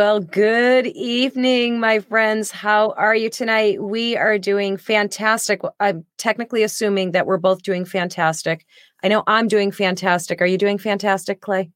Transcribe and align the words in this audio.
Well, 0.00 0.20
good 0.20 0.86
evening, 0.86 1.78
my 1.78 1.98
friends. 1.98 2.50
How 2.50 2.92
are 2.92 3.14
you 3.14 3.28
tonight? 3.28 3.82
We 3.82 4.16
are 4.16 4.38
doing 4.38 4.78
fantastic. 4.78 5.60
I'm 5.78 6.06
technically 6.16 6.62
assuming 6.62 7.10
that 7.10 7.26
we're 7.26 7.36
both 7.36 7.62
doing 7.62 7.84
fantastic. 7.84 8.64
I 9.04 9.08
know 9.08 9.22
I'm 9.26 9.46
doing 9.46 9.70
fantastic. 9.70 10.40
Are 10.40 10.46
you 10.46 10.56
doing 10.56 10.78
fantastic, 10.78 11.42
Clay? 11.42 11.70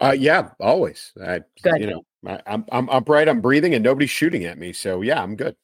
uh, 0.00 0.16
yeah, 0.18 0.48
always. 0.58 1.12
I, 1.24 1.42
good. 1.62 1.80
You 1.80 1.86
know, 1.86 2.02
I, 2.26 2.40
I'm 2.44 2.64
I'm 2.72 2.90
upright. 2.90 3.28
I'm 3.28 3.40
breathing, 3.40 3.72
and 3.72 3.84
nobody's 3.84 4.10
shooting 4.10 4.44
at 4.44 4.58
me. 4.58 4.72
So 4.72 5.02
yeah, 5.02 5.22
I'm 5.22 5.36
good. 5.36 5.54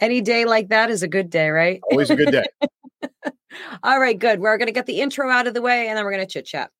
Any 0.00 0.22
day 0.22 0.44
like 0.44 0.70
that 0.70 0.90
is 0.90 1.04
a 1.04 1.08
good 1.08 1.30
day, 1.30 1.50
right? 1.50 1.80
Always 1.88 2.10
a 2.10 2.16
good 2.16 2.32
day. 2.32 2.46
All 3.84 4.00
right, 4.00 4.18
good. 4.18 4.40
We're 4.40 4.58
going 4.58 4.66
to 4.66 4.72
get 4.72 4.86
the 4.86 5.02
intro 5.02 5.30
out 5.30 5.46
of 5.46 5.54
the 5.54 5.62
way, 5.62 5.86
and 5.86 5.96
then 5.96 6.04
we're 6.04 6.10
going 6.10 6.26
to 6.26 6.32
chit 6.32 6.46
chat. 6.46 6.72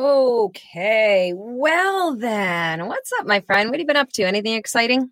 Okay. 0.00 1.34
Well, 1.36 2.16
then, 2.16 2.86
what's 2.86 3.12
up, 3.20 3.26
my 3.26 3.40
friend? 3.40 3.68
What 3.68 3.74
have 3.74 3.80
you 3.80 3.86
been 3.86 3.98
up 3.98 4.10
to? 4.12 4.22
Anything 4.22 4.54
exciting? 4.54 5.10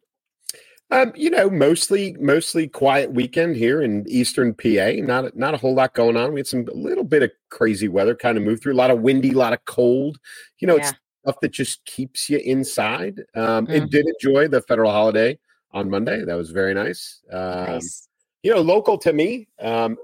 Um, 0.90 1.12
you 1.14 1.28
know, 1.28 1.50
mostly 1.50 2.16
mostly 2.18 2.68
quiet 2.68 3.12
weekend 3.12 3.56
here 3.56 3.82
in 3.82 4.06
Eastern 4.08 4.54
PA. 4.54 4.92
Not 4.96 5.36
not 5.36 5.52
a 5.52 5.58
whole 5.58 5.74
lot 5.74 5.92
going 5.92 6.16
on. 6.16 6.32
We 6.32 6.40
had 6.40 6.46
some 6.46 6.66
a 6.68 6.74
little 6.74 7.04
bit 7.04 7.22
of 7.22 7.30
crazy 7.50 7.86
weather, 7.88 8.14
kind 8.14 8.38
of 8.38 8.44
moved 8.44 8.62
through. 8.62 8.72
A 8.72 8.76
lot 8.76 8.90
of 8.90 9.00
windy, 9.00 9.32
a 9.32 9.36
lot 9.36 9.52
of 9.52 9.62
cold. 9.66 10.16
You 10.58 10.68
know, 10.68 10.76
yeah. 10.76 10.88
it's 10.88 10.98
stuff 11.22 11.40
that 11.42 11.52
just 11.52 11.84
keeps 11.84 12.30
you 12.30 12.38
inside. 12.38 13.20
Um, 13.34 13.66
mm-hmm. 13.66 13.72
It 13.72 13.90
did 13.90 14.06
enjoy 14.06 14.48
the 14.48 14.62
federal 14.62 14.90
holiday 14.90 15.38
on 15.72 15.90
Monday. 15.90 16.24
That 16.24 16.36
was 16.36 16.50
very 16.50 16.72
nice. 16.72 17.20
Um, 17.30 17.66
nice. 17.66 18.08
You 18.42 18.54
know, 18.54 18.62
local 18.62 18.96
to 18.96 19.12
me. 19.12 19.48
Um, 19.60 19.98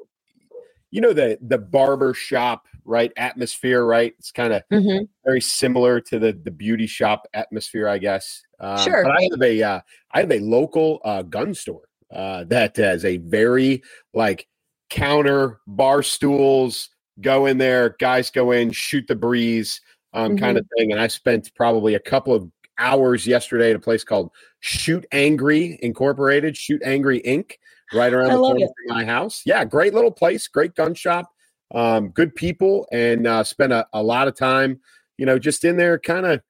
you 0.91 1.01
know 1.01 1.15
the 1.15 1.39
the 1.41 1.59
barber 1.59 2.13
shop 2.15 2.67
right 2.85 3.13
atmosphere 3.17 3.85
right? 3.85 4.15
It's 4.19 4.33
kind 4.33 4.53
of 4.53 4.63
mm-hmm. 4.73 5.05
very 5.25 5.41
similar 5.41 6.01
to 6.03 6.19
the 6.19 6.33
the 6.33 6.51
beauty 6.51 6.87
shop 6.87 7.27
atmosphere 7.35 7.89
i 7.89 7.99
guess. 7.99 8.43
Um, 8.61 8.79
sure. 8.79 9.05
but 9.05 9.13
i 9.13 9.29
have 9.31 9.43
a 9.43 9.63
uh, 9.63 9.81
I 10.13 10.21
have 10.21 10.33
a 10.33 10.39
local 10.39 11.01
uh, 11.05 11.23
gun 11.23 11.55
store 11.55 11.89
uh, 12.13 12.45
that 12.45 12.77
has 12.77 13.05
a 13.05 13.17
very 13.19 13.83
like 14.13 14.47
counter 14.91 15.61
bar 15.67 16.03
stools 16.03 16.91
go 17.21 17.47
in 17.47 17.59
there 17.59 17.97
guys 17.99 18.31
go 18.31 18.53
in 18.53 18.71
shoot 18.71 19.07
the 19.09 19.15
breeze 19.15 19.81
um, 20.13 20.31
mm-hmm. 20.31 20.45
kind 20.45 20.59
of 20.59 20.67
thing. 20.77 20.93
And 20.93 21.01
i 21.01 21.07
spent 21.09 21.51
probably 21.55 21.95
a 21.95 22.01
couple 22.01 22.35
of 22.35 22.51
hours 22.79 23.27
yesterday 23.27 23.71
at 23.71 23.77
a 23.77 23.81
place 23.81 24.05
called 24.05 24.31
shoot 24.61 25.07
angry 25.13 25.79
incorporated 25.83 26.57
shoot 26.57 26.83
angry 26.85 27.21
inc 27.23 27.53
right 27.93 28.13
around 28.13 28.31
I 28.31 28.35
the 28.35 28.41
corner 28.41 28.67
from 28.67 28.97
my 28.97 29.05
house. 29.05 29.43
Yeah 29.45 29.65
great 29.65 29.95
little 29.95 30.11
place 30.11 30.49
great 30.49 30.75
gun 30.75 30.95
shop 30.95 31.34
um, 31.75 32.09
good 32.09 32.35
people, 32.35 32.87
and 32.93 33.27
uh, 33.27 33.45
spent 33.45 33.73
a, 33.73 33.87
a 33.93 34.03
lot 34.03 34.29
of 34.29 34.37
time, 34.37 34.81
you 35.19 35.27
know, 35.27 35.39
just 35.39 35.65
in 35.65 35.77
there, 35.77 35.99
kind 35.99 36.27
of 36.27 36.41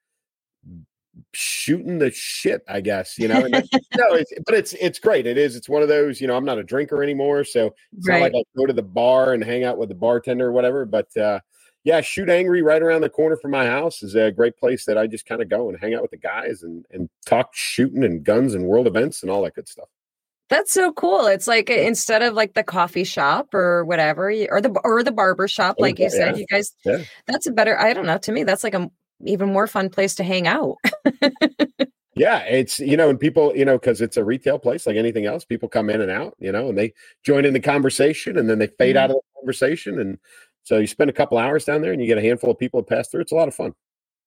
shooting 1.33 1.99
the 1.99 2.11
shit, 2.11 2.63
I 2.69 2.81
guess, 2.81 3.19
you 3.19 3.29
know. 3.29 3.41
no, 3.41 3.61
it's, 4.15 4.33
but 4.47 4.55
it's 4.55 4.73
it's 4.75 4.99
great. 4.99 5.27
It 5.27 5.39
is. 5.39 5.57
It's 5.57 5.69
one 5.69 5.83
of 5.83 5.89
those, 5.89 6.21
you 6.21 6.27
know. 6.27 6.37
I'm 6.37 6.45
not 6.45 6.59
a 6.59 6.65
drinker 6.65 7.03
anymore, 7.03 7.45
so 7.45 7.75
it's 7.97 8.09
right. 8.09 8.21
not 8.21 8.25
like 8.25 8.35
I 8.35 8.59
go 8.59 8.67
to 8.67 8.73
the 8.73 8.83
bar 8.83 9.33
and 9.33 9.43
hang 9.43 9.65
out 9.65 9.79
with 9.79 9.89
the 9.89 9.95
bartender 9.95 10.49
or 10.49 10.53
whatever. 10.53 10.85
But 10.85 11.15
uh, 11.17 11.41
yeah, 11.85 12.01
shoot 12.01 12.29
angry 12.29 12.63
right 12.63 12.83
around 12.83 13.03
the 13.03 13.11
corner 13.11 13.37
from 13.37 13.51
my 13.51 13.67
house 13.67 14.03
is 14.03 14.15
a 14.15 14.33
great 14.33 14.57
place 14.57 14.85
that 14.87 14.99
I 14.99 15.07
just 15.07 15.27
kind 15.27 15.43
of 15.43 15.49
go 15.49 15.69
and 15.69 15.79
hang 15.79 15.95
out 15.95 16.03
with 16.03 16.11
the 16.11 16.17
guys 16.17 16.63
and 16.63 16.85
and 16.91 17.09
talk 17.27 17.51
shooting 17.53 18.05
and 18.05 18.25
guns 18.25 18.55
and 18.55 18.65
world 18.65 18.87
events 18.87 19.23
and 19.23 19.31
all 19.31 19.43
that 19.43 19.55
good 19.55 19.69
stuff. 19.69 19.89
That's 20.51 20.73
so 20.73 20.93
cool. 20.93 21.27
It's 21.27 21.47
like 21.49 21.71
instead 21.71 22.23
of 22.23 22.35
like 22.35 22.55
the 22.55 22.63
coffee 22.63 23.05
shop 23.05 23.55
or 23.55 23.85
whatever, 23.85 24.29
or 24.51 24.61
the 24.61 24.79
or 24.85 25.03
the 25.03 25.13
barber 25.13 25.49
shop, 25.49 25.77
like 25.79 25.99
you 25.99 26.11
said, 26.11 26.39
you 26.39 26.47
guys. 26.51 26.75
Yeah. 26.85 26.99
That's 27.27 27.47
a 27.47 27.51
better. 27.51 27.79
I 27.79 27.95
don't 27.95 28.07
know. 28.07 28.19
To 28.19 28.33
me, 28.33 28.45
that's 28.45 28.63
like 28.63 28.75
a 28.75 28.91
even 29.25 29.53
more 29.53 29.67
fun 29.67 29.89
place 29.89 30.15
to 30.17 30.25
hang 30.25 30.47
out. 30.47 30.77
yeah, 32.15 32.41
it's 32.41 32.79
you 32.79 32.97
know, 32.97 33.09
and 33.09 33.19
people, 33.19 33.57
you 33.57 33.65
know, 33.65 33.79
because 33.79 34.03
it's 34.03 34.19
a 34.19 34.25
retail 34.25 34.59
place 34.59 34.87
like 34.87 34.97
anything 34.97 35.25
else. 35.25 35.47
People 35.47 35.69
come 35.69 35.89
in 35.89 36.03
and 36.03 36.11
out, 36.11 36.35
you 36.39 36.53
know, 36.53 36.69
and 36.69 36.77
they 36.77 36.93
join 37.25 37.47
in 37.47 37.55
the 37.55 37.61
conversation, 37.61 38.37
and 38.37 38.49
then 38.49 38.59
they 38.59 38.67
fade 38.67 38.97
mm-hmm. 38.97 39.05
out 39.05 39.11
of 39.11 39.17
the 39.17 39.41
conversation, 39.41 39.99
and 39.99 40.19
so 40.63 40.79
you 40.79 40.87
spend 40.87 41.09
a 41.09 41.15
couple 41.15 41.39
hours 41.39 41.65
down 41.65 41.81
there, 41.81 41.93
and 41.93 42.03
you 42.03 42.07
get 42.07 42.19
a 42.19 42.23
handful 42.23 42.51
of 42.51 42.59
people 42.59 42.83
to 42.83 42.87
pass 42.87 43.09
through. 43.09 43.23
It's 43.23 43.33
a 43.33 43.37
lot 43.37 43.49
of 43.49 43.55
fun. 43.55 43.73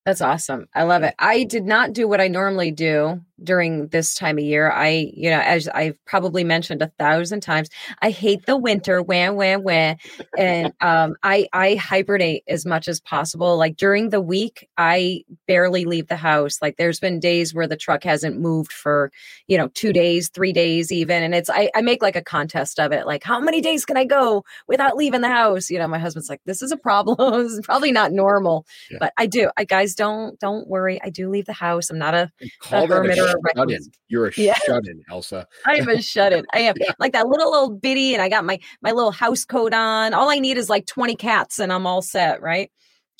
That's 0.05 0.21
awesome. 0.21 0.67
I 0.73 0.83
love 0.83 1.03
it. 1.03 1.13
I 1.19 1.43
did 1.43 1.65
not 1.65 1.93
do 1.93 2.07
what 2.07 2.21
I 2.21 2.27
normally 2.27 2.71
do 2.71 3.21
during 3.43 3.87
this 3.87 4.15
time 4.15 4.37
of 4.37 4.43
year. 4.43 4.71
I, 4.71 5.11
you 5.13 5.29
know, 5.29 5.39
as 5.39 5.67
I've 5.67 6.03
probably 6.05 6.43
mentioned 6.43 6.81
a 6.81 6.91
thousand 6.99 7.41
times, 7.41 7.69
I 8.01 8.09
hate 8.09 8.45
the 8.45 8.57
winter, 8.57 9.01
wham, 9.01 9.35
wham, 9.35 9.63
wham. 9.63 9.97
And 10.37 10.73
um, 10.81 11.15
I, 11.23 11.47
I 11.53 11.75
hibernate 11.75 12.43
as 12.47 12.65
much 12.65 12.87
as 12.87 12.99
possible. 12.99 13.57
Like 13.57 13.77
during 13.77 14.09
the 14.09 14.21
week, 14.21 14.67
I 14.77 15.23
barely 15.47 15.85
leave 15.85 16.07
the 16.07 16.15
house. 16.15 16.59
Like 16.61 16.77
there's 16.77 16.99
been 16.99 17.19
days 17.19 17.53
where 17.53 17.67
the 17.67 17.77
truck 17.77 18.03
hasn't 18.03 18.39
moved 18.39 18.71
for, 18.71 19.11
you 19.47 19.57
know, 19.57 19.67
two 19.69 19.93
days, 19.93 20.29
three 20.29 20.53
days 20.53 20.91
even. 20.91 21.23
And 21.23 21.35
it's, 21.35 21.49
I, 21.49 21.69
I 21.75 21.81
make 21.81 22.01
like 22.01 22.15
a 22.15 22.23
contest 22.23 22.79
of 22.79 22.91
it. 22.91 23.05
Like, 23.05 23.23
how 23.23 23.39
many 23.39 23.61
days 23.61 23.85
can 23.85 23.97
I 23.97 24.05
go 24.05 24.43
without 24.67 24.97
leaving 24.97 25.21
the 25.21 25.29
house? 25.29 25.69
You 25.69 25.79
know, 25.79 25.87
my 25.87 25.99
husband's 25.99 26.29
like, 26.29 26.41
this 26.45 26.61
is 26.61 26.71
a 26.71 26.77
problem. 26.77 27.17
this 27.43 27.53
is 27.53 27.61
probably 27.63 27.91
not 27.91 28.11
normal, 28.11 28.65
yeah. 28.89 28.97
but 28.99 29.13
I 29.17 29.27
do. 29.27 29.49
I 29.57 29.63
guys 29.63 29.95
don't, 29.95 30.39
don't 30.39 30.67
worry. 30.67 30.99
I 31.03 31.09
do 31.09 31.29
leave 31.29 31.45
the 31.45 31.53
house. 31.53 31.89
I'm 31.89 31.99
not 31.99 32.13
a, 32.13 32.31
a 32.71 32.87
hermit 32.87 33.26
shut 33.27 33.71
in. 33.71 33.79
You're 34.07 34.27
a 34.27 34.31
yeah. 34.35 34.57
shut 34.65 34.87
in, 34.87 35.01
Elsa. 35.09 35.47
I'm 35.65 35.87
a 35.89 36.01
shut 36.01 36.33
in. 36.33 36.45
I 36.53 36.59
am 36.59 36.75
yeah. 36.79 36.91
like 36.99 37.13
that 37.13 37.27
little 37.27 37.53
old 37.53 37.81
bitty, 37.81 38.13
and 38.13 38.21
I 38.21 38.29
got 38.29 38.45
my 38.45 38.59
my 38.81 38.91
little 38.91 39.11
house 39.11 39.45
coat 39.45 39.73
on. 39.73 40.13
All 40.13 40.29
I 40.29 40.39
need 40.39 40.57
is 40.57 40.69
like 40.69 40.85
20 40.85 41.15
cats, 41.15 41.59
and 41.59 41.71
I'm 41.71 41.87
all 41.87 42.01
set, 42.01 42.41
right? 42.41 42.71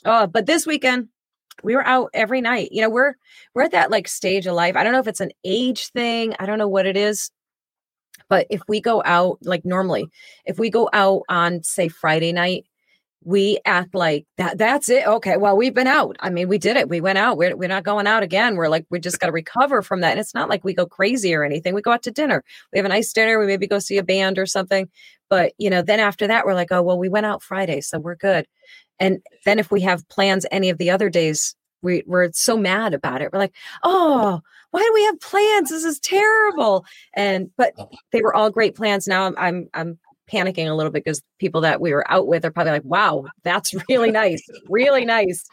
Oh, 0.06 0.28
but 0.28 0.46
this 0.46 0.66
weekend 0.66 1.10
we 1.64 1.76
were 1.76 1.86
out 1.86 2.10
every 2.14 2.42
night. 2.42 2.70
You 2.72 2.82
know, 2.82 2.90
we're 2.90 3.16
we're 3.54 3.64
at 3.64 3.72
that 3.72 3.92
like 3.92 4.08
stage 4.08 4.46
of 4.48 4.56
life. 4.56 4.76
I 4.76 4.84
don't 4.84 4.94
know 4.94 5.00
if 5.00 5.08
it's 5.08 5.22
an 5.22 5.32
age 5.44 5.90
thing. 5.90 6.36
I 6.40 6.46
don't 6.46 6.60
know 6.60 6.68
what 6.68 6.86
it 6.86 6.98
is. 6.98 7.32
But 8.30 8.48
if 8.50 8.62
we 8.68 8.82
go 8.82 9.02
out 9.06 9.38
like 9.42 9.64
normally, 9.64 10.08
if 10.46 10.60
we 10.60 10.70
go 10.70 10.90
out 10.94 11.24
on 11.30 11.64
say 11.64 11.88
Friday 11.88 12.34
night, 12.34 12.66
we 13.28 13.60
act 13.66 13.94
like 13.94 14.26
that 14.38 14.58
that's 14.58 14.88
it 14.88 15.06
okay 15.06 15.36
well 15.36 15.58
we've 15.58 15.74
been 15.74 15.86
out. 15.86 16.16
I 16.22 16.30
mean 16.30 16.48
we 16.48 16.58
did 16.58 16.78
it 16.78 16.88
we 16.88 17.02
went 17.02 17.18
out 17.18 17.38
we're, 17.38 17.58
we're 17.58 17.68
not 17.68 17.84
going 17.84 18.08
out 18.08 18.24
again 18.24 18.56
we're 18.56 18.70
like 18.70 18.86
we 18.90 19.02
just 19.02 19.20
got 19.20 19.26
to 19.28 19.34
recover 19.34 19.82
from 19.82 20.00
that 20.00 20.12
and 20.12 20.20
it's 20.22 20.34
not 20.34 20.48
like 20.48 20.64
we 20.64 20.74
go 20.74 20.86
crazy 20.86 21.36
or 21.36 21.44
anything 21.44 21.74
we 21.74 21.82
go 21.82 21.92
out 21.92 22.04
to 22.04 22.12
dinner 22.12 22.42
we 22.72 22.80
have 22.80 22.86
a 22.86 22.90
nice 22.90 23.12
dinner 23.12 23.38
we 23.38 23.46
maybe 23.46 23.68
go 23.68 23.80
see 23.80 23.98
a 23.98 24.04
band 24.04 24.40
or 24.40 24.46
something 24.46 24.88
but 25.30 25.52
you 25.58 25.70
know 25.70 25.82
then 25.82 26.00
after 26.00 26.26
that 26.26 26.46
we're 26.46 26.54
like 26.54 26.72
oh 26.72 26.82
well 26.82 26.98
we 26.98 27.10
went 27.10 27.26
out 27.26 27.44
friday 27.44 27.82
so 27.82 28.00
we're 28.00 28.16
good. 28.16 28.48
And 29.00 29.20
then 29.46 29.60
if 29.60 29.70
we 29.72 29.82
have 29.82 30.08
plans 30.08 30.46
any 30.50 30.70
of 30.70 30.78
the 30.78 30.90
other 30.90 31.10
days 31.10 31.54
we, 31.82 32.04
we're 32.08 32.32
so 32.32 32.56
mad 32.56 32.94
about 32.94 33.22
it 33.22 33.34
we're 33.34 33.40
like 33.40 33.56
oh 33.84 34.40
why 34.72 34.82
do 34.82 34.92
we 34.94 35.06
have 35.06 35.20
plans? 35.22 35.70
This 35.70 35.86
is 35.86 35.98
terrible. 36.00 36.86
And 37.16 37.50
but 37.58 37.74
oh. 37.78 37.90
they 38.12 38.22
were 38.22 38.34
all 38.34 38.50
great 38.50 38.76
plans 38.76 39.08
now 39.08 39.26
i'm 39.26 39.36
i'm, 39.38 39.70
I'm 39.74 40.00
panicking 40.32 40.70
a 40.70 40.74
little 40.74 40.92
bit 40.92 41.04
because 41.04 41.24
people 41.40 41.62
that 41.62 41.82
we 41.82 41.94
were 41.94 42.10
out 42.12 42.28
with 42.28 42.46
are 42.46 42.52
probably 42.52 42.74
like, 42.74 42.84
wow, 42.84 43.26
that's 43.44 43.74
really 43.90 44.12
nice. 44.12 44.42
really 44.70 45.06
nice. 45.06 45.46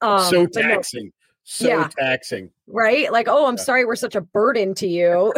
Um, 0.00 0.24
so 0.24 0.46
taxing. 0.46 1.04
No, 1.04 1.10
so 1.44 1.66
yeah, 1.66 1.88
taxing. 1.98 2.50
Right? 2.66 3.10
Like, 3.12 3.28
oh, 3.28 3.46
I'm 3.46 3.58
sorry 3.58 3.84
we're 3.84 3.96
such 3.96 4.14
a 4.14 4.20
burden 4.20 4.74
to 4.76 4.86
you. 4.86 5.32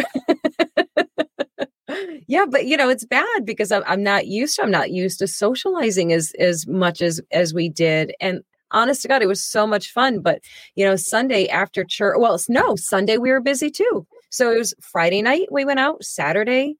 yeah, 2.27 2.45
but 2.49 2.67
you 2.67 2.77
know, 2.77 2.89
it's 2.89 3.05
bad 3.05 3.45
because 3.45 3.73
I'm, 3.73 3.83
I'm 3.87 4.03
not 4.03 4.27
used 4.27 4.57
to 4.57 4.63
I'm 4.63 4.71
not 4.71 4.91
used 4.91 5.19
to 5.21 5.27
socializing 5.27 6.13
as 6.13 6.33
as 6.39 6.67
much 6.67 7.01
as 7.01 7.21
as 7.31 7.55
we 7.55 7.69
did. 7.69 8.15
And 8.21 8.43
honest 8.73 9.03
to 9.03 9.09
God, 9.09 9.23
it 9.23 9.29
was 9.29 9.43
so 9.43 9.67
much 9.67 9.91
fun. 9.91 10.21
But 10.21 10.43
you 10.75 10.85
know, 10.85 10.97
Sunday 10.97 11.49
after 11.49 11.85
church, 11.85 12.17
well, 12.19 12.39
no, 12.49 12.77
Sunday 12.77 13.17
we 13.17 13.31
were 13.31 13.41
busy 13.41 13.71
too. 13.71 14.07
So 14.31 14.51
it 14.53 14.59
was 14.59 14.75
Friday 14.81 15.23
night 15.23 15.49
we 15.51 15.65
went 15.65 15.81
out, 15.81 16.05
Saturday 16.05 16.77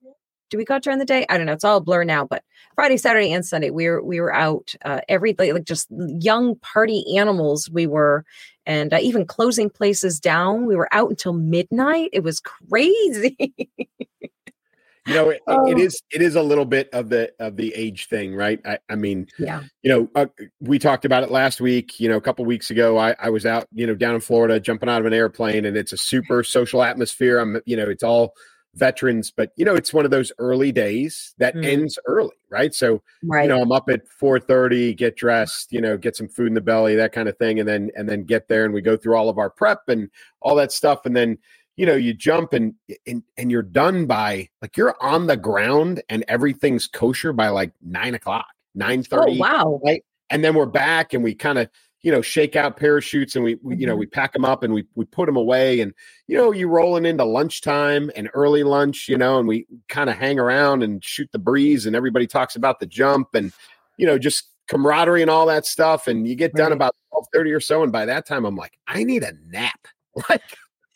do 0.53 0.59
we 0.59 0.67
go 0.67 0.75
out 0.75 0.83
during 0.83 0.99
the 0.99 1.07
day? 1.07 1.25
I 1.31 1.39
don't 1.39 1.47
know. 1.47 1.55
It's 1.55 1.65
all 1.65 1.81
blur 1.81 2.05
now. 2.05 2.27
But 2.27 2.45
Friday, 2.75 2.99
Saturday, 2.99 3.33
and 3.33 3.45
Sunday, 3.45 3.71
we 3.71 3.89
were 3.89 4.03
we 4.03 4.21
were 4.21 4.33
out 4.33 4.75
uh, 4.85 5.01
every 5.09 5.35
like 5.37 5.65
just 5.65 5.89
young 5.91 6.57
party 6.57 7.17
animals. 7.17 7.71
We 7.71 7.87
were, 7.87 8.25
and 8.67 8.93
uh, 8.93 8.99
even 9.01 9.25
closing 9.25 9.71
places 9.71 10.21
down. 10.21 10.67
We 10.67 10.77
were 10.77 10.93
out 10.93 11.09
until 11.09 11.33
midnight. 11.33 12.11
It 12.13 12.23
was 12.23 12.39
crazy. 12.39 13.55
you 15.07 15.15
know, 15.15 15.31
it, 15.31 15.41
oh. 15.47 15.71
it 15.71 15.79
is 15.79 16.03
it 16.11 16.21
is 16.21 16.37
a 16.37 16.43
little 16.43 16.67
bit 16.67 16.91
of 16.93 17.09
the 17.09 17.33
of 17.41 17.57
the 17.57 17.73
age 17.75 18.09
thing, 18.09 18.35
right? 18.35 18.61
I, 18.67 18.79
I 18.91 18.97
mean, 18.97 19.29
yeah. 19.39 19.63
You 19.83 19.91
know, 19.91 20.09
uh, 20.15 20.27
we 20.61 20.79
talked 20.79 21.07
about 21.07 21.23
it 21.23 21.31
last 21.31 21.63
week. 21.63 21.99
You 21.99 22.11
know, 22.11 22.19
a 22.19 22.21
couple 22.21 22.45
weeks 22.45 22.71
ago, 22.71 22.99
I, 22.99 23.17
I 23.19 23.31
was 23.31 23.47
out, 23.47 23.67
you 23.73 23.87
know, 23.87 23.95
down 23.95 24.15
in 24.15 24.21
Florida, 24.21 24.61
jumping 24.61 24.91
out 24.91 25.01
of 25.01 25.07
an 25.07 25.15
airplane, 25.15 25.65
and 25.65 25.79
it's 25.79 25.95
a 25.95 25.99
super 25.99 26.45
social 26.45 26.83
atmosphere. 26.83 27.39
I'm, 27.39 27.63
you 27.65 27.75
know, 27.75 27.89
it's 27.89 28.03
all 28.03 28.35
veterans, 28.75 29.31
but 29.31 29.53
you 29.57 29.65
know, 29.65 29.75
it's 29.75 29.93
one 29.93 30.05
of 30.05 30.11
those 30.11 30.33
early 30.39 30.73
days 30.73 31.35
that 31.39 31.55
mm. 31.55 31.65
ends 31.65 31.99
early, 32.07 32.37
right? 32.51 32.75
So, 32.75 33.03
right. 33.25 33.43
you 33.43 33.49
know, 33.49 33.61
I'm 33.61 33.73
up 33.73 33.89
at 33.91 34.03
4:30, 34.09 34.97
get 34.97 35.17
dressed, 35.17 35.73
you 35.73 35.81
know, 35.81 35.97
get 35.97 36.17
some 36.17 36.29
food 36.29 36.49
in 36.49 36.55
the 36.55 36.61
belly, 36.61 36.95
that 36.97 37.13
kind 37.13 37.29
of 37.29 37.37
thing, 37.37 37.61
and 37.61 37.69
then 37.69 37.91
and 37.97 38.09
then 38.09 38.25
get 38.25 38.49
there 38.49 38.65
and 38.65 38.73
we 38.73 38.81
go 38.81 38.97
through 38.97 39.17
all 39.17 39.29
of 39.29 39.39
our 39.39 39.51
prep 39.51 39.89
and 39.89 40.11
all 40.41 40.55
that 40.57 40.73
stuff, 40.73 41.07
and 41.07 41.17
then 41.17 41.39
you 41.77 41.87
know, 41.87 41.95
you 41.95 42.13
jump 42.13 42.53
and 42.53 42.75
and 43.07 43.23
and 43.37 43.51
you're 43.51 43.63
done 43.63 44.07
by 44.07 44.49
like 44.61 44.77
you're 44.77 44.97
on 45.01 45.27
the 45.27 45.37
ground 45.37 46.03
and 46.09 46.25
everything's 46.29 46.87
kosher 46.87 47.33
by 47.33 47.49
like 47.49 47.73
nine 47.83 48.15
o'clock, 48.15 48.47
nine 48.75 49.03
thirty. 49.03 49.37
Oh, 49.37 49.39
wow! 49.39 49.81
Right, 49.85 50.05
and 50.31 50.45
then 50.45 50.55
we're 50.55 50.67
back 50.67 51.15
and 51.15 51.25
we 51.25 51.35
kind 51.35 51.59
of 51.59 51.69
you 52.03 52.11
know 52.11 52.21
shake 52.21 52.57
out 52.57 52.77
parachutes 52.77 53.37
and 53.37 53.45
we, 53.45 53.57
we 53.63 53.77
you 53.77 53.87
know 53.87 53.93
mm-hmm. 53.93 54.01
we 54.01 54.07
pack 54.07 54.33
them 54.33 54.45
up 54.45 54.63
and 54.63 54.75
we 54.75 54.85
we 54.95 55.05
put 55.05 55.27
them 55.27 55.37
away 55.37 55.81
and 55.81 55.95
you 56.27 56.37
know 56.37 56.53
you 56.53 56.69
rolling 56.69 57.07
into 57.07 57.25
lunchtime 57.25 58.11
and 58.17 58.29
early 58.35 58.63
lunch 58.63 59.09
you 59.09 59.17
know 59.17 59.39
and 59.39 59.49
we 59.49 59.67
kind 59.89 60.11
of 60.11 60.17
hang 60.17 60.39
around 60.39 60.83
and 60.83 61.05
shoot 61.05 61.29
the 61.33 61.39
breeze 61.39 61.87
and 61.87 61.97
everybody 61.97 62.27
talks 62.27 62.57
about 62.57 62.81
the 62.81 62.87
jump 62.87 63.35
and 63.35 63.53
you 63.97 64.07
know 64.07 64.19
just 64.19 64.49
camaraderie 64.69 65.23
and 65.23 65.31
all 65.31 65.47
that 65.47 65.67
stuff 65.67 66.07
and 66.07 66.27
you 66.27 66.35
get 66.35 66.53
done 66.55 66.71
right. 66.71 66.77
about 66.77 66.97
12:30 67.35 67.57
or 67.57 67.61
so 67.61 67.83
and 67.83 67.93
by 67.93 68.05
that 68.05 68.27
time 68.27 68.45
I'm 68.45 68.57
like 68.57 68.79
I 68.87 69.05
need 69.05 69.23
a 69.23 69.33
nap 69.47 69.87
like 70.29 70.43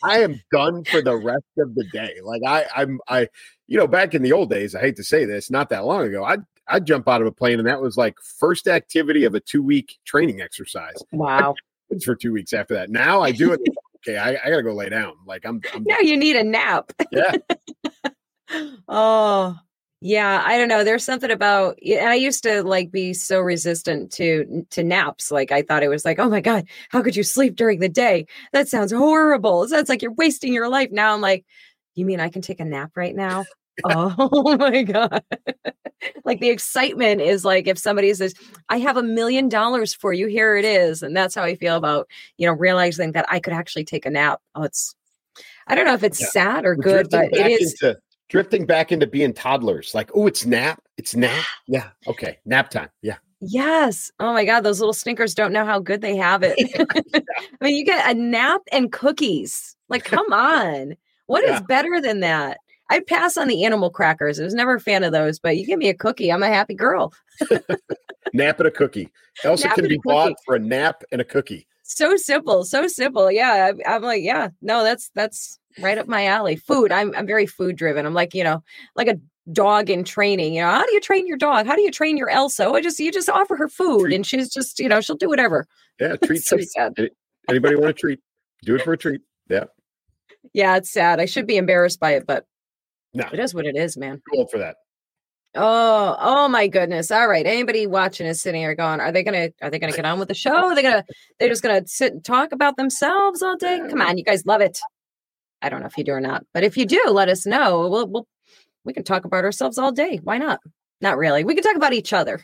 I 0.03 0.20
am 0.20 0.41
done 0.53 0.85
for 0.85 1.03
the 1.03 1.17
rest 1.17 1.44
of 1.58 1.75
the 1.75 1.85
day 1.93 2.14
like 2.23 2.43
I 2.47 2.64
I'm 2.75 3.00
I 3.08 3.29
you 3.67 3.79
know 3.79 3.87
back 3.87 4.14
in 4.14 4.23
the 4.23 4.32
old 4.32 4.50
days 4.50 4.75
I 4.75 4.81
hate 4.81 4.97
to 4.97 5.05
say 5.05 5.25
this 5.25 5.50
not 5.50 5.69
that 5.70 5.85
long 5.85 6.06
ago 6.06 6.25
I 6.25 6.38
I'd 6.69 6.87
jump 6.87 7.09
out 7.09 7.21
of 7.21 7.27
a 7.27 7.33
plane 7.33 7.59
and 7.59 7.69
that 7.69 7.81
was 7.81 7.97
like 7.97 8.17
first 8.21 8.67
activity 8.67 9.25
of 9.25 9.35
a 9.35 9.41
two 9.41 9.63
week 9.63 9.99
training 10.05 10.41
exercise. 10.41 10.97
Wow. 11.13 11.55
For 12.05 12.17
two 12.17 12.33
weeks 12.33 12.53
after 12.53 12.75
that. 12.75 12.91
Now 12.91 13.21
I 13.23 13.31
do 13.31 13.53
it. 13.53 13.61
okay, 13.99 14.19
I, 14.19 14.31
I 14.31 14.51
gotta 14.51 14.63
go 14.63 14.75
lay 14.75 14.89
down. 14.89 15.15
Like 15.27 15.47
I'm, 15.47 15.61
I'm 15.73 15.85
now 15.85 16.01
you 16.01 16.17
need 16.17 16.37
a 16.37 16.45
nap. 16.45 16.93
Yeah. 17.13 17.37
oh 18.89 19.57
yeah, 20.03 20.43
I 20.45 20.59
don't 20.59 20.69
know. 20.69 20.85
There's 20.85 21.05
something 21.05 21.31
about 21.31 21.79
and 21.83 22.09
I 22.09 22.15
used 22.15 22.43
to 22.43 22.63
like 22.63 22.91
be 22.91 23.15
so 23.15 23.41
resistant 23.41 24.13
to 24.13 24.67
to 24.71 24.83
naps. 24.83 25.31
Like 25.31 25.53
I 25.53 25.63
thought 25.63 25.83
it 25.83 25.89
was 25.89 26.05
like, 26.05 26.19
oh 26.19 26.29
my 26.29 26.41
God, 26.41 26.67
how 26.91 27.03
could 27.03 27.17
you 27.17 27.23
sleep 27.23 27.57
during 27.57 27.81
the 27.81 27.89
day? 27.89 28.27
That 28.53 28.69
sounds 28.69 28.93
horrible. 28.93 29.63
It 29.63 29.71
sounds 29.71 29.89
like 29.89 30.03
you're 30.03 30.13
wasting 30.13 30.53
your 30.53 30.69
life. 30.69 30.91
Now 30.91 31.15
I'm 31.15 31.21
like, 31.21 31.47
you 31.95 32.05
mean 32.05 32.21
I 32.21 32.29
can 32.29 32.43
take 32.43 32.61
a 32.61 32.65
nap 32.65 32.93
right 32.95 33.15
now? 33.15 33.47
Oh 33.84 34.56
my 34.58 34.82
god 34.82 35.23
like 36.25 36.40
the 36.40 36.49
excitement 36.49 37.20
is 37.20 37.44
like 37.44 37.67
if 37.67 37.78
somebody 37.78 38.12
says 38.14 38.34
i 38.69 38.78
have 38.78 38.96
a 38.96 39.02
million 39.02 39.49
dollars 39.49 39.94
for 39.94 40.12
you 40.12 40.26
here 40.26 40.56
it 40.56 40.64
is 40.64 41.02
and 41.02 41.17
that's 41.17 41.34
how 41.34 41.43
i 41.43 41.55
feel 41.55 41.76
about 41.76 42.08
you 42.38 42.46
know 42.46 42.52
realizing 42.52 43.12
that 43.12 43.26
i 43.28 43.38
could 43.38 43.52
actually 43.52 43.84
take 43.84 44.06
a 44.06 44.11
nap 44.11 44.40
oh 44.55 44.62
it's 44.62 44.94
i 45.67 45.75
don't 45.75 45.87
know 45.87 45.94
if 45.94 46.05
it's 46.05 46.20
yeah. 46.20 46.28
sad 46.28 46.64
or 46.64 46.76
We're 46.76 46.82
good 46.82 47.11
but 47.11 47.26
it 47.32 47.61
is 47.61 47.73
into, 47.82 47.99
drifting 48.28 48.67
back 48.67 48.93
into 48.93 49.06
being 49.06 49.32
toddlers 49.32 49.94
like 49.94 50.11
oh 50.14 50.26
it's 50.26 50.46
nap 50.46 50.82
it's 50.96 51.14
nap 51.14 51.44
yeah 51.67 51.90
okay 52.06 52.38
nap 52.44 52.70
time 52.70 52.88
yeah 53.02 53.17
Yes. 53.40 54.11
Oh 54.19 54.32
my 54.32 54.44
God. 54.44 54.61
Those 54.61 54.81
little 54.81 54.94
stinkers 54.94 55.34
don't 55.34 55.52
know 55.52 55.64
how 55.64 55.79
good 55.79 56.00
they 56.00 56.17
have 56.17 56.43
it. 56.43 56.56
I 57.61 57.64
mean, 57.64 57.76
you 57.76 57.84
get 57.84 58.11
a 58.11 58.14
nap 58.14 58.62
and 58.72 58.90
cookies. 58.90 59.76
Like, 59.88 60.05
come 60.05 60.32
on. 60.32 60.96
What 61.26 61.44
yeah. 61.46 61.56
is 61.56 61.62
better 61.62 62.00
than 62.00 62.20
that? 62.20 62.58
I'd 62.91 63.06
pass 63.06 63.37
on 63.37 63.49
the 63.49 63.65
animal 63.65 63.91
crackers. 63.91 64.38
I 64.38 64.44
was 64.44 64.55
never 64.55 64.77
a 64.77 64.81
fan 64.81 65.05
of 65.05 65.12
those, 65.12 65.38
but 65.38 65.56
you 65.56 65.67
give 65.67 65.79
me 65.79 65.88
a 65.88 65.94
cookie, 65.94 66.31
I'm 66.31 66.43
a 66.43 66.49
happy 66.49 66.75
girl. 66.75 67.12
nap 68.33 68.59
and 68.61 68.69
a 68.69 68.71
cookie. 68.71 69.11
Elsa 69.44 69.69
nap 69.69 69.77
can 69.77 69.88
be 69.88 70.00
bought 70.05 70.33
for 70.44 70.55
a 70.55 70.59
nap 70.59 71.03
and 71.12 71.21
a 71.21 71.25
cookie. 71.25 71.67
So 71.83 72.17
simple, 72.17 72.65
so 72.65 72.88
simple. 72.88 73.31
Yeah, 73.31 73.73
I'm 73.87 74.03
like, 74.03 74.23
yeah, 74.23 74.49
no, 74.61 74.83
that's 74.83 75.11
that's 75.15 75.59
right 75.81 75.99
up 75.99 76.09
my 76.09 76.27
alley. 76.27 76.56
Food. 76.56 76.91
I'm 76.91 77.15
I'm 77.15 77.27
very 77.27 77.47
food 77.47 77.77
driven. 77.77 78.06
I'm 78.06 78.15
like, 78.15 78.35
you 78.35 78.43
know, 78.43 78.62
like 78.97 79.09
a 79.09 79.21
dog 79.53 79.89
in 79.89 80.03
training. 80.03 80.55
You 80.55 80.62
know, 80.62 80.71
how 80.71 80.85
do 80.85 80.93
you 80.93 81.00
train 81.00 81.27
your 81.27 81.37
dog? 81.37 81.67
How 81.67 81.77
do 81.77 81.82
you 81.82 81.93
train 81.93 82.17
your 82.17 82.29
Elsa? 82.29 82.69
I 82.69 82.81
just 82.81 82.99
you 82.99 83.12
just 83.12 83.29
offer 83.29 83.56
her 83.56 83.69
food, 83.69 84.00
treat. 84.00 84.15
and 84.17 84.27
she's 84.27 84.53
just 84.53 84.81
you 84.81 84.89
know 84.89 85.00
she'll 85.00 85.17
do 85.17 85.29
whatever. 85.29 85.67
Yeah, 86.00 86.17
treat. 86.25 86.43
so 86.44 86.56
treat. 86.56 86.71
Sad. 86.71 87.11
Anybody 87.49 87.77
want 87.77 87.91
a 87.91 87.93
treat? 87.93 88.21
Do 88.65 88.75
it 88.75 88.82
for 88.82 88.94
a 88.94 88.99
treat. 88.99 89.21
Yeah. 89.49 89.65
Yeah, 90.53 90.77
it's 90.77 90.91
sad. 90.91 91.21
I 91.21 91.27
should 91.27 91.47
be 91.47 91.56
embarrassed 91.56 92.00
by 92.00 92.12
it, 92.12 92.27
but 92.27 92.47
no, 93.17 93.29
it 93.33 93.41
is 93.41 93.55
what 93.55 93.67
it 93.67 93.77
is, 93.77 93.97
man. 93.97 94.17
Too 94.17 94.39
old 94.39 94.51
for 94.51 94.59
that. 94.59 94.77
Oh, 95.55 96.17
oh 96.19 96.49
my 96.49 96.69
goodness! 96.69 97.11
All 97.11 97.29
right, 97.29 97.47
anybody 97.47 97.87
watching 97.87 98.27
is 98.27 98.43
sitting 98.43 98.61
here 98.61 98.75
going, 98.75 99.01
"Are 99.01 99.11
they 99.11 99.23
gonna? 99.23 99.51
Are 99.63 99.71
they 99.71 99.79
gonna 99.79 99.93
get 99.93 100.05
on 100.05 100.19
with 100.19 100.29
the 100.29 100.35
show? 100.35 100.55
Are 100.55 100.75
they 100.75 100.83
gonna? 100.83 101.05
They're 101.39 101.49
just 101.49 101.63
gonna 101.63 101.87
sit 101.87 102.13
and 102.13 102.25
talk 102.25 102.53
about 102.53 102.77
themselves 102.77 103.43
all 103.43 103.57
day? 103.57 103.81
Come 103.89 104.03
on, 104.03 104.19
you 104.19 104.25
guys 104.25 104.45
love 104.45 104.61
it. 104.61 104.79
I 105.63 105.71
don't 105.71 105.81
know 105.81 105.87
if 105.87 105.97
you 105.97 106.05
do 106.05 106.13
or 106.13 106.21
not, 106.21 106.45
but 106.53 106.63
if 106.63 106.77
you 106.77 106.85
do, 106.85 107.03
let 107.09 107.29
us 107.31 107.47
know. 107.47 107.89
We'll, 107.89 108.07
we'll 108.07 108.27
we 108.85 108.93
can 108.93 109.03
talk 109.03 109.25
about 109.25 109.45
ourselves 109.45 109.79
all 109.79 109.93
day. 109.93 110.21
Why 110.23 110.37
not? 110.39 110.61
Not 111.01 111.19
really. 111.19 111.45
We 111.45 111.55
can 111.55 111.63
talk 111.63 111.77
about 111.77 111.93
each 111.93 112.13
other. 112.13 112.41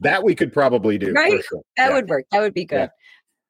that 0.00 0.22
we 0.22 0.34
could 0.34 0.52
probably 0.52 0.98
do. 0.98 1.12
Right? 1.12 1.42
Sure. 1.44 1.62
That 1.76 1.88
yeah. 1.88 1.94
would 1.94 2.08
work. 2.08 2.26
That 2.30 2.40
would 2.40 2.54
be 2.54 2.64
good. 2.64 2.90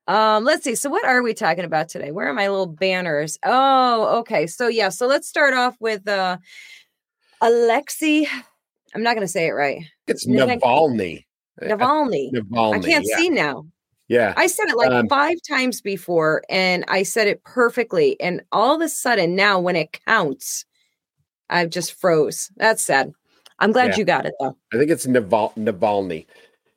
Um, 0.08 0.44
let's 0.44 0.64
see. 0.64 0.75
So 0.75 0.88
what 0.88 1.05
are 1.05 1.22
we 1.22 1.34
talking 1.34 1.64
about 1.64 1.90
today? 1.90 2.10
Where 2.10 2.26
are 2.28 2.34
my 2.34 2.49
little 2.49 2.66
banners? 2.66 3.38
Oh, 3.44 4.19
okay. 4.20 4.46
So 4.46 4.66
yeah, 4.66 4.88
so 4.88 5.06
let's 5.06 5.28
start 5.28 5.52
off 5.52 5.76
with 5.81 6.08
uh 6.08 6.38
Alexei. 7.43 8.26
I'm 8.94 9.02
not 9.02 9.14
gonna 9.14 9.28
say 9.28 9.46
it 9.46 9.52
right. 9.52 9.84
It's 10.06 10.26
Navalny. 10.26 11.25
Navalny. 11.62 12.32
Navalny. 12.32 12.75
I 12.75 12.78
can't 12.78 13.06
yeah. 13.06 13.16
see 13.16 13.28
now. 13.28 13.66
Yeah. 14.08 14.32
I 14.38 14.46
said 14.46 14.69
it 14.69 14.76
like 14.78 14.90
um, 14.90 15.08
five 15.08 15.37
times 15.46 15.82
before 15.82 16.43
and 16.49 16.87
I 16.88 17.02
said 17.02 17.28
it 17.28 17.44
perfectly. 17.44 18.19
And 18.20 18.40
all 18.50 18.75
of 18.75 18.81
a 18.81 18.88
sudden 18.88 19.37
now 19.37 19.61
when 19.61 19.76
it 19.76 20.00
counts, 20.06 20.64
I 21.50 21.66
just 21.66 21.93
froze. 21.93 22.50
That's 22.56 22.82
sad. 22.82 23.12
I'm 23.58 23.72
glad 23.72 23.90
yeah. 23.90 23.96
you 23.96 24.04
got 24.04 24.25
it 24.25 24.32
though. 24.40 24.56
I 24.72 24.78
think 24.78 24.90
it's 24.90 25.06
Naval- 25.06 25.52
Navalny. 25.58 26.25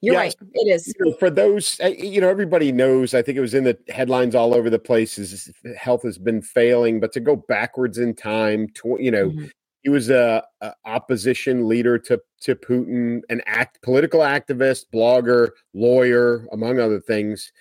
You're 0.02 0.16
yes. 0.16 0.36
right. 0.42 0.50
It 0.54 0.68
is. 0.74 0.88
You 0.88 1.06
know, 1.06 1.18
for 1.18 1.30
those, 1.30 1.80
uh, 1.82 1.88
you 1.88 2.20
know, 2.20 2.30
everybody 2.30 2.72
knows, 2.72 3.14
I 3.14 3.22
think 3.22 3.38
it 3.38 3.42
was 3.42 3.54
in 3.54 3.64
the 3.64 3.78
headlines 3.90 4.34
all 4.34 4.56
over 4.56 4.70
the 4.70 4.80
place, 4.80 5.16
his 5.16 5.52
health 5.78 6.02
has 6.04 6.18
been 6.18 6.42
failing, 6.42 7.00
but 7.00 7.12
to 7.14 7.20
go 7.20 7.36
backwards 7.36 8.00
in 8.00 8.16
time, 8.16 8.68
to, 8.76 8.98
you 9.00 9.12
know, 9.12 9.30
mm-hmm. 9.30 9.46
he 9.84 9.90
was 9.90 10.10
a, 10.10 10.44
a, 10.62 10.74
opposition 10.86 11.68
leader 11.68 12.00
to, 12.00 12.20
to 12.42 12.56
Putin, 12.56 13.22
an 13.30 13.42
act, 13.46 13.80
political 13.84 14.22
activist, 14.22 14.86
blogger, 14.92 15.50
lawyer, 15.76 16.48
among 16.52 16.80
other 16.80 17.00
things. 17.00 17.52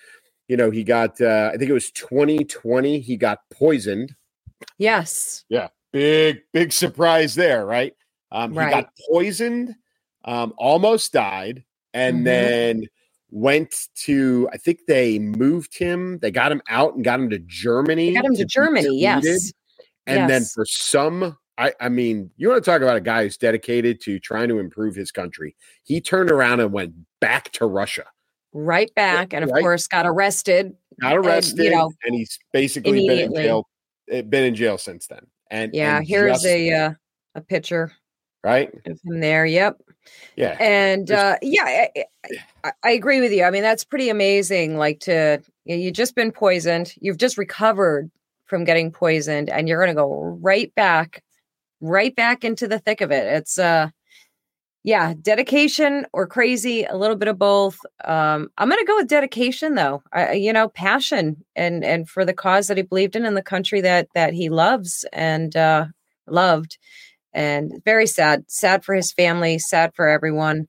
You 0.47 0.57
know, 0.57 0.71
he 0.71 0.83
got, 0.83 1.21
uh, 1.21 1.51
I 1.53 1.57
think 1.57 1.69
it 1.69 1.73
was 1.73 1.91
2020, 1.91 2.99
he 3.01 3.17
got 3.17 3.39
poisoned. 3.51 4.15
Yes. 4.79 5.45
Yeah. 5.47 5.67
Big, 5.93 6.41
big 6.53 6.73
surprise 6.73 7.35
there, 7.35 7.67
right? 7.67 7.93
Um, 8.31 8.55
right. 8.55 8.67
He 8.67 8.81
got 8.81 8.89
poisoned, 9.11 9.75
um, 10.25 10.53
almost 10.57 11.13
died 11.13 11.63
and 11.93 12.17
mm-hmm. 12.17 12.23
then 12.25 12.87
went 13.29 13.87
to 13.95 14.49
I 14.51 14.57
think 14.57 14.81
they 14.87 15.19
moved 15.19 15.77
him. 15.77 16.19
They 16.19 16.31
got 16.31 16.51
him 16.51 16.61
out 16.69 16.95
and 16.95 17.03
got 17.03 17.19
him 17.19 17.29
to 17.29 17.39
Germany. 17.39 18.09
They 18.09 18.15
got 18.15 18.25
him 18.25 18.35
to, 18.35 18.43
to 18.43 18.45
Germany, 18.45 18.99
yes. 18.99 19.53
And 20.07 20.17
yes. 20.17 20.29
then 20.29 20.43
for 20.45 20.65
some 20.65 21.37
I, 21.57 21.73
I 21.79 21.89
mean, 21.89 22.31
you 22.37 22.49
want 22.49 22.63
to 22.63 22.69
talk 22.69 22.81
about 22.81 22.97
a 22.97 23.01
guy 23.01 23.23
who's 23.23 23.37
dedicated 23.37 24.01
to 24.01 24.19
trying 24.19 24.49
to 24.49 24.57
improve 24.57 24.95
his 24.95 25.11
country. 25.11 25.55
He 25.83 26.01
turned 26.01 26.31
around 26.31 26.59
and 26.59 26.71
went 26.71 26.93
back 27.19 27.51
to 27.51 27.67
Russia. 27.67 28.05
Right 28.51 28.93
back. 28.95 29.33
And 29.33 29.43
of 29.43 29.51
right? 29.51 29.61
course 29.61 29.87
got 29.87 30.07
arrested. 30.07 30.73
Got 31.01 31.17
arrested. 31.17 31.59
And, 31.59 31.65
you 31.65 31.71
know, 31.71 31.91
and 32.03 32.15
he's 32.15 32.39
basically 32.51 33.07
been 33.07 33.19
in 33.19 33.35
jail 33.35 33.67
eh, 34.09 34.21
been 34.21 34.45
in 34.45 34.55
jail 34.55 34.77
since 34.77 35.07
then. 35.07 35.27
And 35.51 35.71
yeah, 35.73 35.97
and 35.97 36.07
here's 36.07 36.41
just, 36.41 36.45
a 36.45 36.73
uh, 36.73 36.91
a 37.35 37.41
picture 37.41 37.91
right 38.43 38.73
of 38.87 38.99
him 39.03 39.19
there. 39.19 39.45
Yep. 39.45 39.81
Yeah. 40.35 40.57
And 40.59 41.11
uh, 41.11 41.37
yeah, 41.41 41.87
I, 42.63 42.71
I, 42.83 42.91
agree 42.91 43.19
with 43.19 43.31
you. 43.31 43.43
I 43.43 43.51
mean, 43.51 43.63
that's 43.63 43.83
pretty 43.83 44.09
amazing. 44.09 44.77
Like 44.77 44.99
to 45.01 45.41
you've 45.65 45.93
just 45.93 46.15
been 46.15 46.31
poisoned, 46.31 46.93
you've 46.99 47.17
just 47.17 47.37
recovered 47.37 48.09
from 48.45 48.63
getting 48.63 48.91
poisoned, 48.91 49.49
and 49.49 49.67
you're 49.67 49.79
going 49.79 49.95
to 49.95 50.01
go 50.01 50.37
right 50.41 50.73
back, 50.75 51.23
right 51.79 52.15
back 52.15 52.43
into 52.43 52.67
the 52.67 52.79
thick 52.79 53.01
of 53.01 53.11
it. 53.11 53.25
It's 53.25 53.57
uh, 53.57 53.89
yeah, 54.83 55.13
dedication 55.21 56.07
or 56.11 56.25
crazy, 56.25 56.85
a 56.85 56.97
little 56.97 57.15
bit 57.15 57.27
of 57.27 57.37
both. 57.37 57.77
Um, 58.03 58.49
I'm 58.57 58.69
going 58.69 58.79
to 58.79 58.85
go 58.85 58.95
with 58.95 59.07
dedication, 59.07 59.75
though. 59.75 60.01
I, 60.11 60.33
you 60.33 60.51
know, 60.51 60.69
passion 60.69 61.43
and 61.55 61.83
and 61.83 62.09
for 62.09 62.25
the 62.25 62.33
cause 62.33 62.67
that 62.67 62.77
he 62.77 62.83
believed 62.83 63.15
in 63.15 63.25
and 63.25 63.37
the 63.37 63.43
country 63.43 63.81
that 63.81 64.07
that 64.15 64.33
he 64.33 64.49
loves 64.49 65.05
and 65.13 65.55
uh, 65.55 65.85
loved 66.27 66.77
and 67.33 67.81
very 67.85 68.07
sad 68.07 68.43
sad 68.47 68.83
for 68.83 68.93
his 68.93 69.11
family 69.11 69.57
sad 69.59 69.93
for 69.95 70.07
everyone 70.07 70.67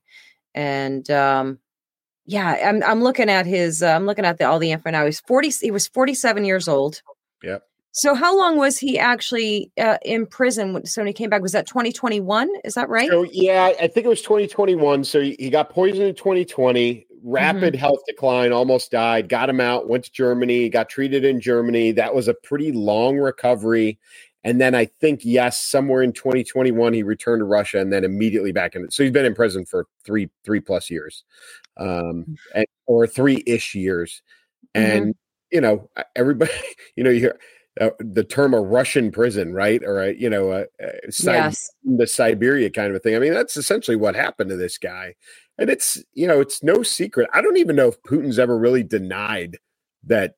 and 0.55 1.09
um 1.09 1.59
yeah 2.25 2.57
i'm 2.65 2.83
i'm 2.83 3.03
looking 3.03 3.29
at 3.29 3.45
his 3.45 3.83
uh, 3.83 3.87
i'm 3.87 4.05
looking 4.05 4.25
at 4.25 4.37
the 4.37 4.45
all 4.45 4.59
the 4.59 4.71
info 4.71 4.91
now. 4.91 5.05
He's 5.05 5.19
40 5.21 5.49
he 5.61 5.71
was 5.71 5.87
47 5.87 6.45
years 6.45 6.67
old. 6.67 7.01
Yep. 7.43 7.63
So 7.95 8.15
how 8.15 8.35
long 8.35 8.57
was 8.57 8.79
he 8.79 8.97
actually 8.97 9.71
uh, 9.77 9.97
in 10.03 10.25
prison 10.25 10.83
so 10.85 11.01
when 11.01 11.07
he 11.07 11.13
came 11.13 11.29
back? 11.29 11.41
Was 11.41 11.51
that 11.51 11.67
2021 11.67 12.49
is 12.63 12.73
that 12.75 12.89
right? 12.89 13.09
So 13.09 13.25
yeah 13.31 13.71
i 13.79 13.87
think 13.87 14.05
it 14.05 14.09
was 14.09 14.21
2021 14.21 15.03
so 15.03 15.21
he, 15.21 15.35
he 15.39 15.49
got 15.49 15.69
poisoned 15.69 16.07
in 16.07 16.15
2020 16.15 17.07
rapid 17.25 17.73
mm-hmm. 17.73 17.79
health 17.79 17.99
decline 18.05 18.51
almost 18.51 18.91
died 18.91 19.29
got 19.29 19.49
him 19.49 19.61
out 19.61 19.87
went 19.87 20.03
to 20.03 20.11
germany 20.11 20.67
got 20.69 20.89
treated 20.89 21.23
in 21.25 21.39
germany. 21.39 21.91
That 21.91 22.15
was 22.15 22.27
a 22.27 22.33
pretty 22.33 22.71
long 22.71 23.17
recovery 23.17 23.99
And 24.43 24.59
then 24.59 24.75
I 24.75 24.85
think, 24.85 25.21
yes, 25.23 25.63
somewhere 25.63 26.01
in 26.01 26.11
2021, 26.11 26.93
he 26.93 27.03
returned 27.03 27.39
to 27.39 27.45
Russia 27.45 27.79
and 27.79 27.93
then 27.93 28.03
immediately 28.03 28.51
back 28.51 28.75
in. 28.75 28.89
So 28.91 29.03
he's 29.03 29.11
been 29.11 29.25
in 29.25 29.35
prison 29.35 29.65
for 29.65 29.87
three, 30.03 30.29
three 30.43 30.59
plus 30.59 30.89
years, 30.89 31.23
um, 31.77 32.35
and, 32.53 32.65
or 32.85 33.07
three 33.07 33.41
ish 33.45 33.73
years. 33.73 34.21
And, 34.75 35.01
mm-hmm. 35.01 35.11
you 35.51 35.61
know, 35.61 35.89
everybody, 36.15 36.51
you 36.95 37.03
know, 37.03 37.09
you 37.09 37.21
hear 37.21 37.39
uh, 37.79 37.91
the 37.99 38.23
term 38.23 38.53
a 38.53 38.61
Russian 38.61 39.11
prison, 39.11 39.53
right? 39.53 39.81
Or, 39.83 40.01
a, 40.01 40.13
you 40.13 40.29
know, 40.29 40.51
a, 40.51 40.61
a 40.79 40.91
yes. 41.23 41.71
the 41.83 42.05
Siberia 42.05 42.69
kind 42.69 42.89
of 42.89 42.95
a 42.95 42.99
thing. 42.99 43.15
I 43.15 43.19
mean, 43.19 43.33
that's 43.33 43.55
essentially 43.55 43.97
what 43.97 44.15
happened 44.15 44.49
to 44.49 44.57
this 44.57 44.77
guy. 44.77 45.15
And 45.57 45.69
it's, 45.69 46.03
you 46.13 46.27
know, 46.27 46.41
it's 46.41 46.61
no 46.63 46.83
secret. 46.83 47.29
I 47.33 47.41
don't 47.41 47.57
even 47.57 47.75
know 47.75 47.87
if 47.87 48.01
Putin's 48.03 48.39
ever 48.39 48.57
really 48.57 48.83
denied 48.83 49.57
that, 50.03 50.35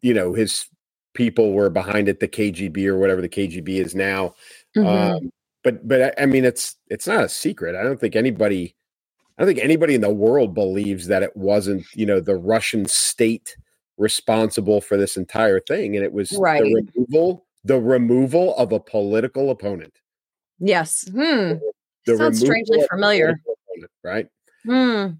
you 0.00 0.14
know, 0.14 0.32
his 0.32 0.68
people 1.14 1.52
were 1.52 1.70
behind 1.70 2.08
it, 2.08 2.20
the 2.20 2.28
KGB 2.28 2.86
or 2.86 2.98
whatever 2.98 3.22
the 3.22 3.28
KGB 3.28 3.68
is 3.84 3.94
now. 3.94 4.34
Mm-hmm. 4.76 4.86
Um, 4.86 5.30
but 5.62 5.86
but 5.86 6.20
I 6.20 6.26
mean, 6.26 6.44
it's 6.44 6.76
it's 6.88 7.06
not 7.06 7.24
a 7.24 7.28
secret. 7.28 7.74
I 7.74 7.82
don't 7.82 7.98
think 7.98 8.16
anybody, 8.16 8.76
I 9.38 9.42
don't 9.42 9.54
think 9.54 9.64
anybody 9.64 9.94
in 9.94 10.02
the 10.02 10.10
world 10.10 10.54
believes 10.54 11.06
that 11.06 11.22
it 11.22 11.34
wasn't 11.36 11.86
you 11.94 12.04
know 12.04 12.20
the 12.20 12.36
Russian 12.36 12.86
state 12.86 13.56
responsible 13.96 14.80
for 14.80 14.96
this 14.96 15.16
entire 15.16 15.60
thing, 15.60 15.96
and 15.96 16.04
it 16.04 16.12
was 16.12 16.32
right. 16.38 16.62
the 16.62 16.74
removal 16.74 17.46
the 17.64 17.80
removal 17.80 18.54
of 18.56 18.72
a 18.72 18.80
political 18.80 19.50
opponent. 19.50 19.94
Yes. 20.58 21.08
Hmm. 21.10 21.54
The 22.06 22.18
Sounds 22.18 22.40
strangely 22.40 22.84
familiar. 22.90 23.30
Opponent, 23.30 23.90
right. 24.02 24.26
Hmm. 24.64 25.14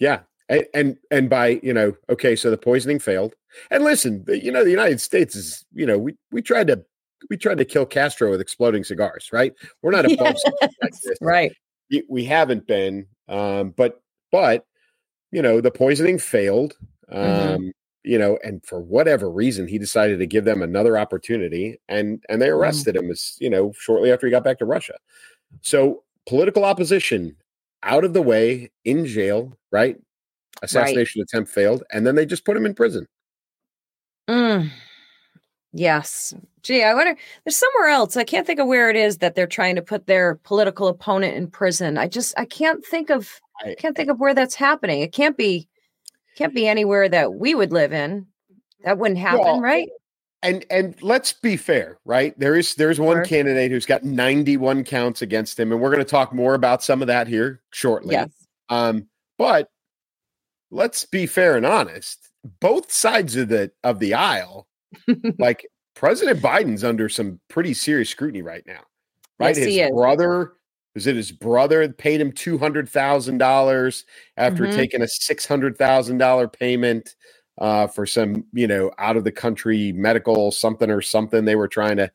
Yeah, 0.00 0.20
and, 0.48 0.66
and 0.74 0.96
and 1.10 1.30
by 1.30 1.60
you 1.62 1.72
know 1.72 1.94
okay 2.08 2.36
so 2.36 2.50
the 2.50 2.58
poisoning 2.58 2.98
failed 2.98 3.34
and 3.70 3.84
listen 3.84 4.24
you 4.28 4.52
know 4.52 4.64
the 4.64 4.70
united 4.70 5.00
states 5.00 5.34
is 5.34 5.64
you 5.72 5.86
know 5.86 5.98
we 5.98 6.14
we 6.30 6.42
tried 6.42 6.66
to 6.66 6.84
we 7.30 7.36
tried 7.36 7.58
to 7.58 7.64
kill 7.64 7.86
castro 7.86 8.30
with 8.30 8.40
exploding 8.40 8.84
cigars 8.84 9.30
right 9.32 9.54
we're 9.82 9.90
not 9.90 10.04
above 10.04 10.36
yes, 10.60 10.72
like 10.82 10.92
right 11.20 11.52
we, 12.08 12.24
haven't 12.24 12.66
been 12.66 13.06
um 13.28 13.72
but 13.76 14.02
but 14.32 14.66
you 15.30 15.40
know 15.40 15.60
the 15.60 15.70
poisoning 15.70 16.18
failed 16.18 16.74
mm-hmm. 17.10 17.18
um 17.18 17.60
mm-hmm. 17.60 17.68
you 18.02 18.18
know 18.18 18.38
and 18.44 18.64
for 18.66 18.80
whatever 18.80 19.30
reason 19.30 19.66
he 19.66 19.78
decided 19.78 20.18
to 20.18 20.26
give 20.26 20.44
them 20.44 20.60
another 20.60 20.98
opportunity 20.98 21.78
and 21.88 22.22
and 22.28 22.42
they 22.42 22.46
mm-hmm. 22.46 22.56
arrested 22.56 22.96
mm. 22.96 23.00
him 23.00 23.10
as 23.10 23.36
you 23.40 23.48
know 23.48 23.72
shortly 23.78 24.12
after 24.12 24.26
he 24.26 24.30
got 24.30 24.44
back 24.44 24.58
to 24.58 24.66
russia 24.66 24.94
so 25.62 26.02
political 26.26 26.64
opposition 26.64 27.36
out 27.82 28.04
of 28.04 28.12
the 28.12 28.22
way 28.22 28.70
in 28.84 29.06
jail 29.06 29.56
right 29.70 29.96
assassination 30.62 31.20
right. 31.20 31.24
attempt 31.24 31.50
failed, 31.50 31.84
and 31.92 32.06
then 32.06 32.14
they 32.14 32.26
just 32.26 32.44
put 32.44 32.56
him 32.56 32.66
in 32.66 32.74
prison. 32.74 33.06
Mm. 34.28 34.70
Yes. 35.72 36.32
Gee, 36.62 36.82
I 36.82 36.94
wonder. 36.94 37.16
There's 37.44 37.56
somewhere 37.56 37.88
else. 37.88 38.16
I 38.16 38.24
can't 38.24 38.46
think 38.46 38.60
of 38.60 38.68
where 38.68 38.88
it 38.88 38.96
is 38.96 39.18
that 39.18 39.34
they're 39.34 39.46
trying 39.46 39.74
to 39.74 39.82
put 39.82 40.06
their 40.06 40.36
political 40.36 40.86
opponent 40.86 41.36
in 41.36 41.48
prison. 41.48 41.98
I 41.98 42.08
just 42.08 42.32
I 42.38 42.44
can't 42.44 42.84
think 42.86 43.10
of 43.10 43.40
I 43.62 43.74
can't 43.74 43.96
think 43.96 44.08
of 44.08 44.20
where 44.20 44.34
that's 44.34 44.54
happening. 44.54 45.00
It 45.00 45.12
can't 45.12 45.36
be 45.36 45.68
can't 46.36 46.54
be 46.54 46.66
anywhere 46.66 47.08
that 47.08 47.34
we 47.34 47.54
would 47.54 47.72
live 47.72 47.92
in. 47.92 48.26
That 48.84 48.98
wouldn't 48.98 49.18
happen, 49.18 49.40
well, 49.40 49.60
right? 49.60 49.88
And 50.42 50.64
and 50.70 50.94
let's 51.02 51.32
be 51.32 51.56
fair, 51.56 51.98
right? 52.04 52.38
There 52.38 52.54
is 52.54 52.76
there's 52.76 53.00
one 53.00 53.16
sure. 53.16 53.24
candidate 53.24 53.70
who's 53.70 53.86
got 53.86 54.04
91 54.04 54.84
counts 54.84 55.22
against 55.22 55.58
him, 55.58 55.72
and 55.72 55.80
we're 55.80 55.90
going 55.90 56.04
to 56.04 56.10
talk 56.10 56.32
more 56.32 56.54
about 56.54 56.82
some 56.82 57.02
of 57.02 57.08
that 57.08 57.26
here 57.26 57.62
shortly. 57.72 58.12
Yes. 58.12 58.30
Um, 58.68 59.08
but 59.38 59.68
let's 60.70 61.04
be 61.04 61.26
fair 61.26 61.56
and 61.56 61.66
honest. 61.66 62.30
Both 62.60 62.92
sides 62.92 63.36
of 63.36 63.48
the 63.48 63.72
of 63.82 63.98
the 63.98 64.14
aisle, 64.14 64.68
like 65.38 65.66
President 65.94 66.40
Biden's 66.40 66.84
under 66.84 67.08
some 67.08 67.40
pretty 67.48 67.74
serious 67.74 68.10
scrutiny 68.10 68.42
right 68.42 68.64
now. 68.66 68.80
Right, 69.38 69.56
yes, 69.56 69.66
his 69.66 69.90
brother 69.90 70.52
is 70.94 71.06
it 71.06 71.16
his 71.16 71.32
brother 71.32 71.88
paid 71.88 72.20
him 72.20 72.32
two 72.32 72.58
hundred 72.58 72.88
thousand 72.88 73.38
dollars 73.38 74.04
after 74.36 74.64
mm-hmm. 74.64 74.76
taking 74.76 75.02
a 75.02 75.08
six 75.08 75.46
hundred 75.46 75.76
thousand 75.76 76.18
dollar 76.18 76.48
payment 76.48 77.16
uh, 77.58 77.86
for 77.86 78.06
some 78.06 78.44
you 78.52 78.66
know 78.66 78.92
out 78.98 79.16
of 79.16 79.24
the 79.24 79.32
country 79.32 79.92
medical 79.92 80.50
something 80.50 80.90
or 80.90 81.00
something 81.00 81.44
they 81.44 81.56
were 81.56 81.68
trying 81.68 81.96
to 81.96 82.10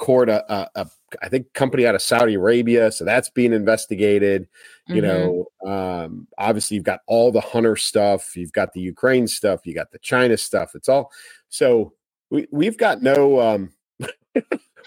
court 0.00 0.28
a, 0.28 0.52
a, 0.52 0.70
a 0.74 0.90
I 1.22 1.28
think 1.28 1.52
company 1.52 1.86
out 1.86 1.94
of 1.94 2.02
Saudi 2.02 2.34
Arabia, 2.34 2.90
so 2.90 3.04
that's 3.04 3.30
being 3.30 3.52
investigated. 3.52 4.48
Mm-hmm. 4.88 4.96
You 4.96 5.02
know, 5.02 5.46
um, 5.64 6.26
obviously 6.38 6.74
you've 6.76 6.84
got 6.84 7.00
all 7.06 7.30
the 7.30 7.40
Hunter 7.40 7.76
stuff, 7.76 8.36
you've 8.36 8.52
got 8.52 8.72
the 8.72 8.80
Ukraine 8.80 9.28
stuff, 9.28 9.60
you 9.64 9.74
got 9.74 9.92
the 9.92 9.98
China 10.00 10.36
stuff. 10.36 10.74
It's 10.74 10.88
all 10.88 11.12
so 11.48 11.92
we 12.30 12.48
we've 12.50 12.76
got 12.78 13.02
no 13.02 13.40
um, 13.40 13.72
we 14.34 14.42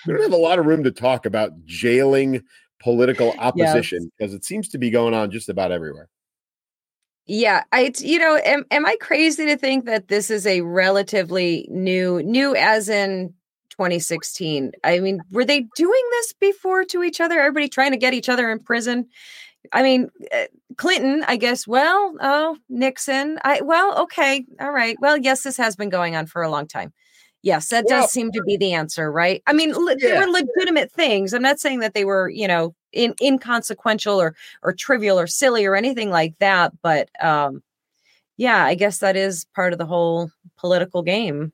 don't 0.07 0.21
have 0.21 0.33
a 0.33 0.37
lot 0.37 0.59
of 0.59 0.65
room 0.65 0.83
to 0.83 0.91
talk 0.91 1.25
about 1.25 1.51
jailing 1.65 2.43
political 2.81 3.33
opposition 3.37 4.11
because 4.17 4.33
yes. 4.33 4.39
it 4.39 4.45
seems 4.45 4.67
to 4.69 4.77
be 4.77 4.89
going 4.89 5.13
on 5.13 5.31
just 5.31 5.47
about 5.47 5.71
everywhere. 5.71 6.09
Yeah, 7.25 7.63
I 7.71 7.93
you 7.99 8.19
know, 8.19 8.35
am 8.43 8.65
am 8.71 8.85
I 8.85 8.97
crazy 8.99 9.45
to 9.45 9.57
think 9.57 9.85
that 9.85 10.09
this 10.09 10.29
is 10.29 10.45
a 10.45 10.61
relatively 10.61 11.67
new 11.69 12.21
new 12.23 12.55
as 12.55 12.89
in 12.89 13.33
2016. 13.77 14.71
I 14.83 14.99
mean, 14.99 15.21
were 15.31 15.45
they 15.45 15.61
doing 15.75 16.03
this 16.11 16.33
before 16.33 16.83
to 16.85 17.03
each 17.03 17.19
other? 17.19 17.39
Everybody 17.39 17.67
trying 17.67 17.91
to 17.91 17.97
get 17.97 18.13
each 18.13 18.29
other 18.29 18.51
in 18.51 18.59
prison. 18.59 19.07
I 19.71 19.81
mean, 19.81 20.09
uh, 20.33 20.45
Clinton, 20.77 21.23
I 21.27 21.37
guess. 21.37 21.65
Well, 21.67 22.15
oh, 22.21 22.57
Nixon. 22.69 23.39
I 23.43 23.61
well, 23.61 23.97
okay, 24.03 24.45
all 24.59 24.71
right. 24.71 24.95
Well, 24.99 25.17
yes, 25.17 25.43
this 25.43 25.57
has 25.57 25.75
been 25.75 25.89
going 25.89 26.15
on 26.15 26.27
for 26.27 26.43
a 26.43 26.49
long 26.49 26.67
time. 26.67 26.93
Yes, 27.41 27.69
that 27.69 27.85
well, 27.89 28.01
does 28.01 28.11
seem 28.11 28.31
to 28.31 28.43
be 28.43 28.55
the 28.55 28.73
answer, 28.73 29.11
right? 29.11 29.41
I 29.47 29.53
mean, 29.53 29.73
le- 29.73 29.95
yeah. 29.97 30.19
they 30.19 30.25
were 30.25 30.31
legitimate 30.31 30.91
things. 30.91 31.33
I'm 31.33 31.41
not 31.41 31.59
saying 31.59 31.79
that 31.79 31.93
they 31.93 32.05
were, 32.05 32.29
you 32.29 32.47
know, 32.47 32.73
in, 32.91 33.15
inconsequential 33.21 34.19
or 34.21 34.35
or 34.61 34.73
trivial 34.73 35.19
or 35.19 35.27
silly 35.27 35.65
or 35.65 35.75
anything 35.75 36.09
like 36.09 36.37
that, 36.39 36.73
but 36.81 37.09
um 37.23 37.63
yeah, 38.37 38.65
I 38.65 38.75
guess 38.75 38.99
that 38.99 39.15
is 39.15 39.45
part 39.55 39.73
of 39.73 39.79
the 39.79 39.85
whole 39.85 40.31
political 40.57 41.03
game. 41.03 41.53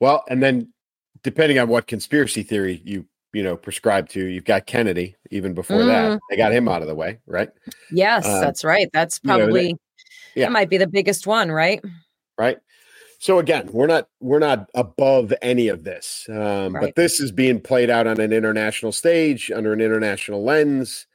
Well, 0.00 0.24
and 0.28 0.42
then 0.42 0.72
depending 1.22 1.58
on 1.58 1.68
what 1.68 1.86
conspiracy 1.86 2.42
theory 2.42 2.80
you 2.84 3.04
you 3.32 3.42
know 3.42 3.56
prescribe 3.56 4.08
to 4.08 4.24
you've 4.24 4.44
got 4.44 4.66
kennedy 4.66 5.14
even 5.30 5.54
before 5.54 5.78
mm. 5.78 5.86
that 5.86 6.20
they 6.30 6.36
got 6.36 6.52
him 6.52 6.68
out 6.68 6.82
of 6.82 6.88
the 6.88 6.94
way 6.94 7.18
right 7.26 7.50
yes 7.92 8.26
uh, 8.26 8.40
that's 8.40 8.64
right 8.64 8.88
that's 8.92 9.18
probably 9.18 9.68
you 9.68 9.72
know, 9.72 9.78
that, 10.34 10.40
yeah. 10.40 10.46
that 10.46 10.52
might 10.52 10.70
be 10.70 10.78
the 10.78 10.86
biggest 10.86 11.26
one 11.26 11.50
right 11.50 11.82
right 12.38 12.58
so 13.18 13.38
again 13.38 13.68
we're 13.72 13.86
not 13.86 14.08
we're 14.20 14.38
not 14.38 14.68
above 14.74 15.32
any 15.42 15.68
of 15.68 15.84
this 15.84 16.26
um, 16.30 16.74
right. 16.74 16.80
but 16.80 16.94
this 16.94 17.20
is 17.20 17.30
being 17.30 17.60
played 17.60 17.90
out 17.90 18.06
on 18.06 18.20
an 18.20 18.32
international 18.32 18.92
stage 18.92 19.50
under 19.50 19.72
an 19.72 19.80
international 19.80 20.42
lens 20.42 21.06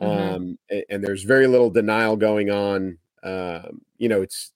mm-hmm. 0.00 0.34
um, 0.34 0.58
and, 0.70 0.84
and, 0.90 1.04
there's 1.04 1.22
very 1.22 1.46
little 1.46 1.70
denial 1.70 2.16
going 2.16 2.50
on 2.50 2.98
um, 3.22 3.80
you 3.98 4.08
know 4.08 4.22
it's 4.22 4.52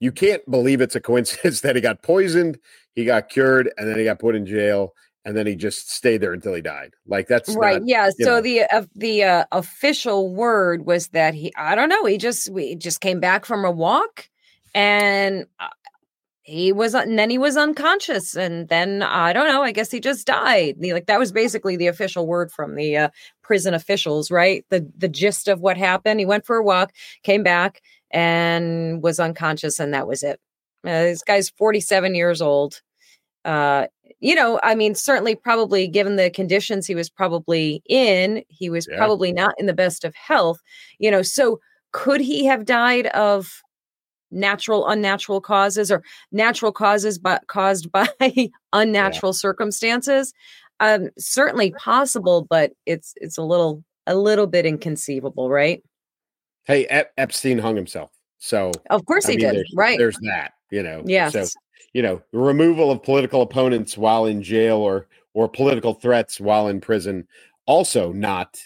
you 0.00 0.10
can't 0.10 0.42
believe 0.50 0.80
it's 0.80 0.96
a 0.96 1.00
coincidence 1.00 1.60
that 1.62 1.76
he 1.76 1.82
got 1.82 2.02
poisoned, 2.02 2.58
he 2.94 3.04
got 3.04 3.28
cured, 3.28 3.70
and 3.76 3.88
then 3.88 3.98
he 3.98 4.04
got 4.04 4.18
put 4.18 4.34
in 4.34 4.46
jail, 4.46 4.94
and 5.24 5.36
then 5.36 5.46
he 5.46 5.54
just 5.54 5.92
stayed 5.92 6.22
there 6.22 6.32
until 6.32 6.54
he 6.54 6.62
died. 6.62 6.94
Like 7.06 7.28
that's 7.28 7.54
right. 7.54 7.80
Not, 7.80 7.88
yeah. 7.88 8.10
So 8.18 8.36
know. 8.36 8.40
the 8.40 8.62
uh, 8.62 8.86
the 8.96 9.22
uh, 9.22 9.44
official 9.52 10.34
word 10.34 10.86
was 10.86 11.08
that 11.08 11.34
he 11.34 11.52
I 11.56 11.74
don't 11.74 11.90
know 11.90 12.06
he 12.06 12.18
just 12.18 12.50
we 12.50 12.74
just 12.74 13.00
came 13.00 13.20
back 13.20 13.44
from 13.44 13.64
a 13.64 13.70
walk, 13.70 14.28
and 14.74 15.46
uh, 15.60 15.68
he 16.42 16.72
was 16.72 16.94
and 16.94 17.18
then 17.18 17.28
he 17.28 17.36
was 17.36 17.58
unconscious, 17.58 18.34
and 18.34 18.68
then 18.68 19.02
I 19.02 19.34
don't 19.34 19.46
know. 19.46 19.62
I 19.62 19.72
guess 19.72 19.90
he 19.90 20.00
just 20.00 20.26
died. 20.26 20.76
Like 20.80 21.06
that 21.06 21.18
was 21.18 21.32
basically 21.32 21.76
the 21.76 21.88
official 21.88 22.26
word 22.26 22.50
from 22.50 22.74
the 22.74 22.96
uh, 22.96 23.08
prison 23.42 23.74
officials, 23.74 24.30
right? 24.30 24.64
The 24.70 24.90
the 24.96 25.08
gist 25.08 25.48
of 25.48 25.60
what 25.60 25.76
happened. 25.76 26.18
He 26.18 26.26
went 26.26 26.46
for 26.46 26.56
a 26.56 26.64
walk, 26.64 26.92
came 27.22 27.42
back 27.42 27.82
and 28.10 29.02
was 29.02 29.20
unconscious, 29.20 29.78
and 29.78 29.94
that 29.94 30.06
was 30.06 30.22
it. 30.22 30.40
Uh, 30.84 31.04
this 31.04 31.22
guy's 31.22 31.50
47 31.50 32.14
years 32.14 32.40
old. 32.40 32.80
Uh, 33.44 33.86
you 34.20 34.34
know, 34.34 34.60
I 34.62 34.74
mean, 34.74 34.94
certainly, 34.94 35.34
probably 35.34 35.88
given 35.88 36.16
the 36.16 36.30
conditions 36.30 36.86
he 36.86 36.94
was 36.94 37.08
probably 37.08 37.82
in, 37.88 38.44
he 38.48 38.68
was 38.68 38.86
yeah. 38.90 38.96
probably 38.96 39.32
not 39.32 39.54
in 39.58 39.66
the 39.66 39.72
best 39.72 40.04
of 40.04 40.14
health. 40.14 40.60
You 40.98 41.10
know, 41.10 41.22
so 41.22 41.60
could 41.92 42.20
he 42.20 42.44
have 42.46 42.64
died 42.64 43.06
of 43.08 43.62
natural, 44.30 44.86
unnatural 44.86 45.40
causes 45.40 45.90
or 45.90 46.02
natural 46.32 46.72
causes 46.72 47.18
but 47.18 47.46
caused 47.46 47.90
by 47.90 48.08
unnatural 48.72 49.30
yeah. 49.30 49.38
circumstances? 49.38 50.32
Um, 50.80 51.10
certainly 51.18 51.72
possible, 51.72 52.46
but 52.48 52.72
it's 52.86 53.12
it's 53.16 53.38
a 53.38 53.42
little 53.42 53.84
a 54.06 54.16
little 54.16 54.46
bit 54.46 54.66
inconceivable, 54.66 55.50
right? 55.50 55.82
Hey, 56.70 56.86
Ep- 56.86 57.12
Epstein 57.18 57.58
hung 57.58 57.76
himself. 57.76 58.10
So 58.38 58.70
of 58.90 59.04
course 59.06 59.28
I 59.28 59.32
he 59.32 59.38
mean, 59.38 59.54
did. 59.54 59.66
Right. 59.74 59.98
There's 59.98 60.18
that, 60.22 60.52
you 60.70 60.82
know. 60.84 61.02
Yeah. 61.04 61.28
So, 61.30 61.46
you 61.92 62.02
know, 62.02 62.22
the 62.32 62.38
removal 62.38 62.92
of 62.92 63.02
political 63.02 63.42
opponents 63.42 63.98
while 63.98 64.26
in 64.26 64.40
jail 64.42 64.76
or 64.76 65.08
or 65.34 65.48
political 65.48 65.94
threats 65.94 66.38
while 66.40 66.68
in 66.68 66.80
prison 66.80 67.26
also 67.66 68.12
not 68.12 68.60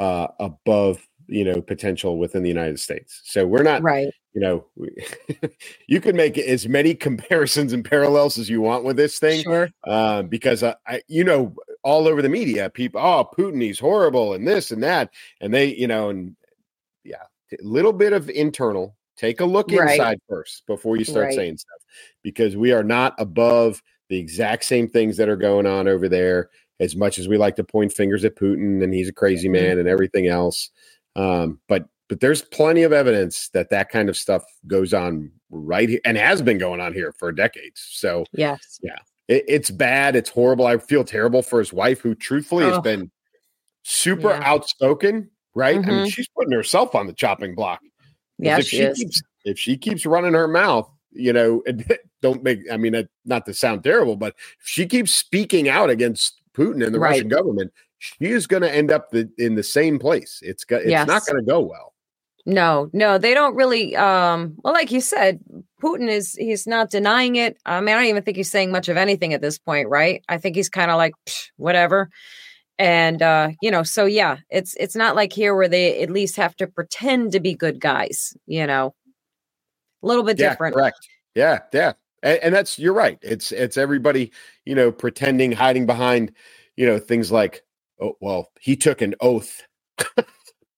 uh 0.00 0.26
above 0.40 1.06
you 1.28 1.44
know 1.44 1.62
potential 1.62 2.18
within 2.18 2.42
the 2.42 2.48
United 2.48 2.80
States. 2.80 3.20
So 3.24 3.46
we're 3.46 3.62
not 3.62 3.82
right. 3.82 4.08
You 4.34 4.40
know, 4.40 4.66
we, 4.74 4.90
you 5.86 6.00
can 6.00 6.16
make 6.16 6.36
as 6.36 6.66
many 6.68 6.92
comparisons 6.96 7.72
and 7.72 7.84
parallels 7.84 8.36
as 8.36 8.50
you 8.50 8.60
want 8.60 8.82
with 8.82 8.96
this 8.96 9.20
thing, 9.20 9.44
sure. 9.44 9.70
uh, 9.86 10.22
because 10.22 10.64
I, 10.64 10.74
I, 10.88 11.02
you 11.06 11.22
know, 11.22 11.54
all 11.84 12.08
over 12.08 12.20
the 12.20 12.28
media, 12.28 12.68
people, 12.68 13.00
oh, 13.00 13.30
Putin, 13.38 13.62
he's 13.62 13.78
horrible, 13.78 14.34
and 14.34 14.44
this 14.46 14.72
and 14.72 14.82
that, 14.82 15.14
and 15.40 15.54
they, 15.54 15.72
you 15.76 15.86
know, 15.86 16.10
and 16.10 16.34
yeah, 17.04 17.22
little 17.62 17.92
bit 17.92 18.12
of 18.12 18.28
internal. 18.30 18.96
Take 19.16 19.40
a 19.40 19.44
look 19.44 19.70
Right. 19.70 19.92
inside 19.92 20.18
first 20.28 20.66
before 20.66 20.96
you 20.96 21.04
start 21.04 21.26
Right. 21.26 21.34
saying 21.34 21.58
stuff, 21.58 21.80
because 22.22 22.56
we 22.56 22.72
are 22.72 22.82
not 22.82 23.14
above 23.18 23.82
the 24.08 24.18
exact 24.18 24.64
same 24.64 24.88
things 24.88 25.16
that 25.16 25.28
are 25.28 25.36
going 25.36 25.66
on 25.66 25.86
over 25.88 26.08
there. 26.08 26.50
As 26.80 26.96
much 26.96 27.18
as 27.20 27.28
we 27.28 27.38
like 27.38 27.54
to 27.56 27.64
point 27.64 27.92
fingers 27.92 28.24
at 28.24 28.34
Putin 28.34 28.82
and 28.82 28.92
he's 28.92 29.08
a 29.08 29.12
crazy 29.12 29.48
Mhm. 29.48 29.52
man 29.52 29.78
and 29.78 29.88
everything 29.88 30.26
else, 30.26 30.70
um, 31.16 31.60
but 31.68 31.86
but 32.10 32.20
there's 32.20 32.42
plenty 32.42 32.82
of 32.82 32.92
evidence 32.92 33.48
that 33.54 33.70
that 33.70 33.88
kind 33.88 34.10
of 34.10 34.16
stuff 34.16 34.44
goes 34.66 34.92
on 34.92 35.32
right 35.50 35.88
here 35.88 36.00
and 36.04 36.18
has 36.18 36.42
been 36.42 36.58
going 36.58 36.78
on 36.78 36.92
here 36.92 37.12
for 37.12 37.32
decades. 37.32 37.80
So 37.92 38.26
Yes. 38.32 38.78
it, 39.28 39.42
it's 39.48 39.70
bad. 39.70 40.14
It's 40.14 40.28
horrible. 40.28 40.66
I 40.66 40.76
feel 40.76 41.02
terrible 41.02 41.40
for 41.40 41.60
his 41.60 41.72
wife, 41.72 42.00
who 42.00 42.14
truthfully 42.14 42.64
has 42.66 42.78
been 42.80 43.10
super 43.84 44.28
Yeah. 44.28 44.42
outspoken. 44.44 45.30
Right? 45.54 45.76
I 45.76 45.80
mean, 45.80 46.04
Mhm. 46.04 46.12
she's 46.12 46.28
putting 46.28 46.52
herself 46.52 46.94
on 46.94 47.06
the 47.06 47.12
chopping 47.12 47.54
block. 47.54 47.80
Yeah, 48.38 48.58
if 48.58 48.66
she 48.66 48.78
she 48.78 48.92
keeps 48.94 49.22
if 49.44 49.58
she 49.58 49.76
keeps 49.76 50.04
running 50.04 50.34
her 50.34 50.48
mouth, 50.48 50.90
you 51.12 51.32
know, 51.32 51.62
and 51.66 51.84
don't 52.22 52.42
make. 52.42 52.60
I 52.72 52.76
mean, 52.76 53.08
not 53.24 53.46
to 53.46 53.54
sound 53.54 53.84
terrible, 53.84 54.16
but 54.16 54.34
if 54.60 54.66
she 54.66 54.86
keeps 54.86 55.12
speaking 55.14 55.68
out 55.68 55.90
against 55.90 56.40
Putin 56.54 56.84
and 56.84 56.94
the 56.94 56.98
Right. 56.98 57.10
Russian 57.10 57.28
government, 57.28 57.72
she 57.98 58.26
is 58.26 58.46
going 58.46 58.62
to 58.62 58.74
end 58.74 58.90
up 58.90 59.10
the, 59.10 59.30
in 59.38 59.54
the 59.54 59.62
same 59.62 59.98
place. 59.98 60.40
It's 60.42 60.64
go, 60.64 60.76
it's 60.76 61.06
not 61.06 61.24
going 61.26 61.36
to 61.38 61.46
go 61.48 61.60
well. 61.60 61.92
No, 62.46 62.90
no, 62.92 63.16
they 63.16 63.32
don't 63.32 63.54
really. 63.54 63.96
Um, 63.96 64.56
well, 64.62 64.74
like 64.74 64.90
you 64.92 65.00
said, 65.00 65.40
Putin 65.82 66.10
is 66.10 66.34
he's 66.34 66.66
not 66.66 66.90
denying 66.90 67.36
it. 67.36 67.56
I 67.64 67.80
mean, 67.80 67.94
I 67.94 67.98
don't 67.98 68.08
even 68.08 68.22
think 68.22 68.36
he's 68.36 68.50
saying 68.50 68.70
much 68.70 68.88
of 68.90 68.98
anything 68.98 69.32
at 69.32 69.40
this 69.40 69.58
point, 69.58 69.88
right? 69.88 70.22
I 70.28 70.36
think 70.36 70.54
he's 70.56 70.68
kind 70.68 70.90
of 70.90 70.98
like 70.98 71.14
whatever. 71.56 72.10
And 72.78 73.22
uh, 73.22 73.50
you 73.62 73.70
know, 73.70 73.82
so 73.84 74.04
yeah, 74.04 74.38
it's 74.50 74.74
it's 74.74 74.96
not 74.96 75.14
like 75.16 75.32
here 75.32 75.54
where 75.54 75.68
they 75.68 76.02
at 76.02 76.10
least 76.10 76.36
have 76.36 76.56
to 76.56 76.66
pretend 76.66 77.32
to 77.32 77.40
be 77.40 77.54
good 77.54 77.80
guys, 77.80 78.36
you 78.46 78.66
know. 78.66 78.94
A 80.02 80.06
little 80.06 80.24
bit 80.24 80.38
Yeah, 80.38 80.50
different. 80.50 80.74
correct. 80.74 80.98
Yeah, 81.34 81.60
yeah, 81.72 81.92
and, 82.22 82.38
and 82.42 82.54
that's 82.54 82.78
you're 82.78 82.92
right. 82.92 83.18
It's 83.22 83.52
it's 83.52 83.76
everybody, 83.76 84.32
you 84.64 84.74
know, 84.74 84.90
pretending, 84.92 85.52
hiding 85.52 85.86
behind, 85.86 86.32
you 86.76 86.86
know, 86.86 86.98
things 86.98 87.30
like, 87.30 87.62
oh, 88.00 88.16
well, 88.20 88.50
he 88.60 88.76
took 88.76 89.02
an 89.02 89.14
oath. 89.20 89.62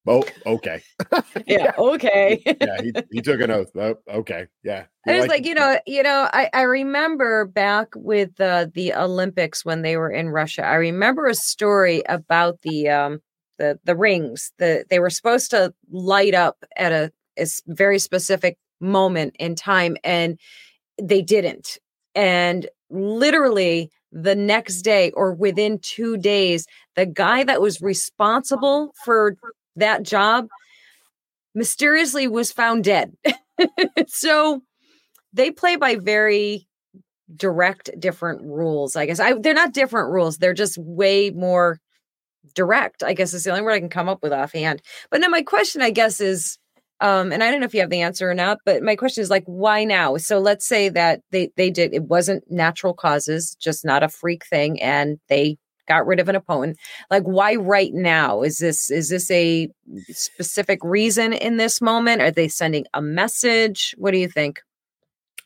oh, 0.06 0.24
okay. 0.46 0.82
Yeah, 1.46 1.72
okay. 1.78 2.42
yeah, 2.44 2.82
he, 2.82 2.92
he 3.10 3.22
took 3.22 3.40
an 3.40 3.50
oath. 3.50 3.70
Oh, 3.76 3.94
okay, 4.08 4.46
yeah. 4.64 4.86
I 5.06 5.12
You're 5.12 5.20
was 5.20 5.28
like, 5.28 5.46
you 5.46 5.54
know, 5.54 5.78
you 5.86 6.02
know, 6.02 6.28
I, 6.32 6.50
I 6.52 6.62
remember 6.62 7.44
back 7.44 7.88
with 7.94 8.40
uh, 8.40 8.66
the 8.72 8.94
Olympics 8.94 9.64
when 9.64 9.82
they 9.82 9.96
were 9.96 10.10
in 10.10 10.28
Russia. 10.30 10.64
I 10.64 10.74
remember 10.74 11.26
a 11.26 11.34
story 11.34 12.02
about 12.08 12.62
the 12.62 12.88
um 12.88 13.20
the 13.58 13.78
the 13.84 13.96
rings. 13.96 14.52
The 14.58 14.84
they 14.90 14.98
were 14.98 15.10
supposed 15.10 15.50
to 15.50 15.72
light 15.90 16.34
up 16.34 16.64
at 16.76 16.92
a, 16.92 17.12
a 17.38 17.46
very 17.66 17.98
specific 17.98 18.58
moment 18.80 19.36
in 19.38 19.54
time, 19.54 19.96
and 20.02 20.38
they 21.00 21.22
didn't. 21.22 21.78
And 22.14 22.68
literally 22.90 23.90
the 24.12 24.34
next 24.34 24.82
day 24.82 25.10
or 25.12 25.34
within 25.34 25.78
two 25.80 26.16
days, 26.16 26.66
the 26.94 27.06
guy 27.06 27.44
that 27.44 27.60
was 27.60 27.82
responsible 27.82 28.92
for 29.04 29.36
that 29.76 30.02
job 30.02 30.48
mysteriously 31.54 32.28
was 32.28 32.52
found 32.52 32.84
dead. 32.84 33.16
so 34.08 34.62
they 35.32 35.50
play 35.50 35.76
by 35.76 35.96
very 35.96 36.66
direct 37.34 37.90
different 37.98 38.42
rules 38.42 38.94
i 38.94 39.04
guess. 39.04 39.18
I 39.18 39.34
they're 39.34 39.52
not 39.52 39.74
different 39.74 40.12
rules 40.12 40.38
they're 40.38 40.54
just 40.54 40.78
way 40.78 41.30
more 41.30 41.80
direct 42.54 43.02
i 43.02 43.14
guess 43.14 43.34
is 43.34 43.42
the 43.42 43.50
only 43.50 43.62
word 43.62 43.72
i 43.72 43.80
can 43.80 43.88
come 43.88 44.08
up 44.08 44.22
with 44.22 44.32
offhand. 44.32 44.80
But 45.10 45.20
now 45.20 45.28
my 45.28 45.42
question 45.42 45.82
i 45.82 45.90
guess 45.90 46.20
is 46.20 46.56
um 47.00 47.32
and 47.32 47.42
i 47.42 47.50
don't 47.50 47.60
know 47.60 47.66
if 47.66 47.74
you 47.74 47.80
have 47.80 47.90
the 47.90 48.02
answer 48.02 48.30
or 48.30 48.34
not 48.34 48.58
but 48.64 48.82
my 48.82 48.94
question 48.94 49.22
is 49.22 49.30
like 49.30 49.44
why 49.46 49.84
now? 49.84 50.16
So 50.18 50.38
let's 50.38 50.66
say 50.66 50.88
that 50.90 51.20
they 51.32 51.50
they 51.56 51.70
did 51.70 51.92
it 51.92 52.04
wasn't 52.04 52.44
natural 52.48 52.94
causes 52.94 53.56
just 53.60 53.84
not 53.84 54.04
a 54.04 54.08
freak 54.08 54.46
thing 54.46 54.80
and 54.80 55.18
they 55.28 55.58
got 55.86 56.06
rid 56.06 56.20
of 56.20 56.28
an 56.28 56.36
opponent 56.36 56.76
like 57.10 57.22
why 57.24 57.54
right 57.54 57.94
now 57.94 58.42
is 58.42 58.58
this 58.58 58.90
is 58.90 59.08
this 59.08 59.30
a 59.30 59.68
specific 60.10 60.78
reason 60.82 61.32
in 61.32 61.56
this 61.56 61.80
moment 61.80 62.20
are 62.20 62.30
they 62.30 62.48
sending 62.48 62.84
a 62.94 63.02
message 63.02 63.94
what 63.98 64.12
do 64.12 64.18
you 64.18 64.28
think 64.28 64.60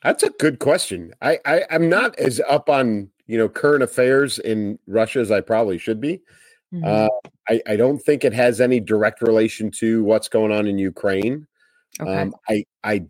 That's 0.03 0.23
a 0.23 0.31
good 0.31 0.59
question. 0.59 1.13
I, 1.21 1.39
I 1.45 1.65
I'm 1.71 1.89
not 1.89 2.19
as 2.19 2.41
up 2.49 2.69
on 2.71 3.11
you 3.27 3.37
know 3.39 3.49
current 3.49 3.83
affairs 3.83 4.39
in 4.39 4.79
Russia 4.87 5.21
as 5.21 5.31
I 5.31 5.41
probably 5.41 5.79
should 5.79 6.01
be. 6.01 6.21
Mm-hmm. 6.73 6.85
Uh, 6.85 7.09
I 7.49 7.63
I 7.67 7.77
don't 7.77 7.99
think 7.99 8.25
it 8.25 8.33
has 8.33 8.61
any 8.61 8.81
direct 8.81 9.23
relation 9.23 9.71
to 9.73 10.03
what's 10.05 10.29
going 10.29 10.53
on 10.53 10.67
in 10.67 10.79
Ukraine. 10.79 11.47
okay 12.01 12.23
Um, 12.23 12.35
I 12.49 12.65
I 12.83 13.05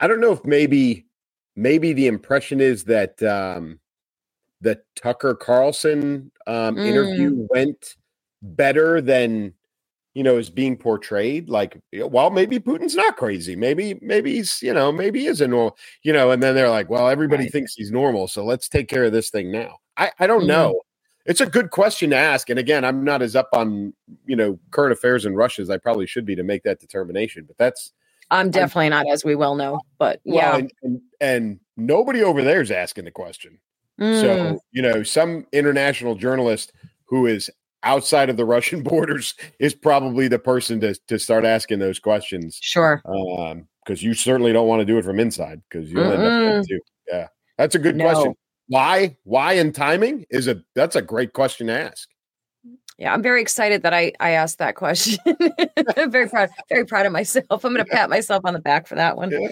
I 0.00 0.06
don't 0.06 0.20
know 0.20 0.32
if 0.32 0.44
maybe 0.44 1.06
maybe 1.56 1.92
the 1.92 2.06
impression 2.06 2.60
is 2.60 2.84
that 2.84 3.22
um, 3.22 3.80
the 4.60 4.80
Tucker 4.96 5.34
Carlson 5.34 6.30
um, 6.46 6.76
Mm. 6.76 6.86
interview 6.86 7.46
went 7.50 7.96
better 8.42 9.00
than 9.00 9.54
you 10.14 10.22
know 10.24 10.36
is 10.38 10.50
being 10.50 10.76
portrayed. 10.76 11.48
Like, 11.48 11.80
well, 11.92 12.30
maybe 12.30 12.58
Putin's 12.58 12.96
not 12.96 13.16
crazy. 13.16 13.54
Maybe 13.56 13.98
maybe 14.02 14.34
he's 14.36 14.60
you 14.62 14.74
know 14.74 14.90
maybe 14.92 15.20
he 15.20 15.26
is 15.28 15.40
a 15.40 15.48
normal 15.48 15.76
you 16.02 16.12
know. 16.12 16.30
And 16.30 16.42
then 16.42 16.54
they're 16.54 16.70
like, 16.70 16.90
well, 16.90 17.08
everybody 17.08 17.44
Right. 17.44 17.52
thinks 17.52 17.74
he's 17.74 17.90
normal, 17.92 18.28
so 18.28 18.44
let's 18.44 18.68
take 18.68 18.88
care 18.88 19.04
of 19.04 19.12
this 19.12 19.30
thing 19.30 19.50
now. 19.52 19.78
I 19.96 20.10
I 20.18 20.26
don't 20.26 20.42
Mhm. 20.44 20.48
know. 20.48 20.80
It's 21.26 21.40
a 21.42 21.46
good 21.46 21.70
question 21.70 22.10
to 22.10 22.16
ask. 22.16 22.48
And 22.50 22.58
again, 22.58 22.84
I'm 22.84 23.04
not 23.04 23.22
as 23.22 23.36
up 23.36 23.50
on 23.52 23.92
you 24.26 24.36
know 24.36 24.58
current 24.72 24.92
affairs 24.92 25.26
in 25.26 25.34
Russia 25.36 25.62
as 25.62 25.70
I 25.70 25.76
probably 25.78 26.06
should 26.06 26.24
be 26.26 26.34
to 26.36 26.42
make 26.42 26.62
that 26.64 26.80
determination. 26.80 27.44
But 27.46 27.56
that's 27.58 27.92
i'm 28.32 28.48
definitely 28.48 28.88
not 28.88 29.04
as 29.10 29.24
we 29.24 29.34
well 29.34 29.56
know 29.56 29.80
but 29.98 30.20
well, 30.24 30.36
yeah 30.36 30.56
and, 30.56 30.70
and 30.84 31.00
and 31.20 31.60
nobody 31.76 32.22
over 32.22 32.44
there 32.44 32.60
is 32.60 32.70
asking 32.70 33.04
the 33.04 33.10
question. 33.10 33.58
Mm, 34.00 34.20
So 34.20 34.60
you 34.72 34.82
know, 34.82 35.02
some 35.02 35.46
international 35.52 36.14
journalist 36.14 36.72
who 37.06 37.26
is 37.26 37.50
outside 37.82 38.28
of 38.30 38.36
the 38.36 38.44
Russian 38.44 38.82
borders 38.90 39.34
is 39.58 39.74
probably 39.74 40.28
the 40.28 40.38
person 40.38 40.80
to 40.80 40.94
to 41.08 41.18
start 41.18 41.44
asking 41.44 41.78
those 41.80 41.98
questions. 41.98 42.58
sure 42.60 43.02
Um, 43.04 43.66
because 43.84 44.02
you 44.02 44.14
certainly 44.14 44.52
don't 44.52 44.68
want 44.68 44.80
to 44.80 44.84
do 44.84 44.98
it 44.98 45.04
from 45.04 45.18
inside 45.20 45.62
because 45.68 45.90
you'll 45.90 46.12
end 46.12 46.22
up 46.22 46.66
too. 46.66 46.80
Yeah, 47.08 47.28
that's 47.58 47.74
a 47.74 47.78
good 47.78 47.96
No. 47.96 48.04
question. 48.04 48.34
Why? 48.68 49.16
Why 49.24 49.54
and 49.54 49.74
timing 49.74 50.26
is 50.30 50.46
a 50.46 50.62
that's 50.74 50.94
a 50.96 51.02
great 51.02 51.32
question 51.32 51.66
to 51.68 51.72
ask. 51.72 52.08
yeah 52.98 53.12
i'm 53.14 53.22
very 53.22 53.40
excited 53.40 53.82
that 53.82 53.94
i 53.94 54.12
i 54.20 54.30
asked 54.32 54.58
that 54.58 54.76
question 54.76 55.18
i'm 55.96 56.10
very 56.18 56.28
proud 56.28 56.50
very 56.68 56.84
proud 56.84 57.06
of 57.06 57.12
myself 57.12 57.64
i'm 57.64 57.72
gonna 57.72 57.84
pat 57.96 58.10
myself 58.10 58.42
on 58.44 58.52
the 58.52 58.60
back 58.60 58.86
for 58.86 58.94
that 58.96 59.16
one 59.16 59.30
Yeah. 59.30 59.48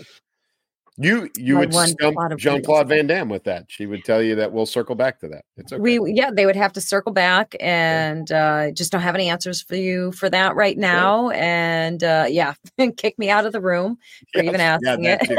You 1.00 1.30
you 1.36 1.54
My 1.54 1.60
would 1.60 1.72
stump 1.72 2.16
Jean 2.38 2.62
Claude. 2.62 2.88
Van 2.88 3.06
Damme 3.06 3.28
with 3.28 3.44
that. 3.44 3.66
She 3.68 3.86
would 3.86 4.02
tell 4.04 4.20
you 4.20 4.34
that 4.34 4.52
we'll 4.52 4.66
circle 4.66 4.96
back 4.96 5.20
to 5.20 5.28
that. 5.28 5.44
It's 5.56 5.72
okay. 5.72 5.80
we 5.80 6.12
yeah 6.12 6.30
they 6.32 6.44
would 6.44 6.56
have 6.56 6.72
to 6.72 6.80
circle 6.80 7.12
back 7.12 7.54
and 7.60 8.30
uh 8.32 8.72
just 8.72 8.90
don't 8.90 9.00
have 9.00 9.14
any 9.14 9.28
answers 9.28 9.62
for 9.62 9.76
you 9.76 10.10
for 10.10 10.28
that 10.28 10.56
right 10.56 10.76
now 10.76 11.30
and 11.30 12.02
uh 12.02 12.26
yeah 12.28 12.54
kick 12.96 13.16
me 13.16 13.30
out 13.30 13.46
of 13.46 13.52
the 13.52 13.60
room 13.60 13.96
for 14.32 14.42
even 14.42 14.60
Yes, 14.60 14.80
yeah, 14.82 14.90
asking 14.90 15.04
that 15.04 15.30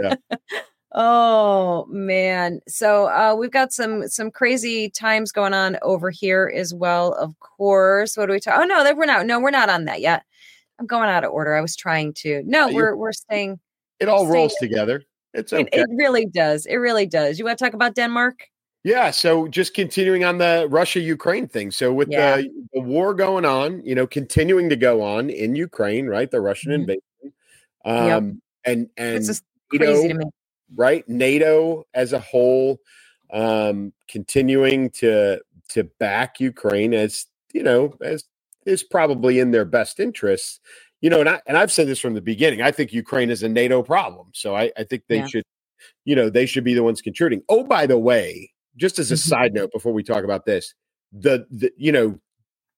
it 0.00 0.22
too. 0.32 0.38
oh 0.94 1.84
man 1.90 2.60
so 2.66 3.06
uh 3.06 3.34
we've 3.38 3.50
got 3.50 3.72
some 3.72 4.08
some 4.08 4.30
crazy 4.30 4.88
times 4.88 5.32
going 5.32 5.52
on 5.52 5.76
over 5.82 6.08
here 6.08 6.50
as 6.54 6.72
well 6.72 7.12
of 7.14 7.38
course 7.40 8.16
what 8.16 8.26
do 8.26 8.32
we 8.32 8.40
talk 8.40 8.54
oh 8.58 8.64
no 8.64 8.94
we're 8.94 9.04
not 9.04 9.26
no 9.26 9.40
we're 9.40 9.50
not 9.50 9.68
on 9.68 9.84
that 9.86 10.00
yet 10.00 10.22
i'm 10.78 10.86
going 10.86 11.08
out 11.10 11.24
of 11.24 11.32
order 11.32 11.54
i 11.54 11.60
was 11.60 11.74
trying 11.76 12.12
to 12.14 12.42
no 12.46 12.68
Yeah, 12.68 12.74
we're 12.74 12.96
we're 12.96 13.12
staying 13.12 13.58
It 14.00 14.08
all 14.08 14.26
rolls 14.26 14.54
together. 14.56 15.04
It's 15.32 15.52
it, 15.52 15.66
okay. 15.66 15.80
it 15.82 15.88
really 15.96 16.26
does 16.26 16.66
it 16.66 16.76
really 16.76 17.06
does 17.06 17.38
you 17.38 17.44
want 17.44 17.58
to 17.58 17.64
talk 17.64 17.74
about 17.74 17.94
denmark 17.94 18.48
Yeah, 18.84 19.10
so 19.10 19.48
just 19.48 19.72
continuing 19.74 20.24
on 20.24 20.38
the 20.38 20.66
Russia 20.70 21.00
Ukraine 21.00 21.48
thing. 21.48 21.70
So 21.70 21.92
with 21.92 22.10
Yeah. 22.10 22.36
the, 22.36 22.50
the 22.74 22.80
war 22.80 23.14
going 23.14 23.44
on, 23.46 23.82
you 23.84 23.94
know, 23.94 24.06
continuing 24.06 24.68
to 24.68 24.76
go 24.76 25.00
on 25.00 25.30
in 25.30 25.56
Ukraine, 25.56 26.06
right? 26.06 26.30
The 26.30 26.40
Russian 26.40 26.72
Mhm. 26.72 26.74
invasion. 26.80 27.02
Um 27.84 28.42
and 28.64 28.88
and 28.96 29.16
it's 29.16 29.26
just 29.28 29.44
you 29.72 29.78
crazy 29.78 30.08
know, 30.08 30.14
to 30.14 30.18
me 30.20 30.24
right? 30.76 31.08
NATO 31.08 31.84
as 31.94 32.12
a 32.12 32.18
whole 32.20 32.78
um 33.32 33.92
continuing 34.08 34.90
to 34.90 35.40
to 35.70 35.84
back 35.98 36.40
Ukraine 36.40 36.94
as, 36.94 37.26
you 37.54 37.62
know, 37.62 37.94
as 38.02 38.24
is 38.66 38.82
probably 38.82 39.38
in 39.40 39.50
their 39.50 39.64
best 39.64 40.00
interests. 40.00 40.60
You 41.04 41.10
know, 41.10 41.20
and 41.20 41.28
I 41.28 41.38
and 41.46 41.58
I've 41.58 41.70
said 41.70 41.86
this 41.86 41.98
from 41.98 42.14
the 42.14 42.22
beginning. 42.22 42.62
I 42.62 42.70
think 42.70 42.94
Ukraine 42.94 43.28
is 43.28 43.42
a 43.42 43.48
NATO 43.48 43.82
problem. 43.82 44.28
So 44.32 44.56
I, 44.56 44.72
I 44.74 44.84
think 44.84 45.02
they 45.06 45.18
Yeah. 45.18 45.26
should, 45.26 45.44
you 46.06 46.16
know, 46.16 46.30
they 46.30 46.46
should 46.46 46.64
be 46.64 46.72
the 46.72 46.82
ones 46.82 47.02
contributing. 47.02 47.44
Oh, 47.50 47.62
by 47.62 47.84
the 47.84 47.98
way, 47.98 48.50
just 48.78 48.98
as 48.98 49.10
a 49.10 49.14
Mhm. 49.14 49.18
side 49.28 49.52
note 49.52 49.70
before 49.70 49.92
we 49.92 50.02
talk 50.02 50.24
about 50.24 50.46
this, 50.46 50.72
the, 51.12 51.46
the 51.50 51.70
you 51.76 51.92
know, 51.92 52.18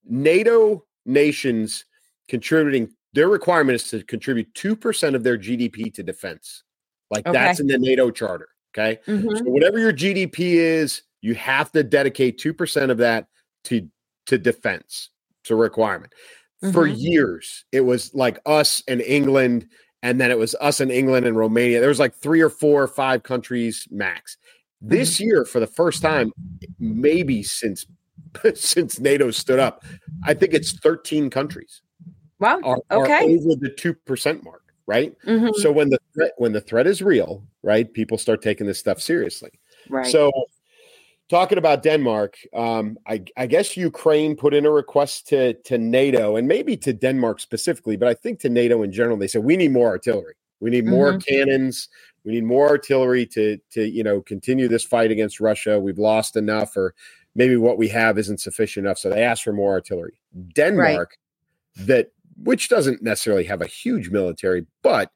NATO 0.05 0.85
nations 1.05 1.85
contributing. 2.27 2.93
Their 3.13 3.29
requirement 3.29 3.77
is 3.77 3.89
to 3.91 4.03
contribute 4.03 4.53
two 4.55 4.75
percent 4.75 5.15
of 5.15 5.23
their 5.23 5.39
GDP 5.39 5.89
to 5.95 6.03
defense. 6.03 6.65
Like 7.13 7.29
okay. 7.29 7.39
that's 7.39 7.61
in 7.61 7.69
the 7.69 7.79
NATO 7.79 8.11
charter. 8.11 8.49
Okay, 8.77 8.99
mm-hmm. 9.07 9.37
so 9.37 9.45
whatever 9.45 9.79
your 9.79 9.93
GDP 9.93 10.55
is, 10.55 11.03
you 11.21 11.37
have 11.37 11.71
to 11.71 11.85
dedicate 11.85 12.39
two 12.39 12.53
percent 12.53 12.91
of 12.91 12.99
that 12.99 13.29
to 13.67 13.89
to 14.27 14.37
defense. 14.37 15.11
It's 15.43 15.53
a 15.53 15.55
requirement. 15.55 16.13
Mm-hmm. 16.63 16.73
For 16.73 16.87
years, 16.87 17.65
it 17.71 17.83
was 17.83 18.15
like 18.15 18.39
us 18.47 18.83
and 18.89 19.03
England, 19.03 19.69
and 20.03 20.21
then 20.21 20.31
it 20.31 20.39
was 20.39 20.55
us 20.61 20.81
and 20.81 20.91
England 20.91 21.27
and 21.27 21.37
Romania. 21.37 21.81
There 21.81 21.91
was 21.91 21.99
like 21.99 22.15
three 22.15 22.41
or 22.41 22.49
four 22.49 22.83
or 22.83 22.89
five 22.89 23.23
countries 23.23 23.87
max. 23.91 24.39
This 24.81 25.17
mm-hmm. 25.17 25.25
year, 25.25 25.45
for 25.45 25.61
the 25.61 25.67
first 25.67 26.01
time, 26.01 26.33
maybe 26.79 27.43
since 27.43 27.87
since 28.55 28.99
NATO 28.99 29.31
stood 29.31 29.59
up, 29.59 29.85
I 30.25 30.35
think 30.35 30.55
it's 30.55 30.73
13 30.73 31.31
countries. 31.31 31.83
Wow. 32.39 32.61
Are, 32.63 32.79
okay. 32.91 33.25
Are 33.25 33.39
over 33.39 33.55
the 33.57 33.75
two 33.77 33.95
percent 33.95 34.45
mark, 34.45 34.63
right? 34.87 35.15
Mm-hmm. 35.27 35.61
So 35.61 35.73
when 35.73 35.91
the 35.91 35.99
threat 36.15 36.33
when 36.37 36.53
the 36.53 36.61
threat 36.61 36.87
is 36.87 37.03
real, 37.03 37.43
right, 37.63 37.91
people 37.93 38.19
start 38.19 38.43
taking 38.43 38.67
this 38.67 38.79
stuff 38.79 39.01
seriously. 39.01 39.51
Right. 39.89 40.07
So 40.07 40.31
talking 41.29 41.59
about 41.59 41.83
Denmark, 41.83 42.37
um, 42.55 42.99
I, 43.07 43.25
I, 43.37 43.47
guess 43.47 43.77
Ukraine 43.77 44.37
put 44.37 44.55
in 44.55 44.65
a 44.65 44.71
request 44.71 45.27
to 45.29 45.55
to 45.55 45.79
NATO 45.79 46.37
and 46.37 46.47
maybe 46.47 46.77
to 46.79 46.93
Denmark 46.93 47.41
specifically, 47.41 47.97
but 47.97 48.09
I 48.09 48.15
think 48.15 48.41
to 48.41 48.49
NATO 48.49 48.83
in 48.83 48.93
general, 48.93 49.17
they 49.17 49.29
said 49.29 49.45
we 49.45 49.57
need 49.57 49.73
more 49.73 49.89
artillery. 49.89 50.35
We 50.61 50.71
need 50.71 50.87
more 50.87 51.13
mm-hmm. 51.13 51.19
cannons. 51.19 51.89
We 52.25 52.33
need 52.33 52.45
more 52.45 52.69
artillery 52.69 53.27
to 53.27 53.59
to 53.73 53.87
you 53.87 54.03
know 54.03 54.21
continue 54.21 54.69
this 54.69 54.85
fight 54.85 55.11
against 55.11 55.41
Russia. 55.41 55.81
We've 55.81 55.99
lost 55.99 56.37
enough, 56.37 56.77
or 56.77 56.95
maybe 57.35 57.57
what 57.57 57.79
we 57.79 57.89
have 57.89 58.19
isn't 58.19 58.41
sufficient 58.41 58.87
enough. 58.87 58.99
So 58.99 59.11
they 59.11 59.23
asked 59.23 59.45
for 59.45 59.53
more 59.53 59.73
artillery. 59.73 60.21
Denmark, 60.55 61.17
right. 61.77 61.87
that 61.87 62.13
which 62.43 62.69
doesn't 62.69 63.03
necessarily 63.03 63.45
have 63.45 63.63
a 63.63 63.67
huge 63.67 64.11
military, 64.11 64.67
but 64.83 65.11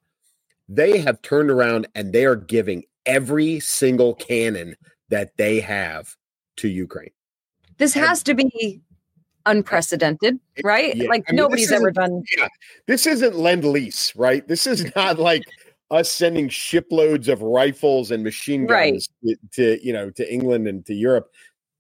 they 0.68 0.98
have 0.98 1.20
turned 1.22 1.50
around 1.50 1.88
and 1.94 2.12
they 2.12 2.24
are 2.24 2.36
giving 2.36 2.84
every 3.06 3.60
single 3.60 4.14
cannon 4.14 4.76
that 5.10 5.36
they 5.36 5.60
have 5.60 6.16
to 6.56 6.68
Ukraine. 6.68 7.10
This 7.78 7.96
and, 7.96 8.04
has 8.04 8.22
to 8.24 8.34
be 8.34 8.80
unprecedented, 9.46 10.38
right? 10.62 10.96
Yeah, 10.96 11.08
like 11.08 11.24
I 11.28 11.32
mean, 11.32 11.36
nobody's 11.36 11.72
ever 11.72 11.90
done. 11.90 12.22
Yeah, 12.36 12.48
this 12.86 13.06
isn't 13.06 13.36
lend 13.36 13.64
lease, 13.64 14.14
right? 14.16 14.46
This 14.46 14.66
is 14.66 14.94
not 14.96 15.18
like 15.18 15.42
us 15.90 16.10
sending 16.10 16.48
shiploads 16.48 17.28
of 17.28 17.42
rifles 17.42 18.10
and 18.10 18.22
machine 18.22 18.66
guns 18.66 19.08
right. 19.24 19.36
to, 19.52 19.76
to, 19.76 19.86
you 19.86 19.92
know 19.92 20.10
to 20.10 20.32
England 20.32 20.68
and 20.68 20.84
to 20.86 20.94
Europe. 20.94 21.32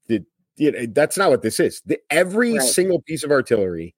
The, 0.08 0.24
you 0.56 0.72
know, 0.72 0.86
that's 0.86 1.16
not 1.16 1.30
what 1.30 1.42
this 1.42 1.60
is. 1.60 1.82
The, 1.86 1.98
every 2.10 2.58
right. 2.58 2.62
single 2.62 3.00
piece 3.02 3.24
of 3.24 3.30
artillery 3.30 3.94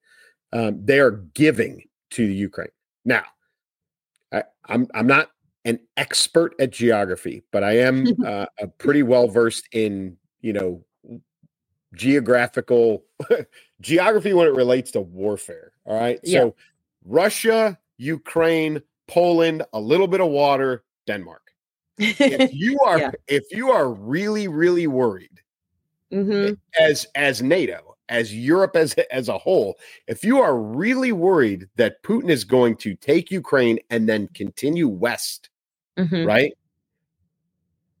um, 0.53 0.85
they 0.85 0.99
are 0.99 1.11
giving 1.33 1.83
to 2.11 2.27
the 2.27 2.33
Ukraine. 2.33 2.69
Now, 3.03 3.23
I, 4.31 4.43
I'm 4.65 4.87
I'm 4.93 5.07
not 5.07 5.29
an 5.65 5.79
expert 5.97 6.55
at 6.59 6.71
geography, 6.71 7.43
but 7.51 7.63
I 7.63 7.79
am 7.79 8.05
uh, 8.25 8.45
a 8.59 8.67
pretty 8.67 9.03
well 9.03 9.27
versed 9.27 9.67
in 9.71 10.17
you 10.41 10.53
know 10.53 10.83
geographical 11.95 13.03
geography 13.81 14.33
when 14.33 14.47
it 14.47 14.53
relates 14.53 14.91
to 14.91 15.01
warfare. 15.01 15.71
All 15.85 15.99
right, 15.99 16.19
yeah. 16.23 16.39
so 16.39 16.55
Russia, 17.05 17.77
Ukraine, 17.97 18.81
Poland, 19.07 19.63
a 19.73 19.79
little 19.79 20.07
bit 20.07 20.21
of 20.21 20.29
water, 20.29 20.83
Denmark. 21.07 21.41
if 21.97 22.53
you 22.53 22.79
are 22.85 22.99
yeah. 22.99 23.11
if 23.27 23.43
you 23.51 23.71
are 23.71 23.91
really 23.93 24.47
really 24.47 24.87
worried 24.87 25.41
mm-hmm. 26.11 26.53
as 26.79 27.05
as 27.15 27.41
NATO, 27.41 27.95
as 28.09 28.33
Europe 28.33 28.75
as 28.75 28.93
as 29.11 29.29
a 29.29 29.37
whole, 29.37 29.75
if 30.07 30.23
you 30.23 30.39
are 30.39 30.57
really 30.57 31.11
worried 31.11 31.67
that 31.75 32.01
Putin 32.03 32.29
is 32.29 32.43
going 32.43 32.75
to 32.77 32.95
take 32.95 33.31
Ukraine 33.31 33.79
and 33.89 34.07
then 34.07 34.27
continue 34.33 34.87
west, 34.87 35.49
mm-hmm. 35.97 36.25
right? 36.25 36.53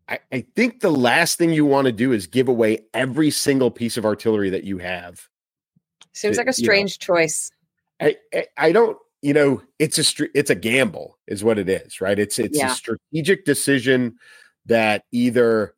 I, 0.09 0.19
I 0.31 0.45
think 0.55 0.81
the 0.81 0.91
last 0.91 1.37
thing 1.37 1.51
you 1.51 1.65
want 1.65 1.85
to 1.85 1.91
do 1.91 2.11
is 2.11 2.27
give 2.27 2.47
away 2.47 2.79
every 2.93 3.31
single 3.31 3.71
piece 3.71 3.97
of 3.97 4.05
artillery 4.05 4.49
that 4.49 4.63
you 4.63 4.77
have. 4.79 5.27
Seems 6.11 6.35
to, 6.35 6.41
like 6.41 6.49
a 6.49 6.53
strange 6.53 6.99
you 6.99 7.13
know, 7.13 7.17
choice. 7.17 7.51
I, 8.01 8.17
I, 8.33 8.45
I 8.57 8.71
don't 8.71 8.97
you 9.23 9.33
know 9.33 9.61
it's 9.79 9.97
a 9.97 10.37
it's 10.37 10.49
a 10.49 10.55
gamble 10.55 11.17
is 11.27 11.43
what 11.43 11.57
it 11.57 11.69
is 11.69 12.01
right 12.01 12.19
it's 12.19 12.37
it's 12.37 12.57
yeah. 12.57 12.71
a 12.71 12.75
strategic 12.75 13.45
decision 13.45 14.17
that 14.65 15.05
either 15.11 15.73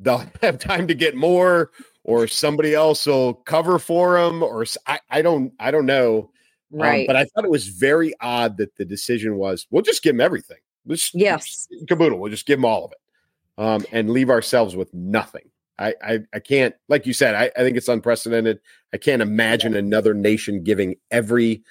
they'll 0.00 0.24
have 0.42 0.58
time 0.58 0.86
to 0.86 0.94
get 0.94 1.14
more 1.14 1.72
or 2.04 2.26
somebody 2.26 2.74
else 2.74 3.06
will 3.06 3.34
cover 3.34 3.78
for 3.78 4.18
them 4.18 4.42
or 4.42 4.64
i, 4.86 5.00
I 5.10 5.22
don't 5.22 5.52
i 5.58 5.70
don't 5.70 5.86
know 5.86 6.30
um, 6.72 6.80
right 6.80 7.00
um, 7.00 7.06
but 7.08 7.16
i 7.16 7.24
thought 7.24 7.44
it 7.44 7.50
was 7.50 7.66
very 7.66 8.14
odd 8.20 8.56
that 8.58 8.76
the 8.76 8.84
decision 8.84 9.36
was 9.36 9.66
we'll 9.70 9.82
just 9.82 10.02
give 10.02 10.14
them 10.14 10.20
everything 10.20 10.58
just, 10.88 11.14
yes. 11.14 11.68
caboodle 11.88 12.18
we'll 12.18 12.30
just 12.30 12.46
give 12.46 12.58
them 12.58 12.64
all 12.64 12.84
of 12.84 12.92
it 12.92 12.98
um, 13.62 13.84
and 13.92 14.10
leave 14.10 14.30
ourselves 14.30 14.76
with 14.76 14.92
nothing. 14.92 15.48
I, 15.78 15.94
I, 16.02 16.18
I 16.34 16.38
can't 16.38 16.74
like 16.88 17.06
you 17.06 17.12
said 17.12 17.34
I, 17.34 17.50
I 17.56 17.64
think 17.64 17.76
it's 17.76 17.88
unprecedented. 17.88 18.60
I 18.92 18.98
can't 18.98 19.22
imagine 19.22 19.74
another 19.74 20.14
nation 20.14 20.62
giving 20.62 20.96
every 21.10 21.62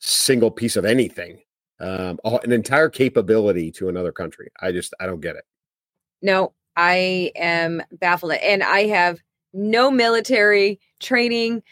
single 0.00 0.50
piece 0.50 0.76
of 0.76 0.84
anything, 0.84 1.38
um, 1.80 2.18
an 2.24 2.52
entire 2.52 2.88
capability 2.88 3.70
to 3.72 3.88
another 3.88 4.12
country. 4.12 4.50
I 4.60 4.72
just 4.72 4.94
I 5.00 5.06
don't 5.06 5.20
get 5.20 5.36
it. 5.36 5.44
No, 6.22 6.54
I 6.76 7.32
am 7.36 7.82
baffled, 7.92 8.32
and 8.32 8.62
I 8.62 8.86
have 8.86 9.20
no 9.52 9.90
military 9.90 10.80
training, 11.00 11.62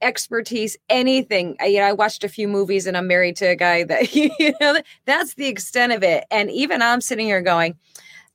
expertise, 0.00 0.76
anything. 0.88 1.56
I, 1.60 1.66
you 1.66 1.80
know, 1.80 1.86
I 1.86 1.92
watched 1.92 2.24
a 2.24 2.28
few 2.28 2.48
movies, 2.48 2.86
and 2.86 2.96
I'm 2.96 3.06
married 3.06 3.36
to 3.36 3.46
a 3.46 3.56
guy 3.56 3.84
that 3.84 4.14
you 4.14 4.54
know 4.60 4.78
that's 5.04 5.34
the 5.34 5.46
extent 5.46 5.92
of 5.92 6.02
it. 6.02 6.24
And 6.30 6.50
even 6.50 6.82
I'm 6.82 7.00
sitting 7.00 7.26
here 7.26 7.42
going, 7.42 7.76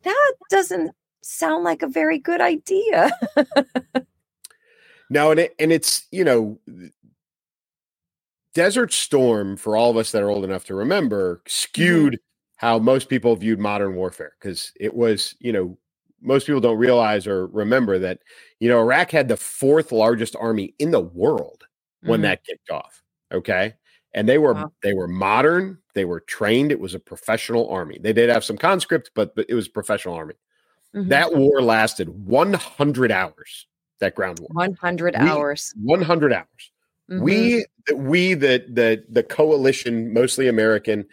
that 0.03 0.33
doesn't 0.49 0.91
sound 1.21 1.63
like 1.63 1.81
a 1.81 1.87
very 1.87 2.19
good 2.19 2.41
idea. 2.41 3.11
no, 5.09 5.31
and 5.31 5.39
it, 5.39 5.55
and 5.59 5.71
it's 5.71 6.07
you 6.11 6.23
know 6.23 6.59
Desert 8.53 8.91
Storm, 8.91 9.55
for 9.55 9.77
all 9.77 9.91
of 9.91 9.97
us 9.97 10.11
that 10.11 10.23
are 10.23 10.29
old 10.29 10.43
enough 10.43 10.65
to 10.65 10.75
remember, 10.75 11.37
mm-hmm. 11.37 11.49
skewed 11.49 12.13
mm-hmm. 12.13 12.65
how 12.65 12.79
most 12.79 13.09
people 13.09 13.35
viewed 13.35 13.59
modern 13.59 13.95
warfare 13.95 14.33
because 14.39 14.71
it 14.79 14.93
was, 14.93 15.35
you 15.39 15.53
know, 15.53 15.77
most 16.21 16.45
people 16.45 16.61
don't 16.61 16.77
realize 16.77 17.27
or 17.27 17.47
remember 17.47 17.99
that, 17.99 18.19
you 18.59 18.69
know, 18.69 18.79
Iraq 18.79 19.11
had 19.11 19.27
the 19.27 19.37
fourth 19.37 19.91
largest 19.91 20.35
army 20.39 20.73
in 20.79 20.91
the 20.91 20.99
world 20.99 21.63
when 22.01 22.17
mm-hmm. 22.17 22.23
that 22.23 22.45
kicked 22.45 22.69
off. 22.69 23.01
Okay. 23.31 23.73
And 24.13 24.27
they 24.27 24.37
were 24.37 24.53
wow. 24.53 24.71
they 24.83 24.93
were 24.93 25.07
modern, 25.07 25.77
they 25.93 26.05
were 26.05 26.19
trained, 26.19 26.71
it 26.71 26.79
was 26.79 26.93
a 26.93 26.99
professional 26.99 27.69
army. 27.69 27.97
They 27.99 28.13
did 28.13 28.29
have 28.29 28.43
some 28.43 28.57
conscript, 28.57 29.11
but 29.15 29.35
but 29.35 29.45
it 29.47 29.55
was 29.55 29.67
a 29.67 29.71
professional 29.71 30.15
army. 30.15 30.35
Mm-hmm. 30.93 31.09
That 31.09 31.33
war 31.33 31.61
lasted 31.61 32.09
100 32.09 33.11
hours. 33.11 33.67
That 33.99 34.15
ground 34.15 34.39
war. 34.39 34.49
100 34.51 35.15
we, 35.17 35.29
hours. 35.29 35.73
100 35.81 36.33
hours. 36.33 36.71
Mm-hmm. 37.09 37.23
We 37.23 37.65
we 37.95 38.33
the 38.33 38.65
the 38.69 39.03
the 39.09 39.23
coalition, 39.23 40.13
mostly 40.13 40.47
American, 40.47 41.05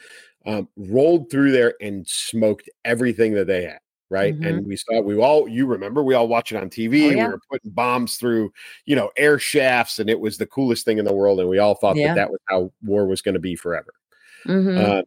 um, 0.47 0.69
rolled 0.77 1.31
through 1.31 1.53
there 1.53 1.75
and 1.81 2.07
smoked 2.07 2.69
everything 2.85 3.35
that 3.35 3.47
they 3.47 3.65
had. 3.65 3.79
Right. 4.11 4.35
Mm-hmm. 4.35 4.47
And 4.47 4.67
we 4.67 4.77
saw 4.77 5.01
we 5.01 5.19
all 5.19 5.47
you 5.47 5.67
remember 5.67 6.03
we 6.03 6.15
all 6.15 6.29
watch 6.29 6.51
it 6.51 6.57
on 6.57 6.71
TV. 6.71 7.09
Oh, 7.09 7.11
yeah. 7.11 7.27
We 7.27 7.33
were 7.33 7.41
putting 7.51 7.71
bombs 7.73 8.17
through, 8.17 8.53
you 8.87 8.97
know, 8.97 9.11
air 9.19 9.39
shafts, 9.39 9.99
and 9.99 10.09
it 10.09 10.19
was 10.19 10.39
the 10.39 10.47
coolest 10.47 10.87
thing 10.87 10.97
in 10.97 11.05
the 11.05 11.13
world. 11.13 11.41
And 11.41 11.49
we 11.49 11.59
all 11.59 11.75
thought 11.75 11.97
yeah. 11.97 12.09
that 12.09 12.15
that 12.15 12.31
was 12.31 12.41
how 12.49 12.73
war 12.83 13.07
was 13.07 13.21
going 13.21 13.35
to 13.35 13.41
be 13.41 13.55
forever. 13.55 13.93
Mm-hmm. 14.47 14.79
Uh, 14.79 15.03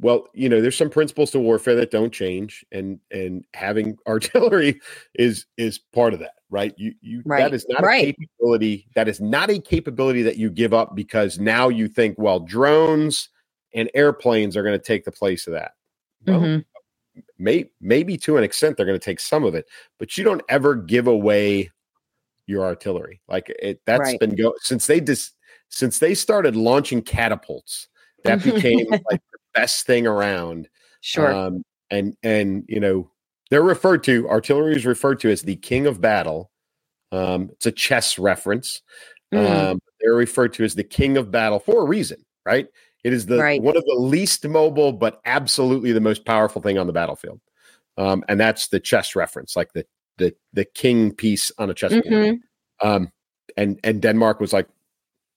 well, 0.00 0.28
you 0.32 0.48
know, 0.48 0.62
there's 0.62 0.76
some 0.76 0.90
principles 0.90 1.30
to 1.32 1.40
warfare 1.40 1.76
that 1.76 1.90
don't 1.90 2.12
change, 2.12 2.64
and 2.72 3.00
and 3.10 3.44
having 3.52 3.98
artillery 4.06 4.80
is 5.14 5.44
is 5.58 5.78
part 5.78 6.14
of 6.14 6.20
that 6.20 6.34
right? 6.54 6.72
You 6.76 6.94
you 7.00 7.22
right. 7.24 7.40
that 7.40 7.52
is 7.52 7.66
not 7.68 7.82
right. 7.82 8.08
a 8.08 8.12
capability 8.12 8.86
that 8.94 9.08
is 9.08 9.20
not 9.20 9.50
a 9.50 9.58
capability 9.58 10.22
that 10.22 10.36
you 10.36 10.50
give 10.50 10.72
up 10.72 10.94
because 10.94 11.38
now 11.38 11.68
you 11.68 11.88
think, 11.88 12.16
well, 12.16 12.40
drones 12.40 13.28
and 13.74 13.90
airplanes 13.92 14.56
are 14.56 14.62
going 14.62 14.78
to 14.78 14.84
take 14.84 15.04
the 15.04 15.12
place 15.12 15.48
of 15.48 15.54
that. 15.54 15.72
Well, 16.26 16.40
mm-hmm. 16.40 16.60
May, 17.38 17.70
maybe 17.80 18.16
to 18.18 18.36
an 18.36 18.44
extent 18.44 18.76
they're 18.76 18.86
going 18.86 18.98
to 18.98 19.04
take 19.04 19.20
some 19.20 19.44
of 19.44 19.54
it, 19.54 19.66
but 19.98 20.16
you 20.16 20.24
don't 20.24 20.42
ever 20.48 20.74
give 20.74 21.06
away 21.06 21.70
your 22.46 22.64
artillery. 22.64 23.20
Like 23.28 23.54
it 23.60 23.80
that's 23.86 24.00
right. 24.00 24.20
been 24.20 24.34
go 24.34 24.54
since 24.60 24.86
they 24.86 25.00
just 25.00 25.34
since 25.68 25.98
they 25.98 26.14
started 26.14 26.56
launching 26.56 27.02
catapults, 27.02 27.88
that 28.24 28.42
became 28.44 28.86
like 28.90 29.22
the 29.32 29.38
best 29.54 29.86
thing 29.86 30.06
around. 30.06 30.68
Sure. 31.00 31.32
Um, 31.32 31.62
and 31.90 32.16
and 32.22 32.64
you 32.68 32.80
know 32.80 33.10
they're 33.50 33.62
referred 33.62 34.04
to, 34.04 34.28
artillery 34.28 34.74
is 34.74 34.86
referred 34.86 35.20
to 35.20 35.30
as 35.30 35.42
the 35.42 35.56
king 35.56 35.86
of 35.86 36.00
battle. 36.00 36.50
Um, 37.12 37.50
it's 37.52 37.66
a 37.66 37.72
chess 37.72 38.18
reference. 38.18 38.82
Mm. 39.32 39.70
Um, 39.72 39.78
they're 40.00 40.14
referred 40.14 40.52
to 40.54 40.64
as 40.64 40.74
the 40.74 40.84
king 40.84 41.16
of 41.16 41.30
battle 41.30 41.60
for 41.60 41.82
a 41.82 41.84
reason, 41.84 42.24
right? 42.44 42.68
It 43.02 43.12
is 43.12 43.26
the 43.26 43.38
right. 43.38 43.60
one 43.60 43.76
of 43.76 43.84
the 43.84 43.96
least 43.98 44.46
mobile, 44.46 44.92
but 44.92 45.20
absolutely 45.24 45.92
the 45.92 46.00
most 46.00 46.24
powerful 46.24 46.62
thing 46.62 46.78
on 46.78 46.86
the 46.86 46.92
battlefield. 46.92 47.40
Um, 47.98 48.24
and 48.28 48.40
that's 48.40 48.68
the 48.68 48.80
chess 48.80 49.14
reference, 49.14 49.56
like 49.56 49.72
the 49.72 49.86
the 50.18 50.34
the 50.52 50.64
king 50.64 51.12
piece 51.12 51.52
on 51.58 51.70
a 51.70 51.74
chessboard. 51.74 52.04
Mm-hmm. 52.06 52.86
Um, 52.88 53.12
and 53.56 53.78
and 53.84 54.00
Denmark 54.00 54.40
was 54.40 54.52
like, 54.52 54.68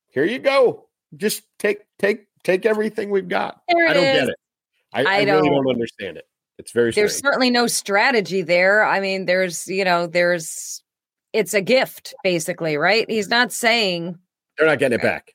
"Here 0.09 0.23
you 0.23 0.39
go, 0.39 0.87
just 1.15 1.43
take 1.59 1.79
take 1.99 2.27
take 2.43 2.65
everything 2.65 3.09
we've 3.09 3.27
got. 3.27 3.61
There 3.67 3.87
I 3.87 3.93
don't 3.93 4.03
is. 4.03 4.19
get 4.19 4.29
it. 4.29 4.35
I, 4.93 5.03
I 5.03 5.15
I, 5.17 5.25
don't. 5.25 5.45
don't 5.45 5.69
understand 5.69 6.17
it. 6.17 6.25
It's 6.57 6.71
very 6.71 6.91
There's 6.91 7.15
strange. 7.15 7.33
certainly 7.33 7.49
no 7.49 7.67
strategy 7.67 8.41
there. 8.41 8.83
I 8.83 8.99
mean, 8.99 9.25
there's, 9.25 9.67
you 9.67 9.83
know, 9.83 10.07
there's, 10.07 10.81
it's 11.33 11.53
a 11.53 11.61
gift 11.61 12.15
basically, 12.23 12.77
right? 12.77 13.07
He's 13.07 13.27
not 13.27 13.51
saying 13.51 14.17
They're 14.57 14.67
not 14.67 14.79
getting 14.79 14.97
it 14.97 15.03
back. 15.03 15.33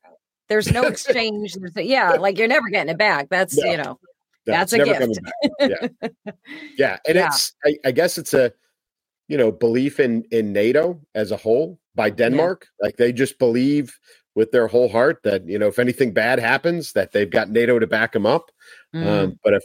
There's 0.52 0.70
no 0.70 0.82
exchange. 0.92 1.56
Yeah, 1.76 2.12
like 2.12 2.36
you're 2.38 2.46
never 2.48 2.68
getting 2.68 2.90
it 2.90 2.98
back. 2.98 3.28
That's, 3.30 3.56
No. 3.56 3.70
you 3.70 3.76
know, 3.78 3.98
No, 4.46 4.52
That's 4.52 4.72
a 4.74 4.84
gift. 4.84 5.18
Yeah, 5.60 5.88
yeah, 6.76 6.98
and 7.08 7.16
Yeah. 7.16 7.26
it's 7.28 7.54
I, 7.64 7.76
I 7.86 7.90
guess 7.92 8.18
it's 8.18 8.34
a 8.34 8.52
you 9.28 9.38
know 9.38 9.50
belief 9.50 9.98
in 9.98 10.24
in 10.30 10.52
NATO 10.52 11.00
as 11.14 11.30
a 11.32 11.36
whole 11.36 11.78
by 11.94 12.10
Denmark. 12.10 12.66
Like 12.80 12.96
they 12.98 13.12
just 13.12 13.38
believe 13.38 13.98
with 14.34 14.50
their 14.50 14.66
whole 14.66 14.88
heart 14.88 15.20
that 15.24 15.46
you 15.48 15.58
know 15.58 15.68
if 15.68 15.78
anything 15.78 16.12
bad 16.12 16.38
happens 16.38 16.92
that 16.92 17.12
they've 17.12 17.30
got 17.30 17.48
NATO 17.50 17.78
to 17.78 17.86
back 17.86 18.12
them 18.12 18.26
up. 18.26 18.50
Mm. 18.94 19.06
Um, 19.06 19.38
but 19.44 19.54
if 19.54 19.64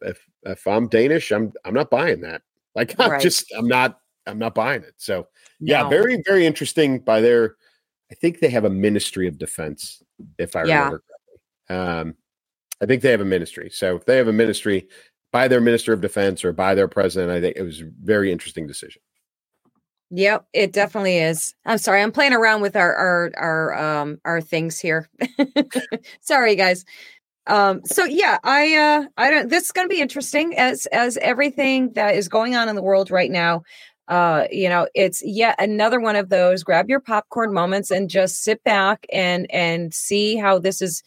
if 0.00 0.18
if 0.44 0.66
I'm 0.66 0.88
Danish, 0.88 1.30
I'm 1.32 1.52
I'm 1.66 1.74
not 1.74 1.90
buying 1.90 2.20
that. 2.22 2.40
Like 2.74 2.94
I'm 3.00 3.10
Right. 3.10 3.20
just 3.22 3.52
I'm 3.58 3.68
not 3.68 3.98
I'm 4.26 4.38
not 4.38 4.54
buying 4.54 4.82
it. 4.84 4.94
So 4.96 5.26
yeah, 5.60 5.82
No. 5.82 5.88
very 5.90 6.22
very 6.24 6.46
interesting 6.46 7.00
by 7.00 7.20
their. 7.20 7.56
I 8.12 8.14
think 8.14 8.38
they 8.38 8.50
have 8.50 8.64
a 8.66 8.70
Ministry 8.70 9.26
of 9.26 9.38
Defense, 9.38 10.02
if 10.38 10.56
I 10.56 10.62
Yeah. 10.62 10.84
remember 10.84 11.02
correctly. 11.68 11.76
Um, 11.76 12.14
I 12.82 12.86
think 12.86 13.02
they 13.02 13.10
have 13.12 13.20
a 13.22 13.26
ministry. 13.26 13.70
So 13.72 13.96
if 13.96 14.06
they 14.06 14.16
have 14.18 14.28
a 14.28 14.32
ministry 14.32 14.88
by 15.32 15.48
their 15.48 15.60
Minister 15.60 15.92
of 15.92 16.00
Defense 16.00 16.44
or 16.44 16.52
by 16.52 16.74
their 16.74 16.88
president, 16.88 17.32
I 17.32 17.40
think 17.40 17.56
it 17.56 17.62
was 17.62 17.80
a 17.82 17.90
very 18.02 18.32
interesting 18.32 18.66
decision. 18.66 19.02
Yep, 20.10 20.46
it 20.52 20.72
definitely 20.72 21.18
is. 21.18 21.54
I'm 21.66 21.78
sorry, 21.78 22.02
I'm 22.02 22.12
playing 22.12 22.34
around 22.34 22.62
with 22.62 22.76
our 22.76 22.94
our 22.94 23.32
our 23.36 23.74
um 24.00 24.20
our 24.24 24.40
things 24.40 24.78
here. 24.78 25.08
sorry, 26.20 26.56
guys. 26.56 26.84
Um, 27.46 27.82
so 27.84 28.04
yeah, 28.04 28.38
I 28.44 28.76
uh 28.76 29.04
I 29.16 29.30
don't 29.30 29.50
this 29.50 29.64
is 29.64 29.72
gonna 29.72 29.88
be 29.88 30.00
interesting 30.00 30.56
as 30.58 30.86
as 30.86 31.16
everything 31.18 31.92
that 31.94 32.16
is 32.16 32.28
going 32.28 32.56
on 32.56 32.68
in 32.70 32.76
the 32.76 32.82
world 32.82 33.10
right 33.10 33.30
now. 33.30 33.64
Uh, 34.08 34.46
you 34.50 34.68
know, 34.68 34.86
it's 34.94 35.22
yet 35.24 35.56
another 35.58 35.98
one 35.98 36.16
of 36.16 36.28
those 36.28 36.62
grab 36.62 36.88
your 36.88 37.00
popcorn 37.00 37.52
moments 37.52 37.90
and 37.90 38.10
just 38.10 38.42
sit 38.42 38.62
back 38.64 39.06
and 39.12 39.46
and 39.50 39.94
see 39.94 40.36
how 40.36 40.58
this 40.58 40.82
is 40.82 41.02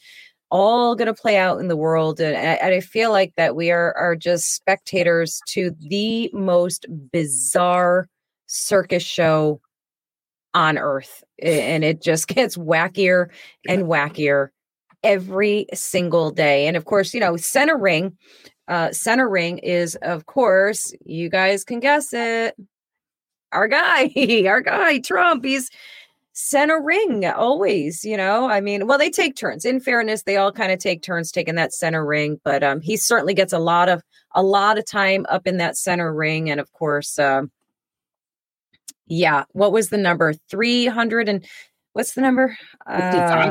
all 0.49 0.95
going 0.95 1.07
to 1.07 1.13
play 1.13 1.37
out 1.37 1.59
in 1.59 1.67
the 1.67 1.77
world. 1.77 2.19
And, 2.19 2.35
and 2.35 2.73
i 2.73 2.79
feel 2.79 3.11
like 3.11 3.33
that 3.35 3.55
we 3.55 3.69
are 3.71 3.93
are 3.95 4.15
just 4.15 4.55
spectators 4.55 5.41
to 5.49 5.75
the 5.79 6.29
most 6.33 6.85
bizarre 7.11 8.09
circus 8.47 9.03
show 9.03 9.61
on 10.53 10.77
earth. 10.77 11.23
And 11.41 11.83
it 11.83 12.01
just 12.01 12.27
gets 12.29 12.57
wackier 12.57 13.29
and 13.67 13.83
wackier 13.83 14.49
every 15.03 15.67
single 15.73 16.31
day. 16.31 16.67
And 16.67 16.75
of 16.75 16.85
course 16.85 17.13
you 17.13 17.19
know 17.19 17.37
center 17.37 17.77
ring 17.77 18.17
uh 18.67 18.91
center 18.91 19.29
ring 19.29 19.59
is 19.59 19.95
of 20.01 20.25
course 20.25 20.93
you 21.05 21.29
guys 21.29 21.63
can 21.63 21.79
guess 21.79 22.11
it 22.11 22.55
our 23.51 23.67
guy 23.67 24.11
our 24.47 24.61
guy 24.61 24.99
trump 24.99 25.43
he's 25.43 25.69
center 26.33 26.79
ring 26.79 27.25
always 27.25 28.05
you 28.05 28.15
know? 28.15 28.47
I 28.47 28.61
mean 28.61 28.85
well 28.85 28.99
they 28.99 29.09
take 29.09 29.35
turns. 29.35 29.65
In 29.65 29.79
fairness 29.79 30.23
they 30.23 30.37
all 30.37 30.51
kind 30.51 30.71
of 30.71 30.79
take 30.79 31.01
turns 31.01 31.31
taking 31.31 31.55
that 31.55 31.73
center 31.73 32.05
ring 32.05 32.39
but 32.43 32.63
um 32.63 32.79
he 32.81 32.95
certainly 32.95 33.33
gets 33.33 33.53
a 33.53 33.59
lot 33.59 33.89
of 33.89 34.03
a 34.35 34.43
lot 34.43 34.77
of 34.77 34.85
time 34.85 35.25
up 35.29 35.47
in 35.47 35.57
that 35.57 35.77
center 35.77 36.13
ring 36.13 36.49
and 36.49 36.59
of 36.59 36.71
course 36.73 37.17
um 37.17 37.51
yeah 39.07 39.45
what 39.53 39.71
was 39.71 39.89
the 39.89 39.97
number? 39.97 40.33
300 40.49 41.27
and 41.29 41.45
what's 41.93 42.13
the 42.13 42.21
number? 42.21 42.55
Uh, 42.85 42.99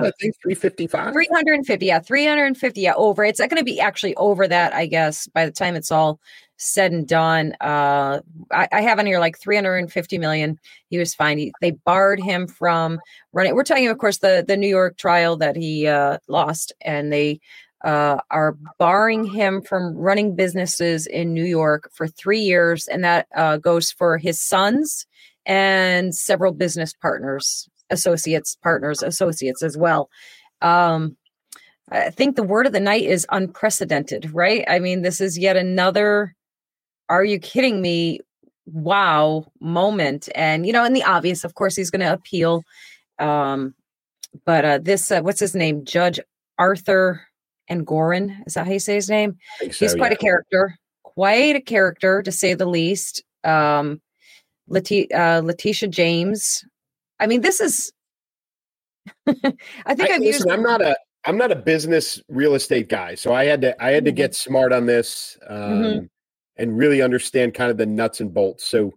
I 0.06 0.10
think 0.20 0.36
355. 0.42 1.12
350 1.12 1.86
yeah 1.86 1.98
350 1.98 2.80
yeah 2.80 2.94
over 2.94 3.24
it's 3.24 3.40
not 3.40 3.50
going 3.50 3.58
to 3.58 3.64
be 3.64 3.80
actually 3.80 4.14
over 4.14 4.46
that 4.46 4.72
i 4.74 4.86
guess 4.86 5.26
by 5.28 5.44
the 5.44 5.50
time 5.50 5.74
it's 5.74 5.90
all 5.90 6.20
said 6.56 6.92
and 6.92 7.06
done 7.06 7.54
uh 7.60 8.20
i, 8.50 8.68
I 8.72 8.80
have 8.80 8.98
on 8.98 9.06
here 9.06 9.20
like 9.20 9.38
350 9.38 10.18
million 10.18 10.58
he 10.88 10.98
was 10.98 11.14
fine 11.14 11.38
he, 11.38 11.52
they 11.60 11.72
barred 11.72 12.20
him 12.20 12.46
from 12.46 12.98
running 13.32 13.54
we're 13.54 13.64
talking 13.64 13.88
of 13.88 13.98
course 13.98 14.18
the 14.18 14.44
the 14.46 14.56
new 14.56 14.68
york 14.68 14.96
trial 14.96 15.36
that 15.36 15.56
he 15.56 15.86
uh 15.86 16.18
lost 16.28 16.72
and 16.80 17.12
they 17.12 17.40
uh, 17.84 18.18
are 18.30 18.56
barring 18.78 19.24
him 19.24 19.62
from 19.62 19.94
running 19.94 20.34
businesses 20.34 21.06
in 21.06 21.34
New 21.34 21.44
York 21.44 21.90
for 21.92 22.08
three 22.08 22.40
years, 22.40 22.88
and 22.88 23.04
that 23.04 23.28
uh, 23.36 23.58
goes 23.58 23.92
for 23.92 24.18
his 24.18 24.40
sons 24.40 25.06
and 25.46 26.14
several 26.14 26.52
business 26.52 26.92
partners, 26.92 27.68
associates, 27.90 28.56
partners, 28.62 29.02
associates 29.02 29.62
as 29.62 29.76
well. 29.76 30.10
Um, 30.62 31.16
I 31.90 32.10
think 32.10 32.34
the 32.34 32.42
word 32.42 32.66
of 32.66 32.72
the 32.72 32.80
night 32.80 33.04
is 33.04 33.26
unprecedented, 33.30 34.32
right? 34.34 34.64
I 34.66 34.80
mean, 34.80 35.02
this 35.02 35.20
is 35.20 35.38
yet 35.38 35.56
another 35.56 36.34
are 37.08 37.24
you 37.24 37.38
kidding 37.38 37.80
me? 37.80 38.20
Wow 38.66 39.46
moment. 39.60 40.28
And, 40.34 40.66
you 40.66 40.72
know, 40.72 40.84
in 40.84 40.92
the 40.92 41.04
obvious, 41.04 41.44
of 41.44 41.54
course, 41.54 41.76
he's 41.76 41.90
going 41.90 42.00
to 42.00 42.12
appeal. 42.12 42.64
Um, 43.18 43.74
but 44.44 44.64
uh, 44.64 44.78
this, 44.78 45.10
uh, 45.10 45.20
what's 45.20 45.40
his 45.40 45.54
name? 45.54 45.84
Judge 45.84 46.18
Arthur 46.58 47.22
Engoron. 47.70 48.36
Is 48.46 48.54
that 48.54 48.66
how 48.66 48.72
you 48.72 48.78
say 48.80 48.94
his 48.96 49.08
name? 49.08 49.36
Think 49.58 49.74
He's 49.74 49.94
quite 49.94 50.10
yeah. 50.12 50.16
a 50.16 50.18
character, 50.18 50.76
quite 51.04 51.56
a 51.56 51.60
character 51.60 52.22
to 52.22 52.32
say 52.32 52.54
the 52.54 52.66
least. 52.66 53.22
Um, 53.44 54.00
Leti- 54.68 55.12
uh, 55.12 55.42
Letitia 55.42 55.88
James. 55.88 56.64
I 57.20 57.26
mean, 57.26 57.40
this 57.40 57.60
is. 57.60 57.92
I 59.28 59.94
think 59.94 60.10
I, 60.10 60.14
have 60.14 60.22
used 60.24 60.48
i'm 60.50 60.62
not 60.62 60.82
a 60.82 60.96
I'm 61.24 61.36
not 61.36 61.52
a 61.52 61.56
business 61.56 62.20
real 62.28 62.54
estate 62.54 62.88
guy, 62.88 63.14
so 63.14 63.32
I 63.32 63.44
had 63.44 63.60
to 63.62 63.82
I 63.82 63.90
had 63.92 64.04
to 64.06 64.12
Mhm. 64.12 64.16
get 64.16 64.34
smart 64.34 64.72
on 64.72 64.86
this 64.86 65.38
um, 65.48 65.82
Mhm. 65.82 66.08
And 66.56 66.76
really 66.76 67.02
understand 67.02 67.54
kind 67.54 67.70
of 67.70 67.76
the 67.76 67.86
nuts 67.86 68.20
and 68.20 68.32
bolts. 68.32 68.64
So 68.66 68.94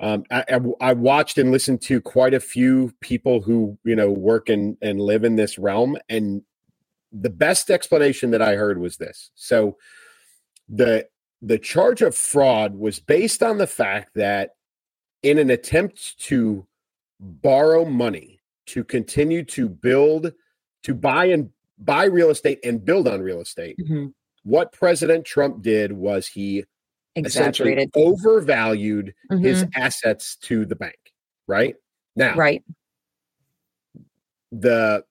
um, 0.00 0.24
I, 0.30 0.60
I, 0.80 0.92
watched 0.92 1.38
and 1.38 1.50
listened 1.50 1.80
to 1.82 2.02
quite 2.02 2.34
a 2.34 2.40
few 2.40 2.92
people 3.00 3.40
who 3.40 3.78
you 3.84 3.96
know 3.96 4.10
work 4.10 4.48
and 4.50 4.76
and 4.82 5.00
live 5.00 5.24
in 5.24 5.36
this 5.36 5.58
realm, 5.58 5.96
and 6.08 6.42
the 7.12 7.30
best 7.30 7.70
explanation 7.70 8.30
that 8.32 8.42
I 8.42 8.56
heard 8.56 8.78
was 8.78 8.98
this. 8.98 9.30
So 9.34 9.78
the 10.68 11.06
the 11.40 11.58
charge 11.58 12.02
of 12.02 12.14
fraud 12.14 12.74
was 12.74 13.00
based 13.00 13.42
on 13.42 13.58
the 13.58 13.66
fact 13.66 14.10
that 14.14 14.50
in 15.22 15.38
an 15.38 15.50
attempt 15.50 16.18
to 16.18 16.66
borrow 17.20 17.84
money 17.84 18.40
to 18.66 18.84
continue 18.84 19.44
to 19.44 19.68
build 19.68 20.32
to 20.82 20.94
buy 20.94 21.26
and 21.26 21.50
buy 21.78 22.04
real 22.04 22.30
estate 22.30 22.58
and 22.64 22.84
build 22.84 23.08
on 23.08 23.20
real 23.20 23.40
estate 23.40 23.76
Mhm. 23.78 24.12
what 24.44 24.72
president 24.72 25.24
trump 25.24 25.62
did 25.62 25.92
was 25.92 26.26
he 26.26 26.64
Exaggerated. 27.16 27.90
overvalued 27.96 29.14
his 29.40 29.64
Mhm. 29.64 29.70
assets 29.76 30.36
to 30.42 30.64
the 30.66 30.76
bank 30.76 30.98
right 31.46 31.74
now 32.14 32.34
Right. 32.36 32.62
the, 34.52 35.04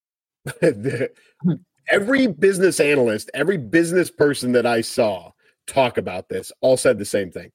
the 0.60 1.10
Hmm. 1.42 1.52
every 1.88 2.26
business 2.26 2.80
analyst 2.80 3.30
every 3.34 3.56
business 3.58 4.10
person 4.10 4.52
that 4.52 4.64
i 4.66 4.80
saw 4.80 5.32
talk 5.66 5.98
about 5.98 6.28
this 6.28 6.52
all 6.60 6.76
said 6.76 6.98
the 6.98 7.04
same 7.04 7.30
thing 7.30 7.50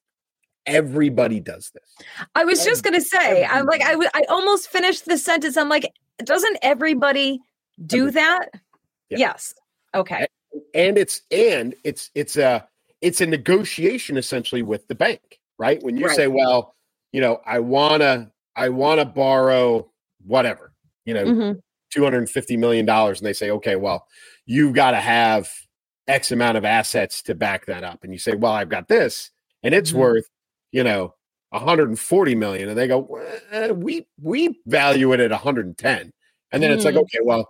everybody 0.65 1.39
does 1.39 1.71
this 1.73 1.95
I 2.35 2.43
was 2.45 2.63
just 2.65 2.83
gonna 2.83 3.01
say, 3.01 3.45
I'm 3.45 3.65
like, 3.65 3.81
I 3.83 3.91
w- 3.91 4.09
I 4.13 4.23
almost 4.29 4.67
finished 4.69 5.05
the 5.05 5.17
sentence. 5.17 5.57
I'm 5.57 5.69
like, 5.69 5.91
doesn't 6.19 6.57
everybody 6.61 7.39
do 7.85 8.07
Everybody. 8.07 8.13
that? 8.25 8.49
Yeah. 9.09 9.17
Yes. 9.19 9.53
Okay. 9.93 10.25
and 10.73 10.97
it's 10.97 11.21
and 11.31 11.75
it's 11.83 12.09
it's 12.15 12.35
a 12.37 12.67
it's 13.05 13.21
a 13.21 13.25
negotiation 13.25 14.17
essentially 14.17 14.63
with 14.63 14.87
the 14.87 14.95
bank 14.95 15.39
right 15.59 15.81
when 15.83 15.95
you 15.97 16.07
Right. 16.07 16.15
say 16.15 16.27
well 16.27 16.75
you 17.11 17.21
know 17.21 17.39
i 17.45 17.59
want 17.59 18.01
to 18.01 18.31
i 18.55 18.67
want 18.69 18.99
to 18.99 19.05
borrow 19.05 19.89
whatever 20.25 20.73
you 21.05 21.13
know 21.13 21.25
Mhm. 21.25 21.59
250 21.91 22.57
million 22.57 22.85
dollars 22.85 23.19
and 23.19 23.27
they 23.27 23.33
say 23.33 23.51
okay 23.51 23.75
well 23.75 24.07
you've 24.47 24.73
got 24.73 24.91
to 24.91 24.97
have 24.99 25.49
x 26.07 26.31
amount 26.31 26.57
of 26.57 26.65
assets 26.65 27.21
to 27.23 27.35
back 27.35 27.65
that 27.67 27.83
up 27.83 28.03
and 28.03 28.11
you 28.11 28.19
say 28.19 28.33
well 28.35 28.53
i've 28.53 28.69
got 28.69 28.87
this 28.87 29.29
and 29.63 29.73
it's 29.75 29.91
Mhm. 29.91 29.97
worth 29.99 30.25
you 30.71 30.83
know 30.83 31.13
140 31.51 32.35
million 32.35 32.69
and 32.69 32.77
they 32.77 32.87
go 32.87 32.99
"Well, 32.99 33.73
we 33.75 34.07
we 34.21 34.59
value 34.65 35.13
it 35.13 35.19
at 35.19 35.31
110 35.31 36.11
and 36.51 36.63
then 36.63 36.71
it's 36.71 36.83
like 36.85 36.95
Mhm. 36.95 37.01
okay 37.03 37.19
well 37.23 37.47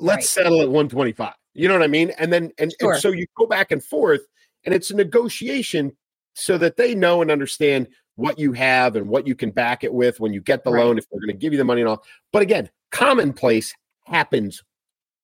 let's 0.00 0.16
Right. 0.16 0.24
settle 0.24 0.62
at 0.62 0.68
125 0.70 1.34
you 1.54 1.68
know 1.68 1.74
what 1.74 1.82
i 1.82 1.88
mean 1.88 2.10
and 2.18 2.32
then 2.32 2.52
and, 2.58 2.72
Sure. 2.80 2.92
and 2.94 3.02
so 3.02 3.10
you 3.10 3.26
go 3.36 3.46
back 3.46 3.70
and 3.72 3.82
forth 3.84 4.22
and 4.68 4.74
it's 4.74 4.90
a 4.90 4.94
negotiation 4.94 5.96
so 6.34 6.58
that 6.58 6.76
they 6.76 6.94
know 6.94 7.22
and 7.22 7.30
understand 7.30 7.88
what 8.16 8.38
you 8.38 8.52
have 8.52 8.96
and 8.96 9.08
what 9.08 9.26
you 9.26 9.34
can 9.34 9.50
back 9.50 9.82
it 9.82 9.94
with 9.94 10.20
when 10.20 10.34
you 10.34 10.42
get 10.42 10.62
the 10.62 10.70
Right. 10.70 10.84
loan 10.84 10.98
if 10.98 11.04
they're 11.10 11.20
going 11.20 11.28
to 11.32 11.40
give 11.40 11.52
you 11.54 11.58
the 11.58 11.64
money 11.64 11.80
and 11.80 11.88
all 11.88 12.04
but 12.32 12.42
again 12.42 12.68
commonplace 12.92 13.74
happens 14.04 14.62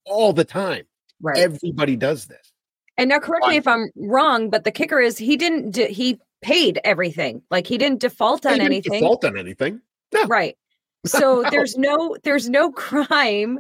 all 0.07 0.33
the 0.33 0.45
time 0.47 0.85
Right. 1.21 1.37
everybody 1.39 1.95
does 1.97 2.25
this 2.27 2.53
and 2.97 3.11
now, 3.11 3.19
correct 3.19 3.47
me 3.49 3.57
if 3.57 3.67
I'm 3.67 3.91
wrong, 3.97 4.51
but 4.51 4.63
the 4.63 4.71
kicker 4.71 5.01
is 5.01 5.19
he 5.19 5.37
didn't. 5.37 5.73
D- 5.73 5.89
he 5.93 6.21
paid 6.43 6.79
everything. 6.85 7.43
Like 7.51 7.67
he 7.67 7.77
didn't 7.77 7.99
default 7.99 8.47
on 8.47 8.53
didn't 8.53 8.67
anything. 8.67 8.93
default 9.03 9.25
on 9.25 9.37
anything 9.37 9.81
no 10.13 10.25
Right. 10.27 10.57
So 11.07 11.43
No. 11.43 11.51
there's 11.51 11.77
no 11.77 12.17
there's 12.23 12.49
no 12.49 12.71
crime 12.71 13.59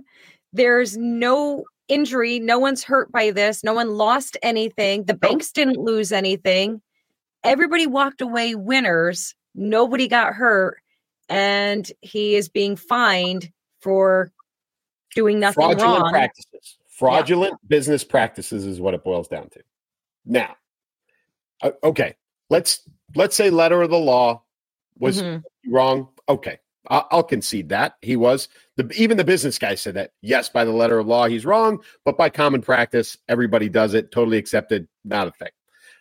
there's 0.52 0.96
no 0.96 1.64
injury. 1.88 2.38
No 2.38 2.58
one's 2.58 2.84
hurt 2.84 3.10
by 3.12 3.30
this. 3.30 3.64
No 3.64 3.74
one 3.74 3.90
lost 3.90 4.36
anything. 4.42 5.04
The 5.04 5.14
banks 5.14 5.52
didn't 5.52 5.76
lose 5.76 6.12
anything. 6.12 6.80
Everybody 7.42 7.86
walked 7.86 8.20
away 8.20 8.54
winners. 8.54 9.34
Nobody 9.54 10.08
got 10.08 10.34
hurt. 10.34 10.78
And 11.28 11.90
he 12.00 12.36
is 12.36 12.48
being 12.48 12.76
fined 12.76 13.50
for 13.80 14.30
doing 15.14 15.40
nothing 15.40 15.62
fraudulent 15.62 16.02
wrong. 16.02 16.12
practices. 16.12 16.78
Fraudulent 16.88 17.52
yeah. 17.52 17.68
business 17.68 18.04
practices 18.04 18.66
is 18.66 18.80
what 18.80 18.94
it 18.94 19.04
boils 19.04 19.28
down 19.28 19.48
to. 19.50 19.60
Now, 20.24 20.56
uh, 21.62 21.72
okay, 21.82 22.14
let's 22.50 22.80
let's 23.14 23.36
say 23.36 23.50
letter 23.50 23.82
of 23.82 23.90
the 23.90 23.98
law 23.98 24.42
was 24.98 25.20
mm-hmm. 25.20 25.72
wrong. 25.72 26.08
Okay, 26.28 26.58
I'll, 26.88 27.06
I'll 27.10 27.22
concede 27.22 27.70
that 27.70 27.94
he 28.02 28.16
was. 28.16 28.48
The, 28.76 28.90
even 28.96 29.16
the 29.16 29.24
business 29.24 29.58
guy 29.58 29.74
said 29.74 29.94
that. 29.94 30.10
Yes, 30.20 30.48
by 30.48 30.64
the 30.64 30.72
letter 30.72 30.98
of 30.98 31.06
law, 31.06 31.26
he's 31.26 31.46
wrong, 31.46 31.82
but 32.04 32.18
by 32.18 32.28
common 32.28 32.60
practice, 32.60 33.16
everybody 33.28 33.68
does 33.68 33.94
it. 33.94 34.10
Totally 34.10 34.38
accepted. 34.38 34.88
Not 35.04 35.28
a 35.28 35.32
thing. 35.32 35.48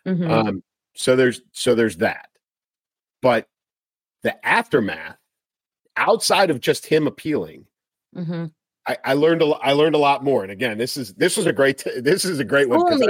Mm-hmm. 0.07 0.31
Um, 0.31 0.63
so 0.95 1.15
there's 1.15 1.41
so 1.51 1.75
there's 1.75 1.97
that. 1.97 2.29
But 3.21 3.47
the 4.23 4.45
aftermath, 4.45 5.17
outside 5.95 6.49
of 6.49 6.59
just 6.59 6.85
him 6.85 7.07
appealing, 7.07 7.65
mm-hmm. 8.15 8.45
I, 8.85 8.97
I, 9.05 9.13
learned 9.13 9.41
a 9.41 9.45
I 9.45 9.71
learned 9.71 9.95
a 9.95 9.99
lot 9.99 10.23
more. 10.23 10.43
And 10.43 10.51
again, 10.51 10.77
this 10.77 10.97
is 10.97 11.13
this 11.13 11.37
was 11.37 11.45
a 11.45 11.53
great 11.53 11.77
t- 11.77 11.99
this 12.01 12.25
is 12.25 12.39
a 12.39 12.45
great 12.45 12.67
one 12.67 12.83
because 12.83 13.07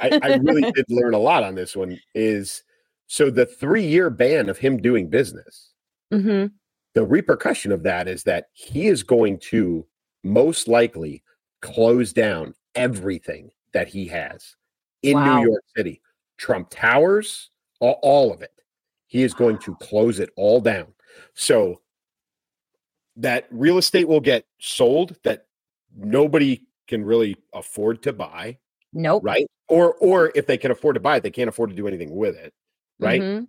I, 0.00 0.08
I, 0.08 0.20
I 0.22 0.36
really 0.36 0.70
did 0.74 0.86
learn 0.88 1.14
a 1.14 1.18
lot 1.18 1.44
on 1.44 1.54
this 1.54 1.76
one. 1.76 1.98
Is 2.14 2.64
so 3.06 3.30
the 3.30 3.46
three 3.46 3.86
year 3.86 4.10
ban 4.10 4.48
of 4.48 4.58
him 4.58 4.78
doing 4.78 5.08
business. 5.08 5.70
Mm-hmm 6.12 6.46
the 6.94 7.04
repercussion 7.04 7.72
of 7.72 7.82
that 7.82 8.08
is 8.08 8.22
that 8.22 8.48
he 8.52 8.86
is 8.86 9.02
going 9.02 9.38
to 9.38 9.86
most 10.22 10.68
likely 10.68 11.22
close 11.60 12.12
down 12.12 12.54
everything 12.74 13.50
that 13.72 13.88
he 13.88 14.06
has 14.06 14.56
in 15.02 15.14
wow. 15.14 15.38
New 15.38 15.50
York 15.50 15.62
City. 15.76 16.00
Trump 16.36 16.68
Towers, 16.70 17.50
all, 17.80 17.98
all, 18.02 18.32
of 18.32 18.42
it. 18.42 18.52
He 19.06 19.22
is 19.22 19.34
going 19.34 19.58
to 19.58 19.76
close 19.76 20.18
it 20.18 20.30
all 20.36 20.60
down. 20.60 20.86
So 21.34 21.80
that 23.16 23.46
real 23.50 23.78
estate 23.78 24.08
will 24.08 24.20
get 24.20 24.44
sold 24.58 25.16
that 25.22 25.46
nobody 25.96 26.62
can 26.88 27.04
really 27.04 27.36
afford 27.52 28.02
to 28.02 28.12
buy. 28.12 28.58
Nope. 28.92 29.22
Right? 29.24 29.46
Or 29.68 29.94
or 29.94 30.32
if 30.34 30.46
they 30.46 30.58
can 30.58 30.70
afford 30.70 30.94
to 30.94 31.00
buy 31.00 31.16
it, 31.16 31.22
they 31.22 31.30
can't 31.30 31.48
afford 31.48 31.70
to 31.70 31.76
do 31.76 31.86
anything 31.86 32.14
with 32.14 32.36
it. 32.36 32.52
Right? 32.98 33.20
Mm-hmm 33.20 33.44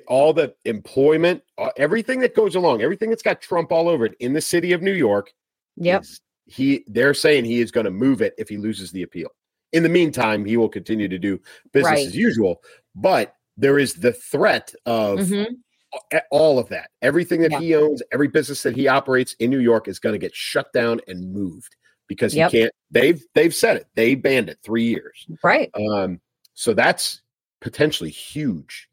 all 0.00 0.32
the 0.32 0.54
employment, 0.64 1.42
uh, 1.58 1.70
everything 1.76 2.20
that 2.20 2.34
goes 2.34 2.54
along, 2.54 2.82
everything 2.82 3.10
that's 3.10 3.22
got 3.22 3.40
Trump 3.40 3.72
all 3.72 3.88
over 3.88 4.06
it 4.06 4.14
in 4.20 4.32
the 4.32 4.40
city 4.40 4.72
of 4.72 4.82
New 4.82 4.92
York. 4.92 5.32
Yep. 5.76 6.04
He 6.46 6.84
they're 6.86 7.14
saying 7.14 7.44
he 7.44 7.60
is 7.60 7.70
going 7.70 7.84
to 7.84 7.90
move 7.90 8.20
it 8.20 8.34
if 8.38 8.48
he 8.48 8.56
loses 8.56 8.90
the 8.90 9.02
appeal. 9.02 9.28
In 9.72 9.82
the 9.82 9.88
meantime, 9.88 10.44
he 10.44 10.56
will 10.56 10.68
continue 10.68 11.08
to 11.08 11.18
do 11.18 11.40
business 11.72 11.90
right. 11.90 12.06
as 12.06 12.16
usual, 12.16 12.62
but 12.94 13.34
there 13.56 13.78
is 13.78 13.94
the 13.94 14.12
threat 14.12 14.74
of 14.84 15.20
mm-hmm. 15.20 16.18
all 16.30 16.58
of 16.58 16.68
that. 16.68 16.90
Everything 17.00 17.40
that 17.42 17.52
yeah. 17.52 17.60
he 17.60 17.74
owns, 17.74 18.02
every 18.12 18.28
business 18.28 18.62
that 18.64 18.76
he 18.76 18.88
operates 18.88 19.34
in 19.34 19.50
New 19.50 19.60
York 19.60 19.88
is 19.88 19.98
going 19.98 20.14
to 20.14 20.18
get 20.18 20.34
shut 20.34 20.72
down 20.72 21.00
and 21.06 21.32
moved 21.32 21.76
because 22.06 22.34
yep. 22.34 22.50
he 22.50 22.60
can't 22.60 22.72
they've 22.90 23.22
they've 23.34 23.54
said 23.54 23.76
it. 23.76 23.86
They 23.94 24.14
banned 24.14 24.50
it 24.50 24.58
3 24.62 24.84
years. 24.84 25.26
Right. 25.42 25.70
Um 25.74 26.20
so 26.54 26.74
that's 26.74 27.22
potentially 27.60 28.10
huge 28.10 28.88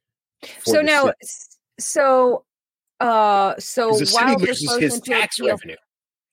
so 0.64 0.82
now, 0.82 1.06
city. 1.06 1.16
so 1.80 2.46
uh, 3.00 3.56
so 3.60 3.98
the 3.98 4.06
city 4.06 4.36
loses 4.38 4.78
his 4.78 5.02
tax 5.02 5.40
revenue. 5.40 5.76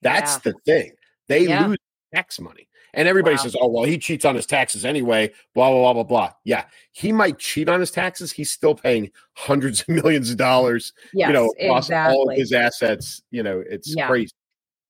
That's 0.02 0.34
yeah. 0.34 0.40
the 0.44 0.54
thing. 0.64 0.92
They 1.28 1.46
yeah. 1.46 1.66
lose 1.66 1.78
tax 2.14 2.40
money. 2.40 2.68
And 2.94 3.06
everybody 3.06 3.36
wow. 3.36 3.42
says, 3.42 3.56
oh, 3.60 3.68
well, 3.68 3.84
he 3.84 3.98
cheats 3.98 4.24
on 4.24 4.34
his 4.34 4.46
taxes 4.46 4.86
anyway, 4.86 5.30
blah, 5.54 5.70
blah, 5.70 5.80
blah, 5.80 5.92
blah, 5.92 6.02
blah. 6.02 6.32
Yeah. 6.44 6.64
He 6.92 7.12
might 7.12 7.38
cheat 7.38 7.68
on 7.68 7.78
his 7.78 7.90
taxes. 7.90 8.32
He's 8.32 8.50
still 8.50 8.74
paying 8.74 9.10
hundreds 9.34 9.82
of 9.82 9.88
millions 9.88 10.30
of 10.30 10.38
dollars, 10.38 10.94
yes, 11.12 11.28
you 11.28 11.34
know, 11.34 11.52
across 11.60 11.86
exactly. 11.86 12.16
all 12.16 12.30
of 12.30 12.36
his 12.38 12.52
assets. 12.52 13.22
You 13.30 13.42
know, 13.42 13.62
it's 13.68 13.94
yeah. 13.94 14.06
crazy. 14.06 14.32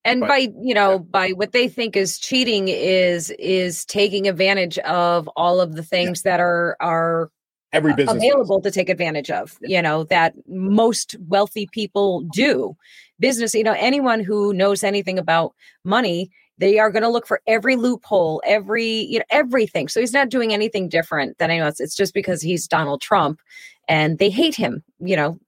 And 0.05 0.21
but, 0.21 0.29
by, 0.29 0.37
you 0.61 0.73
know, 0.73 0.93
yeah. 0.93 0.99
by 0.99 1.31
what 1.31 1.51
they 1.51 1.67
think 1.67 1.97
is 1.97 2.21
cheating 2.21 2.69
is 2.69 3.31
is 3.41 3.85
taking 3.85 4.29
advantage 4.29 4.79
of 4.79 5.29
all 5.35 5.61
of 5.61 5.75
the 5.75 5.83
things 5.83 6.23
that 6.23 6.39
are 6.39 6.77
are 6.79 7.31
every 7.73 7.95
business 7.95 8.17
available 8.17 8.61
to 8.61 8.71
take 8.71 8.89
advantage 8.89 9.31
of 9.31 9.59
you 9.61 9.81
know 9.83 10.05
that 10.05 10.35
most 10.49 11.17
wealthy 11.29 11.69
people 11.73 12.23
do. 12.33 12.77
Business 13.19 13.55
you 13.55 13.65
know 13.65 13.77
anyone 13.79 14.21
who 14.21 14.53
knows 14.53 14.85
anything 14.85 15.19
about 15.19 15.55
money 15.85 16.31
they 16.59 16.79
are 16.79 16.91
going 16.91 17.03
to 17.03 17.09
look 17.09 17.27
for 17.27 17.43
every 17.47 17.77
loophole 17.77 18.43
every 18.45 18.87
you 18.87 19.19
know 19.19 19.25
everything. 19.31 19.89
So 19.89 20.01
he's 20.01 20.13
not 20.13 20.29
doing 20.29 20.53
anything 20.53 20.89
different 20.89 21.39
than 21.39 21.51
anyone 21.51 21.69
else. 21.69 21.81
It's 21.81 21.97
just 21.97 22.15
because 22.15 22.43
he's 22.43 22.69
donald 22.69 23.01
trump 23.01 23.41
and 23.89 24.19
they 24.19 24.31
hate 24.31 24.55
him 24.55 24.83
you 25.01 25.17
know. 25.17 25.39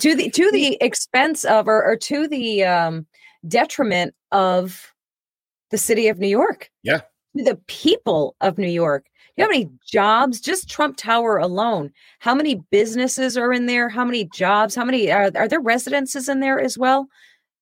To 0.00 0.14
the 0.14 0.30
to 0.30 0.50
the 0.50 0.78
expense 0.80 1.44
of 1.44 1.68
or, 1.68 1.84
or 1.84 1.96
to 1.96 2.26
the 2.26 2.64
um 2.64 3.06
detriment 3.46 4.14
of 4.32 4.92
the 5.70 5.78
city 5.78 6.08
of 6.08 6.18
new 6.18 6.28
york. 6.28 6.70
Yeah. 6.82 7.00
The 7.34 7.60
people 7.66 8.34
of 8.40 8.58
new 8.58 8.68
york 8.68 9.06
you 9.40 9.48
know 9.48 9.52
how 9.52 9.58
many 9.58 9.70
jobs 9.86 10.40
just 10.40 10.68
Trump 10.68 10.96
Tower 10.96 11.38
alone? 11.38 11.92
How 12.18 12.34
many 12.34 12.56
businesses 12.70 13.36
are 13.36 13.52
in 13.52 13.66
there? 13.66 13.88
How 13.88 14.04
many 14.04 14.24
jobs? 14.26 14.74
How 14.74 14.84
many 14.84 15.10
are, 15.10 15.30
are 15.34 15.48
there 15.48 15.60
residences 15.60 16.28
in 16.28 16.40
there 16.40 16.60
as 16.60 16.76
well? 16.78 17.08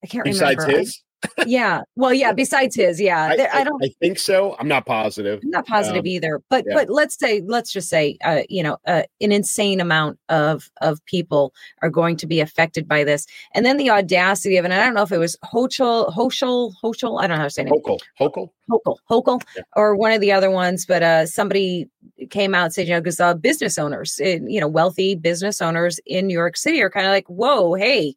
I 0.03 0.07
can't 0.07 0.25
Besides 0.25 0.59
remember. 0.63 0.79
his? 0.79 1.03
Yeah. 1.47 1.83
Well, 1.97 2.15
yeah. 2.15 2.33
Besides 2.33 2.77
his, 2.77 3.01
yeah. 3.01 3.27
I, 3.27 3.61
I, 3.61 3.65
don't. 3.65 3.83
I 3.83 3.89
think 4.01 4.19
so. 4.19 4.57
I'm 4.59 4.69
not 4.69 4.87
positive. 4.87 5.41
I'm 5.43 5.51
not 5.51 5.67
positive 5.67 6.01
um, 6.01 6.07
either. 6.07 6.41
But 6.49 6.65
yeah. 6.67 6.75
but 6.75 6.91
let's 6.91 7.19
say 7.19 7.43
let's 7.45 7.73
just 7.73 7.89
say 7.89 8.19
uh, 8.25 8.43
you 8.49 8.63
know 8.63 8.79
uh, 8.87 9.03
an 9.21 9.33
insane 9.33 9.81
amount 9.81 10.19
of 10.29 10.71
of 10.81 11.05
people 11.07 11.53
are 11.83 11.91
going 11.91 12.17
to 12.19 12.27
be 12.27 12.41
affected 12.41 12.87
by 12.87 13.05
this, 13.05 13.27
and 13.55 13.67
then 13.67 13.77
the 13.77 13.91
audacity 13.91 14.57
of 14.57 14.65
it. 14.65 14.71
And 14.71 14.75
I 14.75 14.85
don't 14.85 14.95
know 14.95 15.03
if 15.03 15.13
it 15.13 15.19
was 15.19 15.37
Hochul 15.45 16.15
Hochul 16.15 16.73
Hochul. 16.83 17.21
I 17.21 17.27
don't 17.27 17.37
know 17.37 17.43
how 17.43 17.45
to 17.45 17.51
say 17.51 17.63
it. 17.63 17.69
Hochul 17.69 17.99
Hochul 18.21 18.51
Hochul 18.71 18.97
Hochul 19.11 19.43
yeah. 19.57 19.63
or 19.77 19.97
one 19.97 20.13
of 20.13 20.21
the 20.21 20.33
other 20.33 20.51
ones. 20.51 20.87
But 20.87 21.03
uh, 21.03 21.27
somebody 21.27 21.89
came 22.31 22.55
out 22.55 22.65
and 22.65 22.75
said 22.75 22.87
you 22.87 22.95
know 22.95 23.01
because 23.01 23.21
uh, 23.21 23.35
business 23.35 23.79
owners, 23.79 24.21
eh, 24.23 24.39
you 24.47 24.61
know, 24.61 24.69
wealthy 24.69 25.15
business 25.15 25.61
owners 25.61 25.99
in 26.07 26.27
New 26.27 26.35
York 26.35 26.57
City 26.57 26.81
are 26.83 26.91
kind 26.91 27.07
of 27.07 27.13
like, 27.13 27.27
whoa, 27.27 27.75
hey 27.75 28.15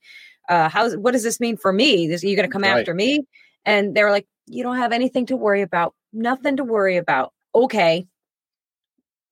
uh, 0.52 0.68
how 0.70 0.92
what 0.98 1.14
does 1.14 1.24
this 1.24 1.40
mean 1.40 1.56
for 1.56 1.72
me? 1.72 2.08
This, 2.08 2.24
are 2.24 2.28
you 2.28 2.36
going 2.36 2.48
to 2.48 2.52
come 2.52 2.64
right. 2.64 2.78
after 2.78 2.94
me? 2.94 3.26
And 3.66 3.96
they 3.96 4.04
were 4.04 4.12
like, 4.12 4.28
you 4.48 4.64
don't 4.64 4.78
have 4.78 4.92
anything 4.92 5.26
to 5.28 5.38
worry 5.38 5.62
about, 5.62 5.96
nothing 6.12 6.58
to 6.58 6.64
worry 6.64 6.98
about. 6.98 7.32
Okay, 7.56 8.06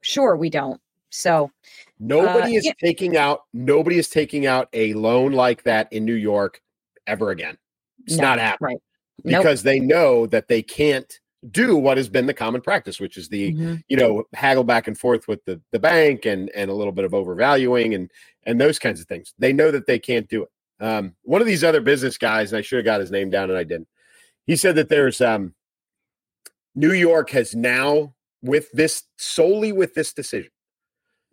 sure, 0.02 0.38
we 0.38 0.50
don't. 0.50 0.80
So 1.10 1.52
nobody 2.00 2.56
uh, 2.56 2.60
is 2.60 2.66
yeah. 2.66 2.72
taking 2.82 3.18
out 3.18 3.42
nobody 3.54 3.98
is 3.98 4.10
taking 4.10 4.46
out 4.46 4.70
a 4.74 4.94
loan 4.94 5.34
like 5.34 5.64
that 5.64 5.92
in 5.92 6.06
New 6.06 6.14
York 6.14 6.62
ever 7.06 7.32
again. 7.32 7.58
It's 8.06 8.16
no, 8.16 8.24
not 8.24 8.40
happening. 8.40 8.78
Right. 9.26 9.38
Because 9.38 9.66
nope. 9.66 9.72
they 9.74 9.80
know 9.80 10.26
that 10.28 10.48
they 10.48 10.62
can't 10.62 11.20
do 11.52 11.76
what 11.76 11.98
has 11.98 12.08
been 12.08 12.28
the 12.28 12.34
common 12.34 12.62
practice, 12.62 13.00
which 13.00 13.18
is 13.18 13.28
the 13.28 13.54
mm-hmm. 13.54 13.76
you 13.90 13.98
know 13.98 14.24
haggle 14.34 14.64
back 14.64 14.88
and 14.88 14.98
forth 14.98 15.28
with 15.28 15.44
the 15.46 15.60
the 15.72 15.80
bank 15.80 16.26
and 16.26 16.50
and 16.56 16.72
a 16.72 16.74
little 16.74 16.94
bit 16.94 17.06
of 17.06 17.14
overvaluing 17.14 17.94
and 17.94 18.10
and 18.46 18.62
those 18.62 18.80
kinds 18.80 19.02
of 19.02 19.08
things. 19.08 19.34
They 19.38 19.52
know 19.52 19.72
that 19.72 19.86
they 19.86 20.00
can't 20.00 20.30
do 20.30 20.44
it. 20.44 20.50
Um, 20.80 21.16
one 21.24 21.42
of 21.42 21.48
these 21.48 21.64
other 21.64 21.82
business 21.82 22.18
guys, 22.18 22.52
and 22.52 22.60
I 22.60 22.62
should 22.62 22.78
have 22.78 22.86
got 22.86 23.02
his 23.02 23.12
name 23.12 23.30
down 23.30 23.50
and 23.50 23.58
I 23.58 23.64
didn't. 23.64 23.88
He 24.46 24.56
said 24.56 24.76
that 24.76 24.90
there's 24.90 25.22
um, 25.22 25.54
New 26.76 26.94
York 26.94 27.30
has 27.32 27.56
now, 27.56 28.14
with 28.42 28.72
this 28.72 29.04
solely 29.18 29.72
with 29.72 29.94
this 29.94 30.14
decision, 30.14 30.52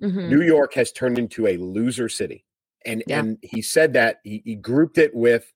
mm-hmm. 0.02 0.28
New 0.28 0.42
York 0.42 0.74
has 0.74 0.92
turned 0.92 1.18
into 1.18 1.46
a 1.46 1.56
loser 1.56 2.08
city. 2.08 2.44
And 2.84 3.02
yeah. 3.06 3.20
and 3.20 3.38
he 3.42 3.62
said 3.62 3.94
that 3.94 4.18
he, 4.22 4.42
he 4.44 4.54
grouped 4.54 4.98
it 4.98 5.14
with 5.14 5.52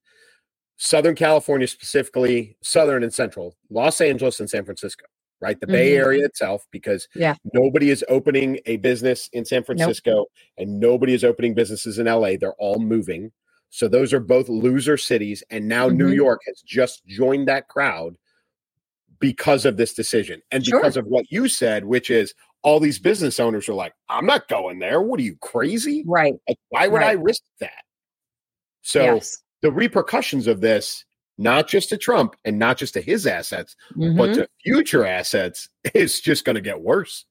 Southern 0.76 1.14
California, 1.14 1.66
specifically 1.66 2.56
Southern 2.62 3.02
and 3.02 3.12
Central, 3.12 3.56
Los 3.68 4.00
Angeles 4.00 4.40
and 4.40 4.48
San 4.48 4.64
Francisco 4.64 5.06
right? 5.40 5.58
The 5.58 5.66
mm-hmm. 5.66 5.72
Bay 5.72 5.96
Area 5.96 6.24
itself, 6.24 6.66
because 6.70 7.08
yeah. 7.14 7.34
nobody 7.52 7.90
is 7.90 8.04
opening 8.08 8.58
a 8.66 8.76
business 8.76 9.28
in 9.32 9.44
San 9.44 9.64
Francisco 9.64 10.10
nope. 10.10 10.28
and 10.58 10.78
nobody 10.78 11.14
is 11.14 11.24
opening 11.24 11.54
businesses 11.54 11.98
in 11.98 12.06
LA. 12.06 12.32
They're 12.38 12.54
all 12.58 12.78
moving. 12.78 13.32
So 13.70 13.88
those 13.88 14.12
are 14.12 14.20
both 14.20 14.48
loser 14.48 14.96
cities. 14.96 15.42
And 15.50 15.68
now 15.68 15.88
mm-hmm. 15.88 15.98
New 15.98 16.10
York 16.10 16.40
has 16.46 16.60
just 16.60 17.06
joined 17.06 17.48
that 17.48 17.68
crowd 17.68 18.16
because 19.20 19.64
of 19.64 19.76
this 19.76 19.94
decision 19.94 20.42
and 20.50 20.64
sure. 20.64 20.80
because 20.80 20.96
of 20.96 21.06
what 21.06 21.30
you 21.30 21.48
said, 21.48 21.84
which 21.84 22.10
is 22.10 22.34
all 22.62 22.80
these 22.80 22.98
business 22.98 23.40
owners 23.40 23.68
are 23.68 23.74
like, 23.74 23.94
I'm 24.08 24.26
not 24.26 24.48
going 24.48 24.78
there. 24.78 25.00
What 25.00 25.20
are 25.20 25.24
you 25.24 25.36
crazy? 25.40 26.04
Right. 26.06 26.34
Like, 26.48 26.58
why 26.68 26.88
would 26.88 26.98
right. 26.98 27.10
I 27.10 27.22
risk 27.22 27.42
that? 27.60 27.84
So 28.82 29.02
yes. 29.02 29.38
the 29.62 29.72
repercussions 29.72 30.46
of 30.46 30.60
this, 30.60 31.04
not 31.38 31.68
just 31.68 31.88
to 31.90 31.96
Trump 31.96 32.36
and 32.44 32.58
not 32.58 32.76
just 32.76 32.94
to 32.94 33.00
his 33.00 33.26
assets, 33.26 33.76
mm-hmm. 33.96 34.16
but 34.16 34.34
to 34.34 34.48
future 34.62 35.06
assets, 35.06 35.68
is 35.94 36.20
just 36.20 36.44
going 36.44 36.56
to 36.56 36.60
get 36.60 36.80
worse. 36.80 37.24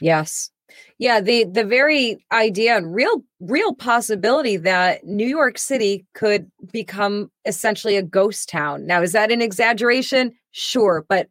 Yes. 0.00 0.50
Yeah, 0.98 1.20
the 1.20 1.44
the 1.44 1.64
very 1.64 2.24
idea 2.32 2.76
and 2.76 2.94
real 2.94 3.22
real 3.40 3.74
possibility 3.74 4.56
that 4.58 5.04
New 5.04 5.26
York 5.26 5.58
City 5.58 6.06
could 6.14 6.50
become 6.72 7.30
essentially 7.44 7.96
a 7.96 8.02
ghost 8.02 8.48
town. 8.48 8.86
Now, 8.86 9.02
is 9.02 9.12
that 9.12 9.30
an 9.30 9.42
exaggeration? 9.42 10.32
Sure, 10.52 11.04
but 11.08 11.28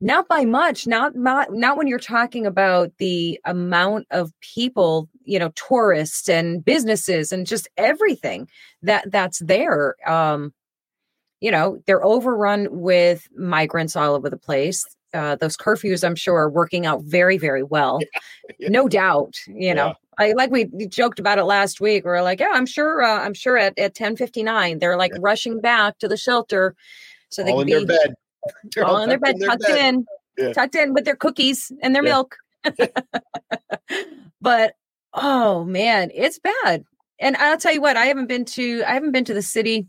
not 0.00 0.28
by 0.28 0.44
much. 0.44 0.86
Not 0.86 1.16
not 1.16 1.52
not 1.52 1.76
when 1.78 1.88
you're 1.88 1.98
talking 1.98 2.46
about 2.46 2.92
the 2.98 3.40
amount 3.44 4.06
of 4.10 4.32
people, 4.40 5.08
you 5.24 5.38
know, 5.38 5.50
tourists 5.56 6.28
and 6.28 6.64
businesses 6.64 7.32
and 7.32 7.46
just 7.46 7.68
everything 7.76 8.48
that 8.82 9.10
that's 9.10 9.40
there. 9.40 9.96
Um, 10.06 10.52
you 11.40 11.50
know, 11.52 11.78
they're 11.86 12.04
overrun 12.04 12.68
with 12.70 13.28
migrants 13.36 13.96
all 13.96 14.14
over 14.14 14.30
the 14.30 14.36
place 14.36 14.84
uh, 15.14 15.36
those 15.36 15.56
curfews, 15.56 16.04
I'm 16.04 16.14
sure, 16.14 16.36
are 16.36 16.50
working 16.50 16.86
out 16.86 17.02
very, 17.02 17.38
very 17.38 17.62
well. 17.62 18.00
Yeah, 18.00 18.20
yeah. 18.58 18.68
No 18.68 18.88
doubt. 18.88 19.36
You 19.46 19.74
know, 19.74 19.94
yeah. 20.18 20.30
I 20.30 20.32
like 20.32 20.50
we 20.50 20.66
joked 20.88 21.18
about 21.18 21.38
it 21.38 21.44
last 21.44 21.80
week. 21.80 22.04
We 22.04 22.10
are 22.10 22.22
like, 22.22 22.40
yeah, 22.40 22.52
I'm 22.52 22.66
sure. 22.66 23.02
Uh, 23.02 23.20
I'm 23.20 23.34
sure 23.34 23.56
at 23.56 23.78
at 23.78 23.94
10:59, 23.94 24.80
they're 24.80 24.96
like 24.96 25.12
rushing 25.20 25.60
back 25.60 25.98
to 25.98 26.08
the 26.08 26.16
shelter, 26.16 26.74
so 27.30 27.42
they 27.42 27.52
all 27.52 27.64
can 27.64 27.68
in 27.68 27.78
be 27.80 27.84
their 27.84 27.98
bed, 28.06 28.14
all, 28.84 28.96
all 28.96 29.02
in 29.02 29.08
their 29.08 29.18
bed, 29.18 29.36
tucked 29.44 29.66
bed. 29.66 29.94
in, 30.38 30.52
tucked 30.52 30.74
in 30.74 30.94
with 30.94 31.04
their 31.04 31.16
cookies 31.16 31.72
and 31.82 31.94
their 31.94 32.02
milk. 32.02 32.36
but 34.40 34.74
oh 35.14 35.64
man, 35.64 36.10
it's 36.14 36.38
bad. 36.38 36.84
And 37.20 37.36
I'll 37.36 37.58
tell 37.58 37.72
you 37.72 37.80
what, 37.80 37.96
I 37.96 38.06
haven't 38.06 38.26
been 38.26 38.44
to 38.44 38.82
I 38.86 38.92
haven't 38.92 39.12
been 39.12 39.24
to 39.24 39.34
the 39.34 39.42
city. 39.42 39.86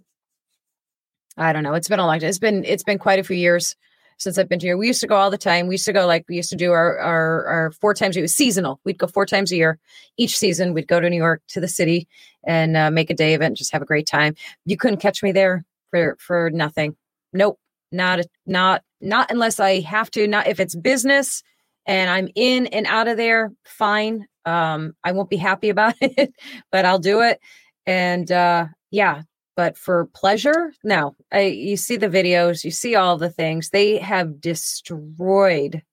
I 1.38 1.54
don't 1.54 1.64
know. 1.64 1.74
It's 1.74 1.88
been 1.88 2.00
a 2.00 2.06
long 2.06 2.20
time. 2.20 2.30
It's 2.30 2.40
been 2.40 2.64
it's 2.66 2.84
been 2.84 3.00
quite 3.00 3.20
a 3.20 3.24
few 3.24 3.36
years 3.36 3.76
since 4.20 4.38
I've 4.38 4.50
been 4.50 4.60
here. 4.60 4.78
We 4.78 4.88
used 4.88 5.02
to 5.02 5.08
go 5.08 5.16
all 5.16 5.32
the 5.32 5.38
time. 5.38 5.68
We 5.68 5.76
used 5.76 5.86
to 5.86 5.94
go 5.94 6.06
like 6.06 6.26
we 6.30 6.36
used 6.36 6.50
to 6.52 6.56
do 6.56 6.72
our 6.72 7.00
our, 7.00 7.46
our 7.46 7.72
four 7.72 7.94
times. 7.94 8.16
It 8.16 8.22
was 8.22 8.36
seasonal. 8.36 8.80
We'd 8.84 9.00
go 9.00 9.08
four 9.08 9.26
times 9.26 9.52
a 9.52 9.56
year. 9.56 9.80
Each 10.18 10.38
season, 10.38 10.74
we'd 10.74 10.88
go 10.88 11.00
to 11.00 11.10
New 11.10 11.18
York 11.18 11.42
to 11.50 11.60
the 11.60 11.68
city 11.68 12.08
and 12.46 12.78
uh, 12.78 12.92
make 12.92 13.10
a 13.10 13.16
day 13.16 13.34
of 13.34 13.42
it 13.42 13.46
and 13.46 13.56
just 13.56 13.72
have 13.72 13.82
a 13.82 13.86
great 13.86 14.08
time. 14.08 14.36
You 14.66 14.78
couldn't 14.78 15.00
catch 15.00 15.24
me 15.24 15.32
there 15.32 15.66
for 15.90 16.18
for 16.20 16.52
nothing. 16.52 16.96
Nope, 17.34 17.60
not 17.92 18.20
not 18.46 18.84
not 19.02 19.32
unless 19.32 19.60
I 19.60 19.80
have 19.80 20.12
to. 20.12 20.28
Not 20.28 20.48
if 20.48 20.60
it's 20.60 20.76
business 20.76 21.42
and 21.86 22.10
I'm 22.10 22.30
in 22.36 22.68
and 22.68 22.86
out 22.86 23.08
of 23.08 23.18
there. 23.18 23.52
Fine. 23.66 24.28
Um, 24.46 24.94
I 25.04 25.12
won't 25.12 25.30
be 25.30 25.38
happy 25.38 25.70
about 25.70 25.96
it, 26.02 26.34
but 26.72 26.86
I'll 26.86 27.00
do 27.00 27.22
it. 27.22 27.40
And 27.86 28.32
uh, 28.32 28.68
yeah, 28.92 29.24
but 29.60 29.78
for 29.78 30.06
pleasure 30.14 30.74
no. 30.86 31.18
I, 31.34 31.42
you 31.48 31.76
see 31.76 31.98
the 31.98 32.08
videos 32.08 32.64
you 32.64 32.72
see 32.72 32.96
all 32.96 33.18
the 33.18 33.30
things. 33.30 33.72
They 33.72 33.98
have 33.98 34.40
destroyed 34.40 35.84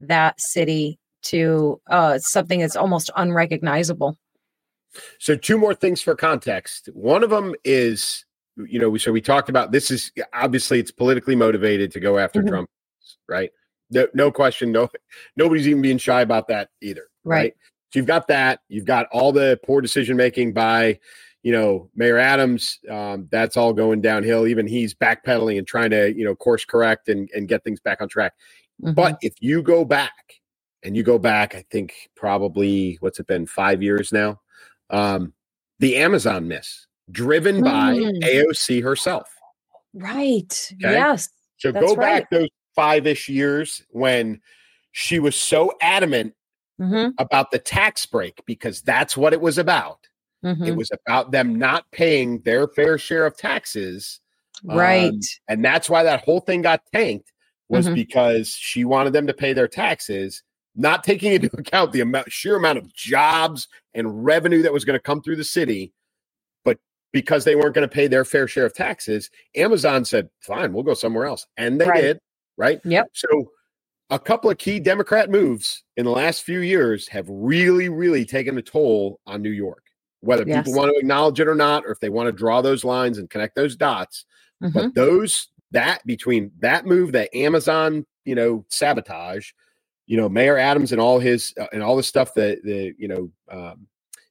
that 0.00 0.40
city 0.40 1.00
to 1.22 1.80
uh, 1.90 2.18
something 2.18 2.60
that's 2.60 2.76
almost 2.76 3.10
unrecognizable. 3.16 4.16
So 5.18 5.34
two 5.34 5.58
more 5.58 5.74
things 5.74 6.00
for 6.00 6.14
context. 6.14 6.88
One 6.94 7.24
of 7.24 7.30
them 7.30 7.56
is 7.64 8.24
you 8.56 8.78
know 8.78 8.96
so 8.96 9.10
we 9.10 9.20
talked 9.20 9.48
about 9.48 9.72
this 9.72 9.90
is 9.90 10.12
obviously 10.32 10.78
it's 10.78 10.92
politically 10.92 11.34
motivated 11.34 11.90
to 11.90 11.98
go 11.98 12.18
after 12.18 12.38
mm-hmm. 12.38 12.48
trump 12.50 12.70
right? 13.28 13.50
No, 13.90 14.06
no 14.14 14.30
question 14.30 14.70
no 14.70 14.88
nobody's 15.34 15.66
even 15.66 15.82
being 15.82 15.98
shy 15.98 16.20
about 16.20 16.46
that 16.46 16.68
either 16.80 17.08
right, 17.24 17.36
right? 17.36 17.54
so 17.90 17.98
you've 17.98 18.06
got 18.06 18.28
that 18.28 18.60
you've 18.68 18.84
got 18.84 19.08
all 19.10 19.32
the 19.32 19.58
poor 19.64 19.80
decision 19.80 20.16
making 20.16 20.52
by 20.52 21.00
you 21.46 21.52
know, 21.52 21.88
Mayor 21.94 22.18
Adams, 22.18 22.80
um, 22.90 23.28
that's 23.30 23.56
all 23.56 23.72
going 23.72 24.00
downhill. 24.00 24.48
Even 24.48 24.66
he's 24.66 24.94
backpedaling 24.94 25.58
and 25.58 25.64
trying 25.64 25.90
to, 25.90 26.12
you 26.12 26.24
know, 26.24 26.34
course 26.34 26.64
correct 26.64 27.08
and, 27.08 27.30
and 27.36 27.46
get 27.46 27.62
things 27.62 27.78
back 27.78 28.00
on 28.00 28.08
track. 28.08 28.32
Mm-hmm. 28.82 28.94
But 28.94 29.16
if 29.20 29.34
you 29.38 29.62
go 29.62 29.84
back 29.84 30.40
and 30.82 30.96
you 30.96 31.04
go 31.04 31.20
back, 31.20 31.54
I 31.54 31.64
think 31.70 32.10
probably 32.16 32.96
what's 32.98 33.20
it 33.20 33.28
been, 33.28 33.46
five 33.46 33.80
years 33.80 34.12
now? 34.12 34.40
Um, 34.90 35.34
the 35.78 35.98
Amazon 35.98 36.48
miss, 36.48 36.88
driven 37.12 37.62
by 37.62 37.94
mm. 37.94 38.24
AOC 38.24 38.82
herself. 38.82 39.32
Right. 39.94 40.72
Okay? 40.72 40.94
Yes. 40.94 41.28
So 41.58 41.70
go 41.70 41.94
right. 41.94 42.22
back 42.22 42.30
those 42.30 42.48
five 42.74 43.06
ish 43.06 43.28
years 43.28 43.84
when 43.90 44.40
she 44.90 45.20
was 45.20 45.36
so 45.36 45.70
adamant 45.80 46.34
mm-hmm. 46.80 47.10
about 47.18 47.52
the 47.52 47.60
tax 47.60 48.04
break 48.04 48.42
because 48.46 48.82
that's 48.82 49.16
what 49.16 49.32
it 49.32 49.40
was 49.40 49.58
about. 49.58 50.08
Mm-hmm. 50.46 50.64
It 50.64 50.76
was 50.76 50.90
about 50.92 51.32
them 51.32 51.56
not 51.56 51.90
paying 51.90 52.38
their 52.42 52.68
fair 52.68 52.98
share 52.98 53.26
of 53.26 53.36
taxes. 53.36 54.20
Right. 54.62 55.08
Um, 55.08 55.20
and 55.48 55.64
that's 55.64 55.90
why 55.90 56.04
that 56.04 56.22
whole 56.22 56.38
thing 56.38 56.62
got 56.62 56.82
tanked 56.94 57.32
was 57.68 57.86
mm-hmm. 57.86 57.96
because 57.96 58.50
she 58.50 58.84
wanted 58.84 59.12
them 59.12 59.26
to 59.26 59.34
pay 59.34 59.52
their 59.52 59.66
taxes, 59.66 60.44
not 60.76 61.02
taking 61.02 61.32
into 61.32 61.50
account 61.58 61.92
the 61.92 62.00
amount, 62.00 62.30
sheer 62.30 62.54
amount 62.54 62.78
of 62.78 62.94
jobs 62.94 63.66
and 63.92 64.24
revenue 64.24 64.62
that 64.62 64.72
was 64.72 64.84
going 64.84 64.96
to 64.96 65.02
come 65.02 65.20
through 65.20 65.36
the 65.36 65.44
city. 65.44 65.92
But 66.64 66.78
because 67.12 67.44
they 67.44 67.56
weren't 67.56 67.74
going 67.74 67.88
to 67.88 67.92
pay 67.92 68.06
their 68.06 68.24
fair 68.24 68.46
share 68.46 68.66
of 68.66 68.74
taxes, 68.74 69.30
Amazon 69.56 70.04
said, 70.04 70.28
fine, 70.40 70.72
we'll 70.72 70.84
go 70.84 70.94
somewhere 70.94 71.26
else. 71.26 71.44
And 71.56 71.80
they 71.80 71.86
right. 71.86 72.02
did. 72.02 72.20
Right. 72.56 72.80
Yep. 72.84 73.08
So 73.14 73.50
a 74.10 74.18
couple 74.20 74.48
of 74.48 74.58
key 74.58 74.78
Democrat 74.78 75.28
moves 75.28 75.82
in 75.96 76.04
the 76.04 76.12
last 76.12 76.44
few 76.44 76.60
years 76.60 77.08
have 77.08 77.26
really, 77.28 77.88
really 77.88 78.24
taken 78.24 78.56
a 78.56 78.62
toll 78.62 79.18
on 79.26 79.42
New 79.42 79.50
York 79.50 79.82
whether 80.20 80.44
yes. 80.46 80.64
people 80.64 80.78
want 80.78 80.90
to 80.92 80.98
acknowledge 80.98 81.40
it 81.40 81.48
or 81.48 81.54
not, 81.54 81.84
or 81.84 81.92
if 81.92 82.00
they 82.00 82.08
want 82.08 82.26
to 82.26 82.32
draw 82.32 82.62
those 82.62 82.84
lines 82.84 83.18
and 83.18 83.30
connect 83.30 83.54
those 83.54 83.76
dots. 83.76 84.24
Mm-hmm. 84.62 84.78
But 84.78 84.94
those 84.94 85.48
that 85.72 86.04
between 86.06 86.52
that 86.60 86.86
move, 86.86 87.12
that 87.12 87.34
Amazon, 87.34 88.06
you 88.24 88.34
know, 88.34 88.64
sabotage, 88.68 89.50
you 90.06 90.16
know, 90.16 90.28
Mayor 90.28 90.56
Adams 90.56 90.92
and 90.92 91.00
all 91.00 91.18
his 91.18 91.52
uh, 91.60 91.66
and 91.72 91.82
all 91.82 91.96
the 91.96 92.02
stuff 92.02 92.34
that 92.34 92.62
the 92.62 92.94
you 92.98 93.08
know 93.08 93.30
um, 93.50 93.86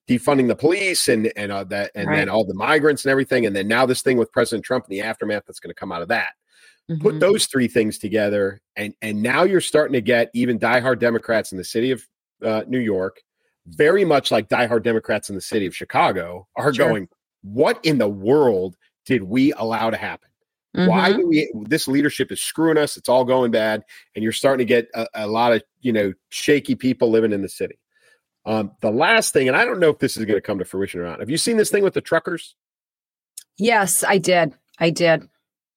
defunding 0.08 0.48
the 0.48 0.56
police 0.56 1.08
and 1.08 1.32
and 1.36 1.52
uh, 1.52 1.64
that 1.66 1.92
and 1.96 2.08
right. 2.08 2.18
then 2.18 2.30
all 2.30 2.46
the 2.46 2.54
migrants 2.54 3.06
and 3.06 3.12
everything, 3.12 3.46
and 3.46 3.56
then 3.56 3.68
now 3.68 3.86
this 3.86 4.02
thing 4.02 4.18
with 4.18 4.32
President 4.32 4.66
Trump 4.66 4.86
and 4.86 4.92
the 4.92 5.02
aftermath 5.02 5.44
that's 5.46 5.60
going 5.60 5.74
to 5.74 5.80
come 5.80 5.92
out 5.92 6.02
of 6.02 6.08
that. 6.08 6.32
Mm-hmm. 6.90 7.02
Put 7.02 7.20
those 7.20 7.48
three 7.48 7.68
things 7.68 7.98
together, 7.98 8.62
and 8.76 8.94
and 9.02 9.22
now 9.22 9.44
you're 9.44 9.62
starting 9.62 9.94
to 9.94 10.02
get 10.02 10.30
even 10.34 10.60
diehard 10.60 11.00
Democrats 11.00 11.52
in 11.52 11.58
the 11.58 11.64
city 11.64 11.92
of 11.92 12.08
uh, 12.44 12.64
New 12.68 12.80
York 12.80 13.22
very 13.68 14.06
much 14.06 14.32
like 14.32 14.50
diehard 14.50 14.84
Democrats 14.84 15.30
in 15.30 15.36
the 15.36 15.42
city 15.42 15.66
of 15.66 15.76
Chicago, 15.76 16.48
are 16.56 16.74
sure. 16.74 16.88
going, 16.88 17.08
What 17.42 17.80
in 17.84 17.98
the 17.98 18.10
world 18.10 18.76
did 19.06 19.24
we 19.24 19.54
allow 19.54 19.90
to 19.90 19.98
happen? 19.98 20.30
Mm-hmm. 20.76 20.90
Why 20.90 21.14
do 21.14 21.28
we? 21.28 21.50
This 21.68 21.88
leadership 21.88 22.32
is 22.32 22.42
screwing 22.42 22.78
us. 22.78 22.98
It's 22.98 23.08
all 23.08 23.24
going 23.24 23.52
bad, 23.52 23.84
and 24.14 24.24
you're 24.24 24.34
starting 24.34 24.66
to 24.66 24.70
get 24.70 24.90
a, 24.94 25.08
a 25.14 25.28
lot 25.28 25.54
of 25.54 25.64
you 25.80 25.94
know 25.94 26.14
shaky 26.30 26.76
people 26.76 27.10
living 27.10 27.32
in 27.32 27.42
the 27.42 27.50
city. 27.50 27.80
Um, 28.46 28.72
the 28.82 28.92
last 28.92 29.32
thing, 29.32 29.48
and 29.48 29.56
I 29.56 29.64
don't 29.64 29.80
know 29.80 29.90
if 29.90 30.00
this 30.00 30.18
is 30.18 30.26
going 30.26 30.38
to 30.38 30.42
come 30.42 30.60
to 30.60 30.66
fruition 30.66 31.00
or 31.00 31.06
not. 31.06 31.20
Have 31.20 31.30
you 31.30 31.38
seen 31.38 31.56
this 31.56 31.70
thing 31.70 31.84
with 31.84 31.94
the 31.94 32.02
truckers? 32.02 32.56
Yes, 33.58 34.04
I 34.04 34.18
did. 34.18 34.54
I 34.78 34.90
did. 34.90 35.30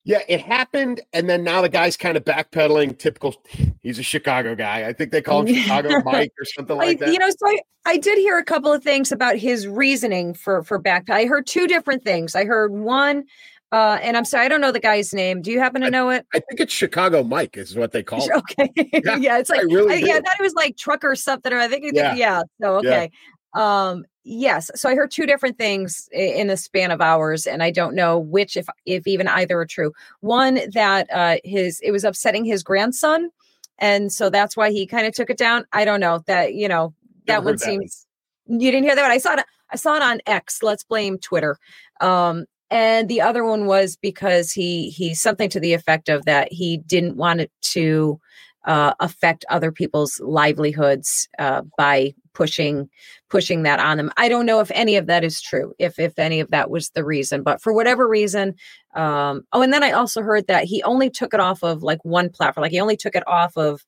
Yeah, 0.04 0.22
it 0.28 0.40
happened, 0.40 1.00
and 1.12 1.28
then 1.30 1.44
now 1.44 1.62
the 1.62 1.68
guy's 1.68 1.96
kind 1.96 2.16
of 2.16 2.24
backpedaling. 2.24 2.98
Typical, 2.98 3.36
he's 3.82 3.98
a 3.98 4.02
Chicago 4.02 4.54
guy. 4.54 4.86
I 4.86 4.92
think 4.92 5.10
they 5.12 5.22
call 5.22 5.42
him 5.42 5.54
Chicago 5.54 6.02
Mike 6.04 6.32
or 6.38 6.44
something 6.44 6.76
like 6.76 6.98
that. 6.98 7.12
You 7.12 7.18
know, 7.18 7.30
so 7.30 7.46
I, 7.46 7.60
I 7.86 7.96
did 7.96 8.18
hear 8.18 8.38
a 8.38 8.44
couple 8.44 8.72
of 8.72 8.82
things 8.82 9.12
about 9.12 9.36
his 9.36 9.66
reasoning 9.66 10.34
for 10.34 10.62
for 10.62 10.80
backpedal. 10.80 11.10
I 11.10 11.26
heard 11.26 11.46
two 11.46 11.66
different 11.66 12.04
things. 12.04 12.34
I 12.34 12.44
heard 12.44 12.72
one, 12.72 13.24
uh, 13.72 13.98
and 14.02 14.16
I'm 14.16 14.24
sorry, 14.24 14.46
I 14.46 14.48
don't 14.48 14.60
know 14.60 14.72
the 14.72 14.80
guy's 14.80 15.12
name. 15.12 15.42
Do 15.42 15.50
you 15.50 15.60
happen 15.60 15.82
to 15.82 15.90
know 15.90 16.10
it? 16.10 16.26
I 16.34 16.40
think 16.40 16.60
it's 16.60 16.72
Chicago 16.72 17.22
Mike 17.22 17.56
is 17.56 17.76
what 17.76 17.92
they 17.92 18.02
call. 18.02 18.18
It. 18.28 18.32
Okay, 18.36 18.90
yeah, 19.04 19.16
yeah, 19.16 19.38
it's 19.38 19.50
like 19.50 19.60
I 19.60 19.64
really 19.64 19.94
I, 19.94 19.96
yeah, 19.98 20.14
I 20.14 20.20
thought 20.20 20.38
it 20.38 20.42
was 20.42 20.54
like 20.54 20.76
truck 20.76 21.04
or 21.04 21.14
something. 21.14 21.52
Or 21.52 21.58
I 21.58 21.68
think 21.68 21.84
yeah, 21.92 22.14
yeah. 22.14 22.42
So 22.60 22.76
okay, 22.76 23.10
yeah. 23.54 23.88
um, 23.90 24.04
yes 24.30 24.70
so 24.74 24.90
i 24.90 24.94
heard 24.94 25.10
two 25.10 25.24
different 25.24 25.56
things 25.56 26.06
in 26.12 26.48
the 26.48 26.56
span 26.56 26.90
of 26.90 27.00
hours 27.00 27.46
and 27.46 27.62
i 27.62 27.70
don't 27.70 27.94
know 27.94 28.18
which 28.18 28.58
if 28.58 28.68
if 28.84 29.06
even 29.06 29.26
either 29.26 29.58
are 29.58 29.64
true 29.64 29.90
one 30.20 30.60
that 30.74 31.08
uh 31.10 31.38
his 31.44 31.80
it 31.80 31.92
was 31.92 32.04
upsetting 32.04 32.44
his 32.44 32.62
grandson 32.62 33.30
and 33.78 34.12
so 34.12 34.30
that's 34.30 34.56
why 34.56 34.70
he 34.70 34.86
kind 34.86 35.06
of 35.06 35.14
took 35.14 35.30
it 35.30 35.38
down. 35.38 35.64
I 35.72 35.84
don't 35.84 36.00
know 36.00 36.22
that 36.26 36.54
you 36.54 36.68
know 36.68 36.94
that 37.26 37.44
one? 37.44 37.58
Seems 37.58 38.06
you 38.48 38.70
didn't 38.70 38.84
hear 38.84 38.96
that 38.96 39.10
i 39.10 39.18
saw 39.18 39.34
it 39.34 39.44
i 39.70 39.76
saw 39.76 39.94
it 39.94 40.02
on 40.02 40.20
x 40.26 40.62
let's 40.62 40.84
blame 40.84 41.18
twitter. 41.18 41.58
Um 42.00 42.46
and 42.70 43.08
the 43.08 43.22
other 43.22 43.44
one 43.44 43.66
was 43.66 43.96
because 43.96 44.52
he 44.52 44.90
he 44.90 45.14
something 45.14 45.48
to 45.50 45.60
the 45.60 45.74
effect 45.74 46.08
of 46.08 46.24
that 46.24 46.52
he 46.52 46.78
didn't 46.78 47.16
want 47.16 47.40
it 47.40 47.52
to 47.62 48.20
uh, 48.64 48.92
affect 49.00 49.44
other 49.48 49.72
people's 49.72 50.20
livelihoods 50.20 51.28
uh, 51.38 51.62
by 51.76 52.14
pushing 52.34 52.88
pushing 53.30 53.62
that 53.64 53.80
on 53.80 53.96
them. 53.96 54.12
I 54.16 54.28
don't 54.28 54.46
know 54.46 54.60
if 54.60 54.70
any 54.72 54.96
of 54.96 55.06
that 55.06 55.24
is 55.24 55.40
true, 55.40 55.74
if 55.78 55.98
if 55.98 56.18
any 56.18 56.40
of 56.40 56.50
that 56.50 56.70
was 56.70 56.90
the 56.90 57.04
reason, 57.04 57.42
but 57.42 57.62
for 57.62 57.72
whatever 57.72 58.08
reason, 58.08 58.54
um, 58.94 59.42
oh, 59.52 59.62
and 59.62 59.72
then 59.72 59.82
I 59.82 59.92
also 59.92 60.22
heard 60.22 60.46
that 60.46 60.64
he 60.64 60.82
only 60.82 61.10
took 61.10 61.34
it 61.34 61.40
off 61.40 61.62
of 61.62 61.82
like 61.82 62.04
one 62.04 62.30
platform, 62.30 62.62
like 62.62 62.72
he 62.72 62.80
only 62.80 62.96
took 62.96 63.14
it 63.14 63.26
off 63.26 63.56
of 63.56 63.84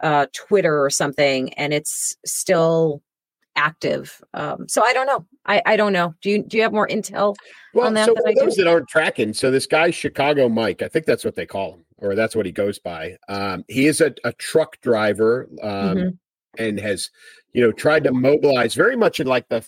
uh, 0.00 0.26
Twitter 0.32 0.84
or 0.84 0.90
something, 0.90 1.52
and 1.54 1.72
it's 1.72 2.16
still 2.24 3.02
active. 3.56 4.22
Um, 4.34 4.68
so 4.68 4.84
I 4.84 4.92
don't 4.92 5.06
know. 5.06 5.26
I, 5.46 5.62
I 5.66 5.76
don't 5.76 5.92
know. 5.92 6.14
Do 6.22 6.30
you 6.30 6.42
do 6.42 6.56
you 6.56 6.62
have 6.62 6.72
more 6.72 6.88
intel 6.88 7.34
well, 7.74 7.86
on 7.86 7.94
that? 7.94 8.06
So 8.06 8.14
those 8.36 8.56
that 8.56 8.66
aren't 8.66 8.88
tracking, 8.88 9.34
so 9.34 9.50
this 9.50 9.66
guy 9.66 9.90
Chicago 9.90 10.48
Mike, 10.48 10.82
I 10.82 10.88
think 10.88 11.06
that's 11.06 11.24
what 11.24 11.34
they 11.34 11.46
call 11.46 11.74
him, 11.74 11.84
or 11.98 12.14
that's 12.14 12.36
what 12.36 12.46
he 12.46 12.52
goes 12.52 12.78
by. 12.78 13.16
Um, 13.28 13.64
he 13.68 13.86
is 13.86 14.00
a, 14.00 14.14
a 14.24 14.32
truck 14.34 14.80
driver. 14.80 15.48
Um, 15.62 15.96
mm-hmm 15.96 16.08
and 16.58 16.78
has 16.78 17.10
you 17.52 17.62
know 17.62 17.72
tried 17.72 18.04
to 18.04 18.12
mobilize 18.12 18.74
very 18.74 18.96
much 18.96 19.20
in 19.20 19.26
like 19.26 19.48
the 19.48 19.64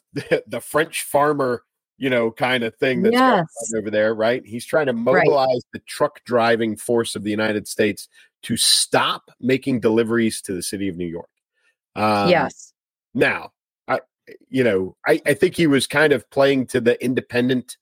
the 0.46 0.60
French 0.60 1.02
farmer 1.04 1.62
you 1.96 2.10
know 2.10 2.30
kind 2.30 2.64
of 2.64 2.74
thing 2.76 3.02
that's 3.02 3.14
yes. 3.14 3.46
over 3.76 3.90
there, 3.90 4.14
right? 4.14 4.44
He's 4.44 4.66
trying 4.66 4.86
to 4.86 4.92
mobilize 4.92 5.46
right. 5.48 5.62
the 5.72 5.78
truck 5.80 6.24
driving 6.24 6.76
force 6.76 7.14
of 7.14 7.22
the 7.22 7.30
United 7.30 7.68
States 7.68 8.08
to 8.42 8.56
stop 8.56 9.30
making 9.40 9.80
deliveries 9.80 10.42
to 10.42 10.52
the 10.52 10.62
city 10.62 10.88
of 10.88 10.96
New 10.96 11.06
York. 11.06 11.30
Um, 11.96 12.28
yes. 12.28 12.72
Now, 13.14 13.52
you 14.48 14.64
know 14.64 14.96
I 15.06 15.20
I 15.26 15.34
think 15.34 15.56
he 15.56 15.66
was 15.66 15.86
kind 15.86 16.12
of 16.12 16.28
playing 16.30 16.66
to 16.68 16.80
the 16.80 17.02
independent 17.04 17.76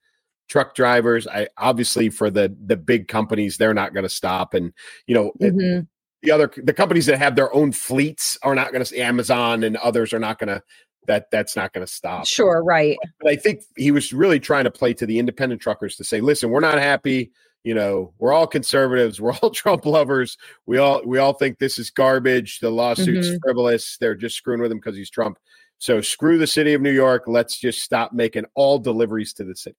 truck 0.48 0.74
drivers. 0.74 1.26
I 1.26 1.48
obviously 1.56 2.08
for 2.10 2.30
the 2.30 2.54
the 2.64 2.76
big 2.76 3.08
companies, 3.08 3.56
they're 3.56 3.74
not 3.74 3.94
going 3.94 4.04
to 4.04 4.10
stop, 4.10 4.54
and 4.54 4.72
you 5.06 5.14
know. 5.14 5.32
Mm-hmm. 5.40 5.60
It, 5.60 5.86
the 6.22 6.30
other 6.30 6.52
the 6.56 6.72
companies 6.72 7.06
that 7.06 7.18
have 7.18 7.34
their 7.34 7.52
own 7.52 7.72
fleets 7.72 8.38
are 8.44 8.54
not 8.54 8.72
going 8.72 8.84
to 8.84 8.98
Amazon 8.98 9.64
and 9.64 9.76
others 9.78 10.12
are 10.12 10.20
not 10.20 10.38
going 10.38 10.50
to 10.50 10.62
that 11.06 11.30
that's 11.30 11.56
not 11.56 11.72
going 11.72 11.84
to 11.84 11.92
stop. 11.92 12.26
Sure, 12.26 12.62
right. 12.62 12.96
But 13.20 13.32
I 13.32 13.36
think 13.36 13.64
he 13.76 13.90
was 13.90 14.12
really 14.12 14.38
trying 14.38 14.64
to 14.64 14.70
play 14.70 14.94
to 14.94 15.06
the 15.06 15.18
independent 15.18 15.60
truckers 15.60 15.96
to 15.96 16.04
say, 16.04 16.20
listen, 16.20 16.50
we're 16.50 16.60
not 16.60 16.78
happy. 16.78 17.32
You 17.64 17.74
know, 17.74 18.12
we're 18.18 18.32
all 18.32 18.46
conservatives. 18.46 19.20
We're 19.20 19.34
all 19.34 19.50
Trump 19.50 19.86
lovers. 19.86 20.36
We 20.66 20.78
all 20.78 21.02
we 21.06 21.18
all 21.18 21.32
think 21.32 21.58
this 21.58 21.78
is 21.78 21.90
garbage. 21.90 22.58
The 22.58 22.70
lawsuit's 22.70 23.28
mm-hmm. 23.28 23.36
frivolous. 23.42 23.96
They're 23.98 24.16
just 24.16 24.36
screwing 24.36 24.60
with 24.60 24.72
him 24.72 24.78
because 24.78 24.96
he's 24.96 25.10
Trump. 25.10 25.38
So 25.82 26.00
screw 26.00 26.38
the 26.38 26.46
city 26.46 26.74
of 26.74 26.80
New 26.80 26.92
York. 26.92 27.24
Let's 27.26 27.58
just 27.58 27.80
stop 27.80 28.12
making 28.12 28.44
all 28.54 28.78
deliveries 28.78 29.32
to 29.32 29.44
the 29.44 29.56
city. 29.56 29.76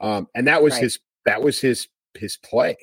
Um, 0.00 0.26
and 0.34 0.48
that 0.48 0.64
was 0.64 0.72
right. 0.72 0.82
his 0.82 0.98
that 1.26 1.40
was 1.40 1.60
his 1.60 1.86
his 2.14 2.36
play. 2.38 2.76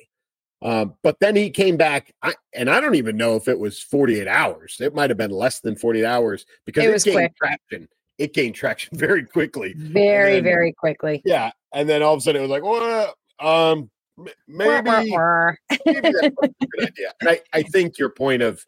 Um, 0.62 0.94
but 1.02 1.18
then 1.20 1.36
he 1.36 1.50
came 1.50 1.76
back, 1.76 2.14
I, 2.22 2.32
and 2.54 2.70
I 2.70 2.80
don't 2.80 2.94
even 2.94 3.18
know 3.18 3.36
if 3.36 3.46
it 3.46 3.58
was 3.58 3.82
48 3.82 4.26
hours. 4.26 4.78
It 4.80 4.94
might 4.94 5.10
have 5.10 5.18
been 5.18 5.32
less 5.32 5.60
than 5.60 5.76
48 5.76 6.06
hours 6.06 6.46
because 6.64 6.84
it, 6.84 6.88
it 6.88 7.04
gained 7.04 7.16
quick. 7.16 7.36
traction. 7.36 7.88
It 8.16 8.32
gained 8.32 8.54
traction 8.54 8.96
very 8.98 9.26
quickly. 9.26 9.74
Very, 9.76 10.36
then, 10.36 10.44
very 10.44 10.72
quickly. 10.72 11.20
Yeah. 11.26 11.50
And 11.74 11.86
then 11.86 12.02
all 12.02 12.14
of 12.14 12.18
a 12.18 12.20
sudden 12.22 12.40
it 12.40 12.48
was 12.48 12.50
like, 12.50 12.62
well, 12.62 13.14
um, 13.38 13.90
maybe, 14.48 14.90
maybe 14.90 15.10
that's 15.68 15.82
a 15.84 16.30
good 16.30 16.88
idea. 16.88 17.12
And 17.20 17.28
I, 17.28 17.40
I 17.52 17.62
think 17.64 17.98
your 17.98 18.08
point 18.08 18.40
of, 18.40 18.64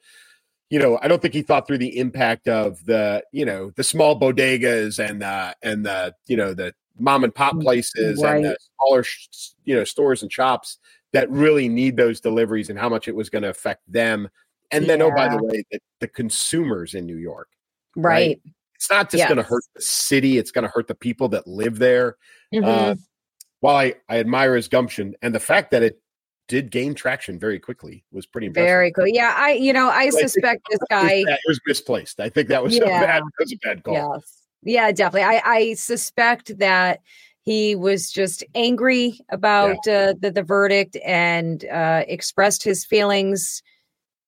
you 0.70 0.78
know, 0.78 0.98
I 1.00 1.08
don't 1.08 1.22
think 1.22 1.34
he 1.34 1.42
thought 1.42 1.66
through 1.66 1.78
the 1.78 1.98
impact 1.98 2.46
of 2.48 2.84
the, 2.84 3.24
you 3.32 3.44
know, 3.44 3.70
the 3.70 3.84
small 3.84 4.18
bodegas 4.18 4.98
and 4.98 5.22
the 5.22 5.56
and 5.62 5.86
the, 5.86 6.14
you 6.26 6.36
know, 6.36 6.54
the 6.54 6.74
mom 6.98 7.24
and 7.24 7.34
pop 7.34 7.54
mm, 7.54 7.62
places 7.62 8.22
right. 8.22 8.36
and 8.36 8.44
the 8.44 8.56
smaller, 8.76 9.04
you 9.64 9.74
know, 9.74 9.84
stores 9.84 10.22
and 10.22 10.32
shops 10.32 10.78
that 11.12 11.30
really 11.30 11.68
need 11.68 11.96
those 11.96 12.20
deliveries 12.20 12.68
and 12.68 12.78
how 12.78 12.88
much 12.88 13.08
it 13.08 13.14
was 13.14 13.30
going 13.30 13.42
to 13.42 13.48
affect 13.48 13.90
them. 13.90 14.28
And 14.70 14.84
then, 14.84 14.98
yeah. 14.98 15.06
oh, 15.06 15.10
by 15.14 15.28
the 15.28 15.42
way, 15.42 15.64
the, 15.70 15.80
the, 16.00 16.08
consumers 16.08 16.94
in 16.94 17.06
New 17.06 17.16
York. 17.16 17.48
Right. 17.96 18.12
right? 18.12 18.40
It's 18.74 18.90
not 18.90 19.10
just 19.10 19.20
yes. 19.20 19.28
going 19.28 19.38
to 19.38 19.42
hurt 19.42 19.64
the 19.74 19.80
city, 19.80 20.36
it's 20.36 20.50
going 20.50 20.64
to 20.64 20.70
hurt 20.70 20.86
the 20.86 20.94
people 20.94 21.30
that 21.30 21.46
live 21.46 21.78
there. 21.78 22.16
Uh, 22.52 22.56
mm-hmm. 22.56 22.64
Uh, 22.66 22.94
while 23.60 23.76
I, 23.76 23.94
I 24.08 24.18
admire 24.18 24.54
his 24.54 24.68
gumption 24.68 25.16
and 25.22 25.34
the 25.34 25.40
fact 25.40 25.72
that 25.72 25.82
it 25.82 26.00
did 26.48 26.70
gain 26.70 26.94
traction 26.94 27.38
very 27.38 27.58
quickly 27.58 28.04
was 28.10 28.26
pretty 28.26 28.48
impressive. 28.48 28.66
Very 28.66 28.92
cool. 28.92 29.06
Yeah, 29.06 29.34
I 29.36 29.52
you 29.52 29.72
know 29.72 29.88
I 29.88 30.10
suspect 30.10 30.66
this 30.70 30.80
guy 30.90 31.12
it 31.12 31.26
was, 31.26 31.38
was, 31.46 31.60
misplaced. 31.66 32.20
I 32.20 32.28
think 32.28 32.48
that 32.48 32.62
was 32.62 32.76
yeah. 32.76 32.84
a 32.84 33.06
bad 33.06 33.22
was 33.38 33.52
a 33.52 33.56
bad 33.56 33.82
call. 33.84 33.94
Yes. 33.94 34.42
Yeah, 34.62 34.92
definitely. 34.92 35.36
I 35.36 35.42
I 35.44 35.74
suspect 35.74 36.58
that 36.58 37.00
he 37.42 37.76
was 37.76 38.10
just 38.10 38.44
angry 38.54 39.20
about 39.30 39.78
yeah. 39.86 40.10
uh, 40.10 40.14
the, 40.20 40.30
the 40.30 40.42
verdict 40.42 40.98
and 41.04 41.64
uh, 41.64 42.04
expressed 42.06 42.62
his 42.62 42.84
feelings. 42.84 43.62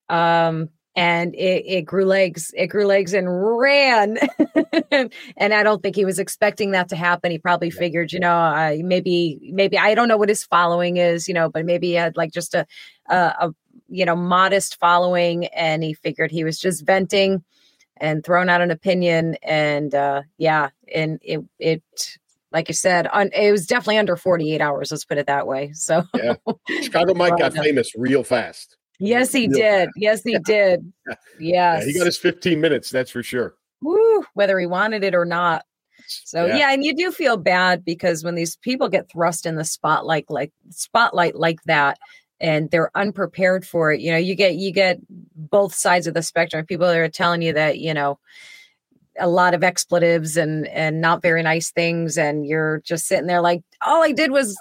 Um, 0.08 0.70
and 0.96 1.34
it, 1.34 1.64
it, 1.66 1.82
grew 1.82 2.04
legs. 2.04 2.52
It 2.56 2.66
grew 2.66 2.84
legs 2.84 3.14
and 3.14 3.28
ran. 3.58 4.18
and 4.90 5.54
I 5.54 5.62
don't 5.62 5.82
think 5.82 5.94
he 5.94 6.04
was 6.04 6.18
expecting 6.18 6.72
that 6.72 6.88
to 6.88 6.96
happen. 6.96 7.30
He 7.30 7.38
probably 7.38 7.70
figured, 7.70 8.12
you 8.12 8.18
know, 8.18 8.34
uh, 8.34 8.76
maybe, 8.80 9.38
maybe 9.52 9.78
I 9.78 9.94
don't 9.94 10.08
know 10.08 10.16
what 10.16 10.28
his 10.28 10.44
following 10.44 10.96
is, 10.96 11.28
you 11.28 11.34
know, 11.34 11.48
but 11.48 11.64
maybe 11.64 11.88
he 11.88 11.94
had 11.94 12.16
like 12.16 12.32
just 12.32 12.54
a, 12.54 12.66
a, 13.08 13.14
a 13.14 13.54
you 13.88 14.04
know, 14.04 14.16
modest 14.16 14.78
following, 14.78 15.46
and 15.46 15.82
he 15.82 15.94
figured 15.94 16.30
he 16.30 16.44
was 16.44 16.58
just 16.58 16.86
venting 16.86 17.44
and 17.96 18.24
throwing 18.24 18.48
out 18.48 18.60
an 18.60 18.70
opinion. 18.70 19.36
And 19.42 19.94
uh, 19.94 20.22
yeah, 20.38 20.70
and 20.92 21.18
it 21.22 21.40
it 21.58 21.82
like 22.52 22.68
you 22.68 22.74
said, 22.74 23.06
on, 23.06 23.30
it 23.32 23.52
was 23.52 23.66
definitely 23.66 23.98
under 23.98 24.16
48 24.16 24.60
hours. 24.60 24.90
Let's 24.90 25.04
put 25.04 25.18
it 25.18 25.26
that 25.26 25.46
way. 25.46 25.72
So, 25.72 26.04
yeah, 26.14 26.34
Chicago 26.82 27.14
Mike 27.14 27.38
got 27.38 27.54
famous 27.54 27.92
real 27.96 28.24
fast. 28.24 28.76
Yes, 29.00 29.32
he 29.32 29.48
did. 29.48 29.88
Yes, 29.96 30.22
he 30.22 30.38
did. 30.44 30.92
Yes. 31.06 31.16
Yeah, 31.38 31.84
he 31.84 31.94
got 31.94 32.06
his 32.06 32.18
15 32.18 32.60
minutes. 32.60 32.90
That's 32.90 33.10
for 33.10 33.22
sure. 33.22 33.54
Woo, 33.82 34.24
whether 34.34 34.58
he 34.58 34.66
wanted 34.66 35.02
it 35.02 35.14
or 35.14 35.24
not. 35.24 35.64
So 36.06 36.46
yeah. 36.46 36.56
yeah. 36.56 36.72
and 36.72 36.84
you 36.84 36.94
do 36.94 37.10
feel 37.10 37.36
bad 37.36 37.84
because 37.84 38.24
when 38.24 38.34
these 38.34 38.56
people 38.56 38.88
get 38.88 39.10
thrust 39.10 39.46
in 39.46 39.54
the 39.54 39.64
spotlight 39.64 40.26
like 40.28 40.52
spotlight 40.70 41.36
like 41.36 41.62
that, 41.64 41.98
and 42.40 42.70
they're 42.70 42.90
unprepared 42.94 43.66
for 43.66 43.92
it, 43.92 44.00
you 44.00 44.10
know, 44.10 44.16
you 44.16 44.34
get 44.34 44.56
you 44.56 44.72
get 44.72 44.98
both 45.08 45.74
sides 45.74 46.06
of 46.06 46.14
the 46.14 46.22
spectrum. 46.22 46.66
People 46.66 46.86
are 46.86 47.08
telling 47.08 47.42
you 47.42 47.52
that 47.52 47.78
you 47.78 47.94
know 47.94 48.18
a 49.18 49.28
lot 49.28 49.54
of 49.54 49.62
expletives 49.62 50.36
and 50.36 50.66
and 50.68 51.00
not 51.00 51.22
very 51.22 51.42
nice 51.42 51.70
things 51.70 52.16
and 52.16 52.46
you're 52.46 52.80
just 52.84 53.06
sitting 53.06 53.26
there 53.26 53.40
like 53.40 53.62
all 53.84 54.02
I 54.02 54.12
did 54.12 54.30
was 54.30 54.56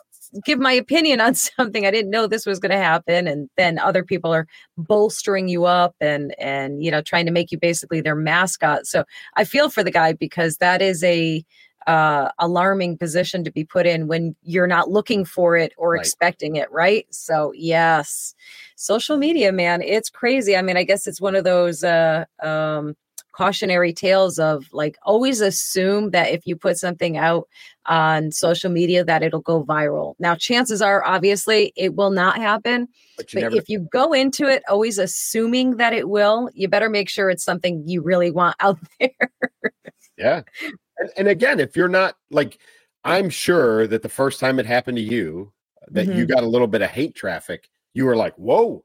give 0.46 0.60
my 0.60 0.74
opinion 0.74 1.22
on 1.22 1.36
something 1.36 1.86
I 1.86 1.92
didn't 1.92 2.12
know 2.12 2.28
this 2.28 2.46
was 2.46 2.60
going 2.60 2.72
to 2.72 2.78
happen 2.78 3.28
and 3.28 3.50
then 3.58 3.80
other 3.80 4.04
people 4.04 4.34
are 4.34 4.48
bolstering 4.78 5.48
you 5.48 5.66
up 5.66 5.96
and 6.00 6.34
and 6.40 6.84
you 6.84 6.92
know 6.92 7.02
trying 7.02 7.26
to 7.26 7.32
make 7.32 7.52
you 7.52 7.60
basically 7.60 8.02
their 8.02 8.16
mascot 8.16 8.86
so 8.86 9.04
I 9.36 9.44
feel 9.44 9.70
for 9.70 9.84
the 9.84 9.92
guy 9.92 10.14
because 10.14 10.58
that 10.58 10.82
is 10.82 11.04
a 11.04 11.44
uh, 11.88 12.30
alarming 12.38 12.98
position 12.98 13.44
to 13.44 13.52
be 13.52 13.64
put 13.64 13.88
in 13.88 14.08
when 14.08 14.36
you're 14.44 14.68
not 14.68 14.92
looking 14.92 15.26
for 15.26 15.56
it 15.56 15.74
or 15.76 15.94
right. 15.94 16.00
expecting 16.00 16.56
it, 16.56 16.72
right? 16.72 17.08
So, 17.10 17.52
yes, 17.56 18.36
social 18.76 19.18
media, 19.18 19.52
man, 19.52 19.82
it's 19.82 20.10
crazy. 20.10 20.56
I 20.56 20.62
mean, 20.62 20.78
I 20.78 20.84
guess 20.84 21.08
it's 21.08 21.20
one 21.20 21.36
of 21.36 21.46
those 21.46 21.84
uh, 21.84 22.26
um, 22.44 22.96
cautionary 23.40 23.94
tales 23.94 24.38
of 24.38 24.68
like 24.74 24.98
always 25.04 25.40
assume 25.40 26.12
that 26.12 26.30
if 26.30 26.46
you 26.46 26.58
put 26.58 26.78
something 26.78 27.16
out 27.16 27.48
on 27.86 28.34
social 28.34 28.70
media 28.70 29.02
that 29.02 29.24
it'll 29.24 29.40
go 29.40 29.64
viral. 29.64 30.14
Now 30.20 30.36
chances 30.36 30.82
are 30.82 31.06
obviously 31.06 31.72
it 31.78 31.96
will 31.96 32.10
not 32.10 32.36
happen. 32.36 32.90
But, 33.16 33.28
but 33.34 33.42
never- 33.44 33.56
if 33.56 33.70
you 33.70 33.88
go 33.94 34.12
into 34.12 34.46
it 34.46 34.62
always 34.68 34.98
assuming 34.98 35.78
that 35.78 35.94
it 35.94 36.10
will, 36.10 36.50
you 36.54 36.68
better 36.68 36.90
make 36.90 37.08
sure 37.08 37.30
it's 37.30 37.46
something 37.46 37.82
you 37.88 38.02
really 38.02 38.30
want 38.30 38.58
out 38.60 38.78
there. 39.00 39.32
yeah. 40.18 40.42
And, 40.98 41.10
and, 41.16 41.28
again, 41.30 41.62
if 41.62 41.78
you're 41.78 41.88
not 41.88 42.16
like 42.30 42.60
I'm 43.06 43.30
sure 43.30 43.88
that 43.88 44.02
the 44.02 44.10
first 44.10 44.42
time 44.42 44.60
it 44.60 44.66
happened 44.66 44.98
to 44.98 45.02
you 45.02 45.54
that 45.88 46.10
mm-hmm. 46.10 46.18
you 46.18 46.26
got 46.26 46.44
a 46.44 46.48
little 46.48 46.68
bit 46.68 46.82
of 46.82 46.90
hate 46.90 47.16
traffic, 47.16 47.70
you 47.94 48.04
were 48.04 48.18
like, 48.18 48.36
"Whoa. 48.36 48.84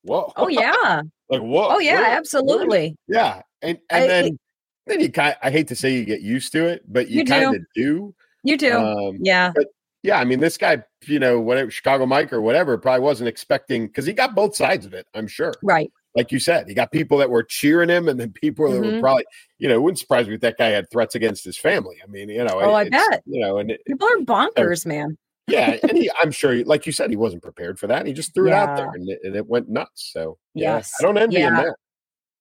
Whoa." 0.00 0.32
Oh 0.36 0.48
yeah. 0.48 1.02
like, 1.28 1.42
"Whoa." 1.42 1.68
Oh 1.72 1.78
yeah, 1.80 2.00
where, 2.00 2.16
absolutely. 2.16 2.96
Where? 3.04 3.20
Yeah 3.20 3.42
and 3.62 3.78
and 3.90 4.04
I, 4.04 4.06
then 4.06 4.38
then 4.86 5.00
you 5.00 5.10
kind 5.10 5.32
Of, 5.32 5.38
I 5.42 5.50
hate 5.50 5.68
to 5.68 5.76
say 5.76 5.94
you 5.94 6.04
get 6.04 6.20
used 6.20 6.52
to 6.52 6.66
it, 6.66 6.82
but 6.88 7.08
you, 7.08 7.20
you 7.20 7.24
kind 7.24 7.54
of 7.54 7.62
do. 7.74 8.14
You 8.42 8.56
do. 8.56 8.76
Um, 8.76 9.18
yeah. 9.20 9.52
But 9.54 9.66
yeah, 10.02 10.18
I 10.18 10.24
mean, 10.24 10.40
this 10.40 10.56
guy, 10.56 10.82
you 11.06 11.18
know, 11.18 11.40
whatever 11.40 11.70
Chicago 11.70 12.06
Mike 12.06 12.32
or 12.32 12.40
whatever, 12.40 12.78
probably 12.78 13.00
wasn't 13.00 13.28
expecting 13.28 13.86
because 13.86 14.06
he 14.06 14.12
got 14.12 14.34
both 14.34 14.56
sides 14.56 14.86
of 14.86 14.94
it. 14.94 15.06
I'm 15.14 15.28
sure. 15.28 15.54
Right. 15.62 15.92
Like 16.16 16.32
you 16.32 16.40
said, 16.40 16.66
he 16.66 16.74
got 16.74 16.90
people 16.90 17.18
that 17.18 17.30
were 17.30 17.42
cheering 17.42 17.88
him, 17.88 18.08
and 18.08 18.18
then 18.18 18.32
people 18.40 18.66
mm-hmm. 18.66 18.74
that 18.74 18.80
were 18.80 18.92
mm-hmm. 18.92 19.00
probably, 19.00 19.24
you 19.58 19.68
know, 19.68 19.74
it 19.74 19.82
wouldn't 19.82 19.98
surprise 19.98 20.26
me 20.26 20.34
if 20.34 20.40
that 20.40 20.58
guy 20.58 20.68
had 20.68 20.90
threats 20.90 21.14
against 21.14 21.44
his 21.44 21.56
family. 21.56 21.96
I 22.02 22.06
mean, 22.06 22.28
you 22.28 22.42
know, 22.42 22.60
oh, 22.60 22.74
I 22.74 22.88
bet. 22.88 23.22
You 23.26 23.40
know, 23.40 23.58
and 23.58 23.72
people 23.86 24.08
are 24.08 24.18
bonkers, 24.18 24.86
man. 24.86 25.16
yeah, 25.46 25.76
and 25.82 25.96
he, 25.96 26.10
I'm 26.22 26.32
sure, 26.32 26.64
like 26.64 26.86
you 26.86 26.92
said, 26.92 27.10
he 27.10 27.16
wasn't 27.16 27.42
prepared 27.42 27.78
for 27.78 27.86
that. 27.86 28.06
He 28.06 28.12
just 28.12 28.34
threw 28.34 28.48
yeah. 28.48 28.64
it 28.64 28.68
out 28.70 28.76
there, 28.76 28.90
and 28.90 29.08
it, 29.08 29.20
and 29.22 29.36
it 29.36 29.46
went 29.46 29.68
nuts. 29.68 30.10
So, 30.12 30.38
yes, 30.54 30.92
yeah, 31.00 31.06
I 31.06 31.06
don't 31.06 31.18
envy 31.22 31.36
yeah. 31.36 31.48
him 31.48 31.56
that. 31.56 31.76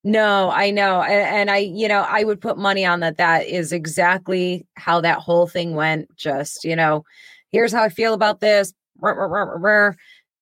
No, 0.03 0.49
I 0.49 0.71
know. 0.71 1.01
And, 1.01 1.51
I, 1.51 1.57
you 1.57 1.87
know, 1.89 2.05
I 2.07 2.23
would 2.23 2.39
put 2.39 2.57
money 2.57 2.85
on 2.85 3.01
that. 3.01 3.17
That 3.17 3.47
is 3.47 3.73
exactly 3.73 4.65
how 4.75 5.01
that 5.01 5.19
whole 5.19 5.45
thing 5.45 5.75
went. 5.75 6.15
Just, 6.15 6.63
you 6.63 6.75
know, 6.75 7.03
here's 7.51 7.73
how 7.73 7.83
I 7.83 7.89
feel 7.89 8.13
about 8.13 8.39
this. 8.39 8.73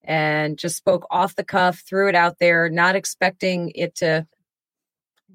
And 0.03 0.57
just 0.57 0.77
spoke 0.77 1.07
off 1.09 1.35
the 1.35 1.43
cuff, 1.43 1.83
threw 1.87 2.07
it 2.07 2.15
out 2.15 2.37
there, 2.39 2.69
not 2.69 2.95
expecting 2.95 3.71
it 3.75 3.95
to 3.95 4.27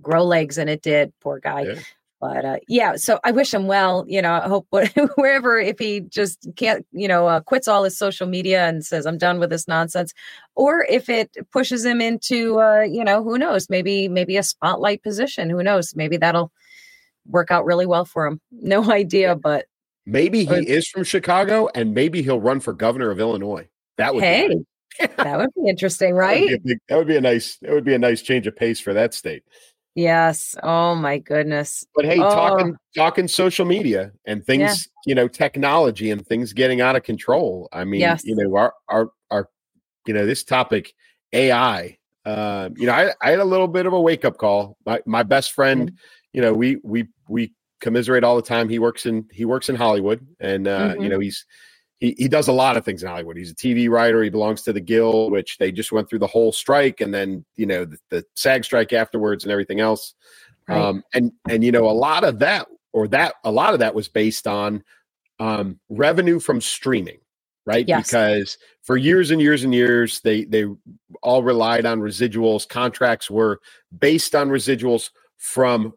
grow 0.01 0.25
legs. 0.25 0.57
And 0.57 0.71
it 0.71 0.83
did. 0.83 1.13
Poor 1.21 1.41
guy. 1.41 1.63
Yeah. 1.63 1.81
But 2.23 2.45
uh, 2.45 2.57
yeah, 2.69 2.95
so 2.95 3.19
I 3.25 3.33
wish 3.33 3.53
him 3.53 3.67
well. 3.67 4.05
You 4.07 4.23
know, 4.23 4.33
I 4.35 4.47
hope 4.47 4.69
wherever 5.17 5.59
if 5.59 5.81
he 5.81 6.03
just 6.03 6.47
can't, 6.55 6.87
you 6.93 7.09
know, 7.09 7.27
uh, 7.27 7.41
quits 7.41 7.67
all 7.67 7.83
his 7.83 7.99
social 7.99 8.29
media 8.29 8.69
and 8.69 8.87
says 8.87 9.07
I'm 9.07 9.19
done 9.19 9.41
with 9.41 9.51
this 9.51 9.67
nonsense, 9.67 10.15
or 10.55 10.87
if 10.89 11.09
it 11.09 11.37
pushes 11.51 11.85
him 11.85 12.01
into, 12.01 12.61
uh, 12.61 12.83
you 12.83 13.03
know, 13.03 13.25
who 13.25 13.39
knows, 13.39 13.69
maybe 13.69 14.07
maybe 14.07 14.37
a 14.37 14.45
spotlight 14.45 15.03
position. 15.03 15.51
Who 15.51 15.65
knows? 15.65 15.97
Maybe 15.97 16.17
that'll 16.17 16.53
work 17.27 17.51
out 17.51 17.65
really 17.65 17.87
well 17.87 18.05
for 18.05 18.25
him. 18.27 18.41
No 18.53 18.89
idea, 18.93 19.35
but 19.35 19.67
maybe 20.07 20.45
he 20.45 20.69
is 20.69 20.87
from 20.87 21.03
Chicago, 21.03 21.69
and 21.75 21.93
maybe 21.93 22.23
he'll 22.23 22.41
run 22.41 22.61
for 22.61 22.73
governor 22.73 23.11
of 23.11 23.19
Illinois. 23.19 23.69
That 23.97 24.15
would 24.15 24.23
hey, 24.23 24.49
that 25.17 25.39
would 25.39 25.51
be 25.57 25.69
interesting, 25.69 26.15
right? 26.15 26.49
That 26.49 26.53
would 26.53 26.63
be, 26.63 26.69
big, 26.75 26.79
that 26.89 26.97
would 26.99 27.09
be 27.09 27.17
a 27.17 27.21
nice. 27.21 27.57
That 27.63 27.73
would 27.73 27.85
be 27.85 27.95
a 27.95 27.99
nice 27.99 28.23
change 28.23 28.47
of 28.47 28.55
pace 28.55 28.79
for 28.79 28.95
that 28.95 29.13
state. 29.13 29.43
Yes. 29.95 30.57
Oh 30.63 30.95
my 30.95 31.19
goodness. 31.19 31.85
But 31.95 32.07
hey, 32.07 32.19
oh. 32.19 32.31
talking 32.31 32.77
talking 32.97 33.29
social 33.29 33.67
media 33.67 34.13
and 34.25 34.45
things, 34.45 34.61
yeah. 34.61 34.75
you 35.07 35.15
know, 35.15 35.29
technology 35.29 36.11
and 36.11 36.27
things 36.27 36.53
getting 36.53 36.81
out 36.81 36.97
of 36.97 37.03
control. 37.03 37.69
I 37.73 37.85
mean, 37.85 38.01
yes. 38.01 38.25
you 38.25 38.35
know, 38.35 38.57
our 38.57 38.75
our 38.89 39.11
our 39.31 39.49
you 40.07 40.15
know, 40.15 40.25
this 40.25 40.45
topic 40.45 40.95
AI 41.33 41.99
uh, 42.25 42.71
you 42.77 42.87
know, 42.87 42.93
I, 42.93 43.13
I 43.21 43.31
had 43.31 43.41
a 43.41 43.45
little 43.45 43.69
bit 43.69 43.87
of 43.87 43.93
a 43.93 44.01
wake 44.01 44.25
up 44.25 44.39
call. 44.39 44.77
My 44.87 45.01
my 45.07 45.23
best 45.23 45.53
friend, 45.53 45.91
mm-hmm. 45.91 45.97
you 46.33 46.43
know, 46.43 46.53
we 46.53 46.79
we 46.83 47.09
we 47.29 47.53
commiserate 47.81 48.25
all 48.25 48.37
the 48.37 48.43
time. 48.43 48.69
He 48.69 48.79
works 48.79 49.07
in 49.07 49.27
he 49.33 49.45
works 49.45 49.69
in 49.69 49.77
Hollywood, 49.77 50.25
and 50.39 50.69
uh, 50.69 50.91
mm-hmm. 50.91 51.03
you 51.03 51.09
know 51.09 51.19
he's 51.19 51.45
he 52.03 52.17
he 52.19 52.27
does 52.27 52.49
a 52.49 52.53
lot 52.53 52.77
of 52.77 52.85
things 52.85 53.05
in 53.05 53.09
Hollywood. 53.09 53.37
He's 53.37 53.53
a 53.53 53.55
TV 53.55 53.89
writer. 53.89 54.25
He 54.25 54.29
belongs 54.29 54.63
to 54.63 54.73
the 54.73 54.81
Guild, 54.81 55.31
which 55.31 55.57
they 55.59 55.71
just 55.71 55.93
went 55.93 56.11
through 56.11 56.19
the 56.19 56.27
whole 56.27 56.51
strike, 56.51 57.01
and 57.01 57.15
then 57.15 57.45
you 57.55 57.65
know 57.65 57.85
the, 57.85 57.99
the 58.11 58.25
SAG 58.35 58.65
strike 58.65 58.93
afterwards, 58.93 59.45
and 59.45 59.53
everything 59.53 59.79
else. 59.79 60.15
Right. 60.67 60.81
Um, 60.81 61.05
and 61.15 61.31
and 61.49 61.63
you 61.63 61.71
know 61.71 61.89
a 61.89 61.93
lot 61.93 62.25
of 62.25 62.41
that 62.41 62.67
or 62.93 63.07
that 63.09 63.35
a 63.45 63.53
lot 63.53 63.73
of 63.73 63.79
that 63.79 63.95
was 63.95 64.09
based 64.09 64.49
on 64.49 64.83
um, 65.39 65.79
revenue 65.89 66.41
from 66.41 66.61
streaming 66.61 67.19
right? 67.65 67.87
Yes. 67.87 68.09
Because 68.09 68.59
for 68.83 68.97
years 68.97 69.31
and 69.31 69.41
years 69.41 69.63
and 69.63 69.73
years, 69.73 70.21
they 70.23 70.45
they 70.47 70.67
all 71.23 71.45
relied 71.45 71.87
on 71.87 72.01
residuals. 72.01 72.69
Contracts 72.69 73.31
were 73.31 73.61
based 73.97 74.35
on 74.35 74.49
residuals 74.49 75.11
from 75.37 75.93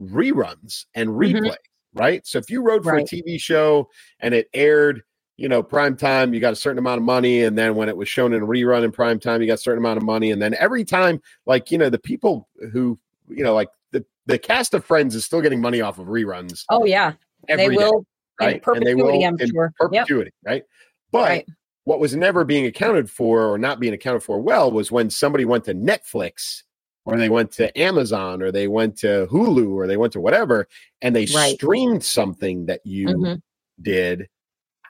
reruns 0.00 0.86
and 0.94 1.10
replay, 1.10 1.42
mm-hmm. 1.42 1.98
right? 1.98 2.26
So 2.26 2.38
if 2.38 2.48
you 2.48 2.62
wrote 2.62 2.84
for 2.84 2.94
right. 2.94 3.12
a 3.12 3.14
TV 3.14 3.38
show 3.38 3.90
and 4.20 4.32
it 4.32 4.48
aired, 4.54 5.02
you 5.40 5.48
know, 5.48 5.62
prime 5.62 5.96
time, 5.96 6.34
you 6.34 6.38
got 6.38 6.52
a 6.52 6.56
certain 6.56 6.78
amount 6.78 6.98
of 6.98 7.04
money, 7.04 7.44
and 7.44 7.56
then 7.56 7.74
when 7.74 7.88
it 7.88 7.96
was 7.96 8.10
shown 8.10 8.34
in 8.34 8.42
a 8.42 8.46
rerun 8.46 8.84
in 8.84 8.92
prime 8.92 9.18
time, 9.18 9.40
you 9.40 9.46
got 9.46 9.54
a 9.54 9.56
certain 9.56 9.78
amount 9.78 9.96
of 9.96 10.02
money, 10.02 10.32
and 10.32 10.42
then 10.42 10.54
every 10.58 10.84
time, 10.84 11.18
like 11.46 11.70
you 11.70 11.78
know, 11.78 11.88
the 11.88 11.98
people 11.98 12.46
who 12.74 12.98
you 13.26 13.42
know, 13.42 13.54
like 13.54 13.70
the 13.90 14.04
the 14.26 14.38
cast 14.38 14.74
of 14.74 14.84
Friends 14.84 15.14
is 15.14 15.24
still 15.24 15.40
getting 15.40 15.58
money 15.58 15.80
off 15.80 15.98
of 15.98 16.08
reruns. 16.08 16.64
Oh 16.68 16.84
yeah, 16.84 17.14
they 17.48 17.70
will. 17.70 18.00
Day, 18.38 18.46
right? 18.46 18.54
In 18.56 18.60
perpetuity, 18.60 18.90
and 18.90 18.98
they 18.98 19.02
will 19.02 19.24
I'm 19.24 19.48
sure. 19.48 19.72
perpetuity, 19.78 20.30
yep. 20.44 20.52
right? 20.52 20.62
But 21.10 21.28
right. 21.30 21.48
what 21.84 22.00
was 22.00 22.14
never 22.14 22.44
being 22.44 22.66
accounted 22.66 23.10
for 23.10 23.50
or 23.50 23.56
not 23.56 23.80
being 23.80 23.94
accounted 23.94 24.22
for 24.22 24.42
well 24.42 24.70
was 24.70 24.92
when 24.92 25.08
somebody 25.08 25.46
went 25.46 25.64
to 25.64 25.74
Netflix 25.74 26.64
or 27.06 27.16
they 27.16 27.30
went 27.30 27.50
to 27.52 27.76
Amazon 27.80 28.42
or 28.42 28.52
they 28.52 28.68
went 28.68 28.98
to 28.98 29.26
Hulu 29.30 29.72
or 29.72 29.86
they 29.86 29.96
went 29.96 30.12
to 30.12 30.20
whatever 30.20 30.68
and 31.00 31.16
they 31.16 31.26
right. 31.34 31.54
streamed 31.54 32.04
something 32.04 32.66
that 32.66 32.82
you 32.84 33.06
mm-hmm. 33.06 33.34
did. 33.80 34.28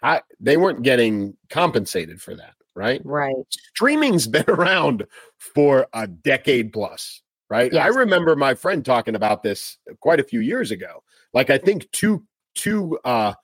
I, 0.02 0.22
they 0.38 0.56
weren't 0.56 0.82
getting 0.82 1.36
compensated 1.48 2.20
for 2.20 2.34
that, 2.34 2.54
right? 2.74 3.00
Right. 3.04 3.34
Streaming's 3.74 4.26
been 4.28 4.48
around 4.48 5.06
for 5.38 5.86
a 5.92 6.06
decade 6.06 6.72
plus, 6.72 7.22
right? 7.48 7.72
Yes. 7.72 7.84
I 7.84 7.88
remember 7.88 8.36
my 8.36 8.54
friend 8.54 8.84
talking 8.84 9.14
about 9.14 9.42
this 9.42 9.78
quite 10.00 10.20
a 10.20 10.24
few 10.24 10.40
years 10.40 10.70
ago. 10.70 11.02
Like 11.32 11.50
I 11.50 11.58
think 11.58 11.90
two 11.92 12.24
two 12.54 12.98
uh 13.04 13.34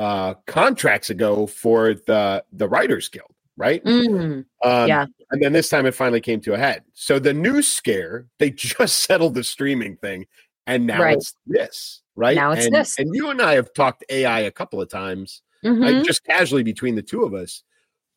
uh, 0.00 0.34
contracts 0.46 1.10
ago 1.10 1.46
for 1.46 1.92
the 1.92 2.42
the 2.52 2.66
Writers 2.66 3.08
Guild, 3.10 3.34
right? 3.58 3.84
Mm, 3.84 4.46
um, 4.64 4.88
yeah. 4.88 5.04
And 5.30 5.42
then 5.42 5.52
this 5.52 5.68
time 5.68 5.84
it 5.84 5.94
finally 5.94 6.22
came 6.22 6.40
to 6.40 6.54
a 6.54 6.58
head. 6.58 6.84
So 6.94 7.18
the 7.18 7.34
news 7.34 7.68
scare, 7.68 8.26
they 8.38 8.50
just 8.50 9.00
settled 9.00 9.34
the 9.34 9.44
streaming 9.44 9.96
thing, 9.96 10.26
and 10.66 10.86
now 10.86 11.02
right. 11.02 11.18
it's 11.18 11.34
this, 11.46 12.00
right? 12.16 12.34
Now 12.34 12.52
it's 12.52 12.64
and, 12.64 12.74
this. 12.74 12.98
And 12.98 13.14
you 13.14 13.28
and 13.28 13.42
I 13.42 13.54
have 13.54 13.74
talked 13.74 14.04
AI 14.08 14.40
a 14.40 14.50
couple 14.50 14.80
of 14.80 14.88
times, 14.88 15.42
mm-hmm. 15.64 15.82
like 15.82 16.04
just 16.04 16.24
casually 16.24 16.62
between 16.62 16.94
the 16.94 17.02
two 17.02 17.24
of 17.24 17.34
us. 17.34 17.62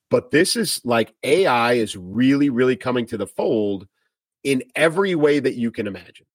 But 0.10 0.32
this 0.32 0.56
is 0.56 0.80
like 0.84 1.14
AI 1.24 1.74
is 1.74 1.96
really, 1.96 2.50
really 2.50 2.76
coming 2.76 3.06
to 3.08 3.18
the 3.18 3.28
fold 3.28 3.88
in 4.44 4.64
every 4.76 5.16
way 5.16 5.40
that 5.40 5.56
you 5.56 5.72
can 5.72 5.88
imagine 5.88 6.26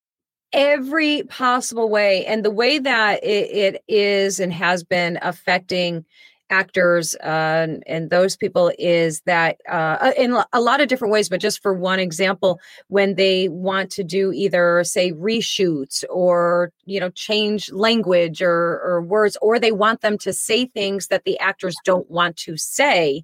every 0.52 1.22
possible 1.24 1.88
way 1.90 2.24
and 2.26 2.44
the 2.44 2.50
way 2.50 2.78
that 2.78 3.22
it, 3.22 3.50
it 3.50 3.84
is 3.88 4.40
and 4.40 4.52
has 4.52 4.82
been 4.82 5.18
affecting 5.22 6.04
actors 6.50 7.14
uh, 7.16 7.66
and 7.86 8.10
those 8.10 8.36
people 8.36 8.72
is 8.78 9.20
that 9.22 9.60
uh, 9.68 9.96
uh, 10.00 10.12
in 10.16 10.36
a 10.52 10.60
lot 10.60 10.80
of 10.80 10.88
different 10.88 11.12
ways 11.12 11.28
but 11.28 11.40
just 11.40 11.62
for 11.62 11.74
one 11.74 11.98
example 11.98 12.60
when 12.88 13.14
they 13.14 13.48
want 13.48 13.90
to 13.90 14.02
do 14.02 14.32
either 14.32 14.82
say 14.84 15.12
reshoots 15.12 16.04
or 16.10 16.72
you 16.84 16.98
know 17.00 17.10
change 17.10 17.70
language 17.72 18.40
or, 18.42 18.80
or 18.84 19.02
words 19.02 19.36
or 19.42 19.58
they 19.58 19.72
want 19.72 20.00
them 20.00 20.16
to 20.18 20.32
say 20.32 20.66
things 20.66 21.08
that 21.08 21.24
the 21.24 21.38
actors 21.38 21.76
don't 21.84 22.10
want 22.10 22.36
to 22.36 22.56
say 22.56 23.22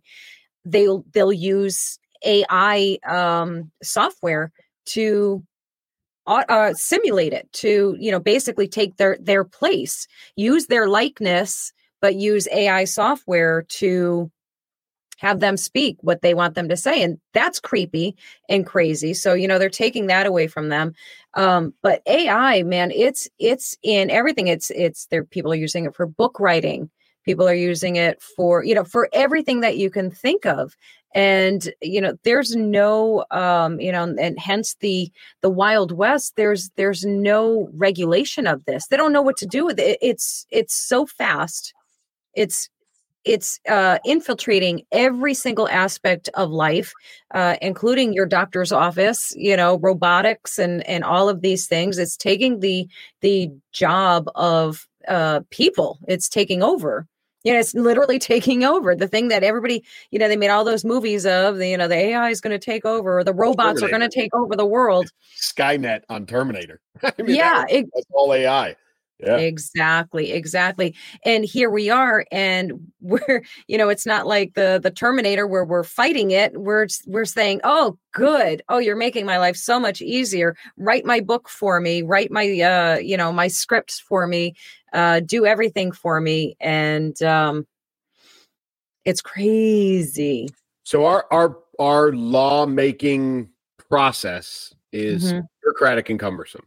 they'll 0.65 1.05
they'll 1.13 1.33
use 1.33 1.99
ai 2.25 2.99
um, 3.07 3.71
software 3.83 4.53
to 4.87 5.43
uh, 6.27 6.73
simulate 6.75 7.35
it 7.35 7.51
to 7.53 7.97
you 7.99 8.11
know 8.11 8.21
basically 8.21 8.67
take 8.67 8.97
their 8.97 9.19
their 9.21 9.45
place 9.45 10.07
use 10.37 10.67
their 10.67 10.89
likeness 10.89 11.73
but 12.05 12.17
use 12.17 12.47
ai 12.53 12.85
software 12.85 13.63
to 13.63 14.31
have 15.17 15.41
them 15.41 15.57
speak 15.57 15.97
what 16.03 16.21
they 16.21 16.35
want 16.35 16.55
them 16.55 16.69
to 16.69 16.77
say 16.77 17.03
and 17.03 17.19
that's 17.33 17.61
creepy 17.61 18.15
and 18.51 18.67
crazy 18.67 19.15
so 19.15 19.33
you 19.33 19.49
know 19.49 19.59
they're 19.59 19.71
taking 19.71 20.09
that 20.09 20.27
away 20.27 20.47
from 20.47 20.69
them 20.69 20.93
um, 21.33 21.73
but 21.83 22.03
ai 22.07 22.63
man 22.63 22.91
it's 22.91 23.27
it's 23.39 23.75
in 23.83 24.11
everything 24.11 24.49
it's 24.49 24.71
it's 24.71 25.07
there 25.07 25.25
people 25.25 25.51
are 25.51 25.57
using 25.57 25.87
it 25.87 25.95
for 25.95 26.05
book 26.05 26.39
writing 26.39 26.91
people 27.25 27.49
are 27.49 27.55
using 27.55 27.97
it 27.97 28.21
for 28.21 28.63
you 28.63 28.75
know 28.75 28.85
for 28.85 29.09
everything 29.15 29.61
that 29.61 29.79
you 29.79 29.89
can 29.89 30.11
think 30.11 30.45
of 30.45 30.77
and 31.15 31.73
you 31.81 32.03
know 32.03 32.15
there's 32.25 32.55
no 32.55 33.25
um 33.31 33.81
you 33.81 33.91
know 33.91 34.15
and 34.21 34.39
hence 34.39 34.77
the 34.81 35.11
the 35.41 35.49
wild 35.49 35.91
west 35.91 36.35
there's 36.37 36.71
there's 36.77 37.07
no 37.07 37.71
regulation 37.73 38.47
of 38.47 38.63
this 38.67 38.89
they 38.89 38.97
don't 38.99 39.13
know 39.15 39.23
what 39.23 39.39
to 39.39 39.47
do 39.47 39.65
with 39.65 39.79
it 39.79 39.97
it's 40.03 40.45
it's 40.51 40.75
so 40.75 41.07
fast 41.07 41.73
it's 42.37 42.69
it's 43.25 43.59
uh, 43.69 43.99
infiltrating 44.05 44.83
every 44.93 45.33
single 45.33 45.67
aspect 45.71 46.29
of 46.35 46.51
life, 46.51 46.93
uh, 47.33 47.57
including 47.63 48.13
your 48.13 48.27
doctor's 48.27 48.73
office. 48.73 49.33
You 49.37 49.57
know, 49.57 49.79
robotics 49.79 50.59
and 50.59 50.87
and 50.87 51.05
all 51.05 51.29
of 51.29 51.41
these 51.41 51.67
things. 51.67 51.99
It's 51.99 52.17
taking 52.17 52.61
the 52.61 52.89
the 53.21 53.51
job 53.73 54.29
of 54.35 54.87
uh, 55.09 55.41
people. 55.51 55.99
It's 56.07 56.29
taking 56.29 56.63
over 56.63 57.07
you 57.45 57.53
know, 57.53 57.61
it's 57.61 57.75
literally 57.75 58.19
taking 58.19 58.65
over 58.65 58.97
the 58.97 59.07
thing 59.07 59.29
that 59.29 59.45
everybody, 59.45 59.85
you 60.11 60.19
know, 60.19 60.29
they 60.29 60.37
made 60.37 60.49
all 60.49 60.65
those 60.65 60.85
movies 60.85 61.25
of 61.25 61.59
the, 61.59 61.69
you 61.69 61.77
know, 61.77 61.87
the 61.87 61.95
AI 61.95 62.31
is 62.31 62.41
going 62.41 62.59
to 62.59 62.65
take 62.65 62.85
over 62.85 63.19
or 63.19 63.25
the 63.25 63.35
robots 63.35 63.81
Terminator. 63.81 63.87
are 63.87 63.99
going 63.99 64.11
to 64.11 64.15
take 64.15 64.35
over 64.35 64.57
the 64.57 64.67
world. 64.67 65.11
Skynet 65.37 66.03
on 66.09 66.27
Terminator. 66.27 66.81
I 67.03 67.13
mean, 67.19 67.37
yeah. 67.37 67.63
Was, 67.63 67.67
it, 67.71 67.87
all 68.11 68.35
AI. 68.35 68.75
Yeah. 69.21 69.37
Exactly, 69.37 70.33
exactly. 70.33 70.95
And 71.25 71.45
here 71.45 71.71
we 71.71 71.89
are 71.89 72.27
and 72.33 72.93
we're 73.01 73.45
you 73.69 73.79
know 73.79 73.89
it's 73.89 74.07
not 74.07 74.27
like 74.27 74.55
the 74.55 74.81
the 74.83 74.91
terminator 74.91 75.47
where 75.47 75.65
we're 75.65 75.85
fighting 75.85 76.31
it. 76.33 76.61
We're 76.61 76.89
we're 77.07 77.25
saying, 77.25 77.61
"Oh, 77.65 77.99
good. 78.13 78.63
Oh, 78.69 78.79
you're 78.79 78.97
making 78.97 79.25
my 79.27 79.39
life 79.39 79.57
so 79.57 79.79
much 79.79 80.03
easier. 80.03 80.57
Write 80.77 81.05
my 81.05 81.21
book 81.21 81.49
for 81.49 81.81
me, 81.81 82.03
write 82.03 82.31
my 82.31 82.61
uh, 82.61 82.99
you 82.99 83.17
know, 83.17 83.33
my 83.33 83.49
scripts 83.49 84.01
for 84.01 84.27
me, 84.27 84.55
uh 84.93 85.21
do 85.21 85.47
everything 85.47 85.93
for 85.93 86.21
me." 86.21 86.57
And 86.61 87.21
um 87.23 87.67
it's 89.05 89.21
crazy. 89.21 90.49
So 90.83 91.07
our 91.07 91.27
our 91.31 91.57
our 91.79 92.13
lawmaking 92.13 93.51
process 93.89 94.75
is 94.93 95.33
mm-hmm. 95.33 95.41
bureaucratic 95.63 96.11
and 96.11 96.19
cumbersome 96.19 96.67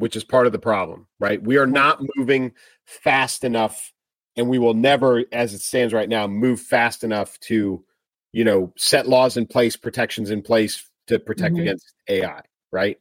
which 0.00 0.16
is 0.16 0.24
part 0.24 0.46
of 0.46 0.52
the 0.52 0.58
problem, 0.58 1.06
right? 1.18 1.42
We 1.42 1.58
are 1.58 1.66
not 1.66 2.02
moving 2.16 2.52
fast 2.86 3.44
enough, 3.44 3.92
and 4.36 4.48
we 4.48 4.58
will 4.58 4.74
never, 4.74 5.24
as 5.30 5.52
it 5.54 5.60
stands 5.60 5.92
right 5.92 6.08
now, 6.08 6.26
move 6.26 6.60
fast 6.60 7.04
enough 7.04 7.38
to, 7.40 7.84
you 8.32 8.44
know, 8.44 8.72
set 8.76 9.08
laws 9.08 9.36
in 9.36 9.46
place, 9.46 9.76
protections 9.76 10.30
in 10.30 10.42
place 10.42 10.88
to 11.08 11.18
protect 11.18 11.54
mm-hmm. 11.54 11.62
against 11.62 11.92
AI, 12.08 12.40
right? 12.72 12.98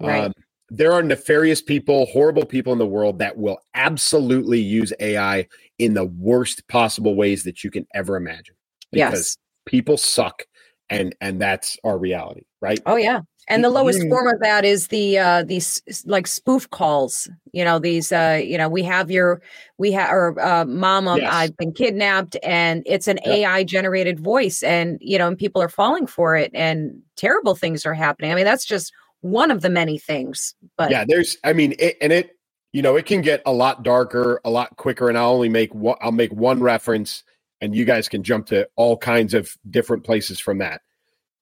right. 0.00 0.24
Um, 0.24 0.32
there 0.68 0.92
are 0.92 1.02
nefarious 1.02 1.62
people, 1.62 2.06
horrible 2.06 2.44
people 2.44 2.72
in 2.72 2.78
the 2.78 2.86
world 2.86 3.18
that 3.20 3.36
will 3.36 3.58
absolutely 3.74 4.60
use 4.60 4.92
AI 5.00 5.46
in 5.78 5.94
the 5.94 6.04
worst 6.04 6.66
possible 6.68 7.14
ways 7.14 7.44
that 7.44 7.64
you 7.64 7.70
can 7.70 7.86
ever 7.94 8.16
imagine. 8.16 8.54
Because 8.92 9.12
yes. 9.12 9.36
people 9.66 9.96
suck 9.96 10.44
and 10.90 11.14
and 11.20 11.40
that's 11.40 11.78
our 11.84 11.98
reality, 11.98 12.42
right? 12.60 12.80
Oh 12.86 12.96
yeah. 12.96 13.20
And 13.46 13.62
the 13.62 13.68
lowest 13.68 14.00
form 14.08 14.26
of 14.26 14.40
that 14.40 14.64
is 14.64 14.88
the 14.88 15.18
uh 15.18 15.42
these 15.42 15.82
like 16.06 16.26
spoof 16.26 16.70
calls. 16.70 17.28
You 17.52 17.64
know, 17.64 17.78
these 17.78 18.10
uh, 18.10 18.40
you 18.42 18.56
know, 18.56 18.68
we 18.68 18.82
have 18.84 19.10
your 19.10 19.42
we 19.76 19.92
have 19.92 20.10
or 20.10 20.40
uh 20.40 20.64
mama, 20.64 21.18
yes. 21.18 21.32
I've 21.32 21.56
been 21.56 21.72
kidnapped 21.72 22.36
and 22.42 22.82
it's 22.86 23.06
an 23.06 23.18
yep. 23.24 23.34
AI 23.34 23.64
generated 23.64 24.18
voice 24.18 24.62
and 24.62 24.98
you 25.00 25.18
know, 25.18 25.28
and 25.28 25.36
people 25.36 25.60
are 25.60 25.68
falling 25.68 26.06
for 26.06 26.36
it 26.36 26.50
and 26.54 27.02
terrible 27.16 27.54
things 27.54 27.84
are 27.84 27.94
happening. 27.94 28.32
I 28.32 28.34
mean, 28.34 28.46
that's 28.46 28.64
just 28.64 28.92
one 29.20 29.50
of 29.50 29.60
the 29.60 29.70
many 29.70 29.98
things. 29.98 30.54
But 30.78 30.90
yeah, 30.90 31.04
there's 31.06 31.36
I 31.44 31.52
mean, 31.52 31.74
it, 31.78 31.96
and 32.00 32.12
it 32.12 32.30
you 32.72 32.82
know, 32.82 32.96
it 32.96 33.06
can 33.06 33.20
get 33.20 33.42
a 33.46 33.52
lot 33.52 33.82
darker, 33.82 34.40
a 34.44 34.50
lot 34.50 34.76
quicker 34.76 35.08
and 35.08 35.18
I'll 35.18 35.32
only 35.32 35.50
make 35.50 35.74
one 35.74 35.96
I'll 36.00 36.12
make 36.12 36.32
one 36.32 36.60
reference 36.60 37.24
and 37.64 37.74
you 37.74 37.84
guys 37.84 38.08
can 38.08 38.22
jump 38.22 38.46
to 38.46 38.68
all 38.76 38.96
kinds 38.96 39.32
of 39.32 39.56
different 39.70 40.04
places 40.04 40.38
from 40.38 40.58
that. 40.58 40.82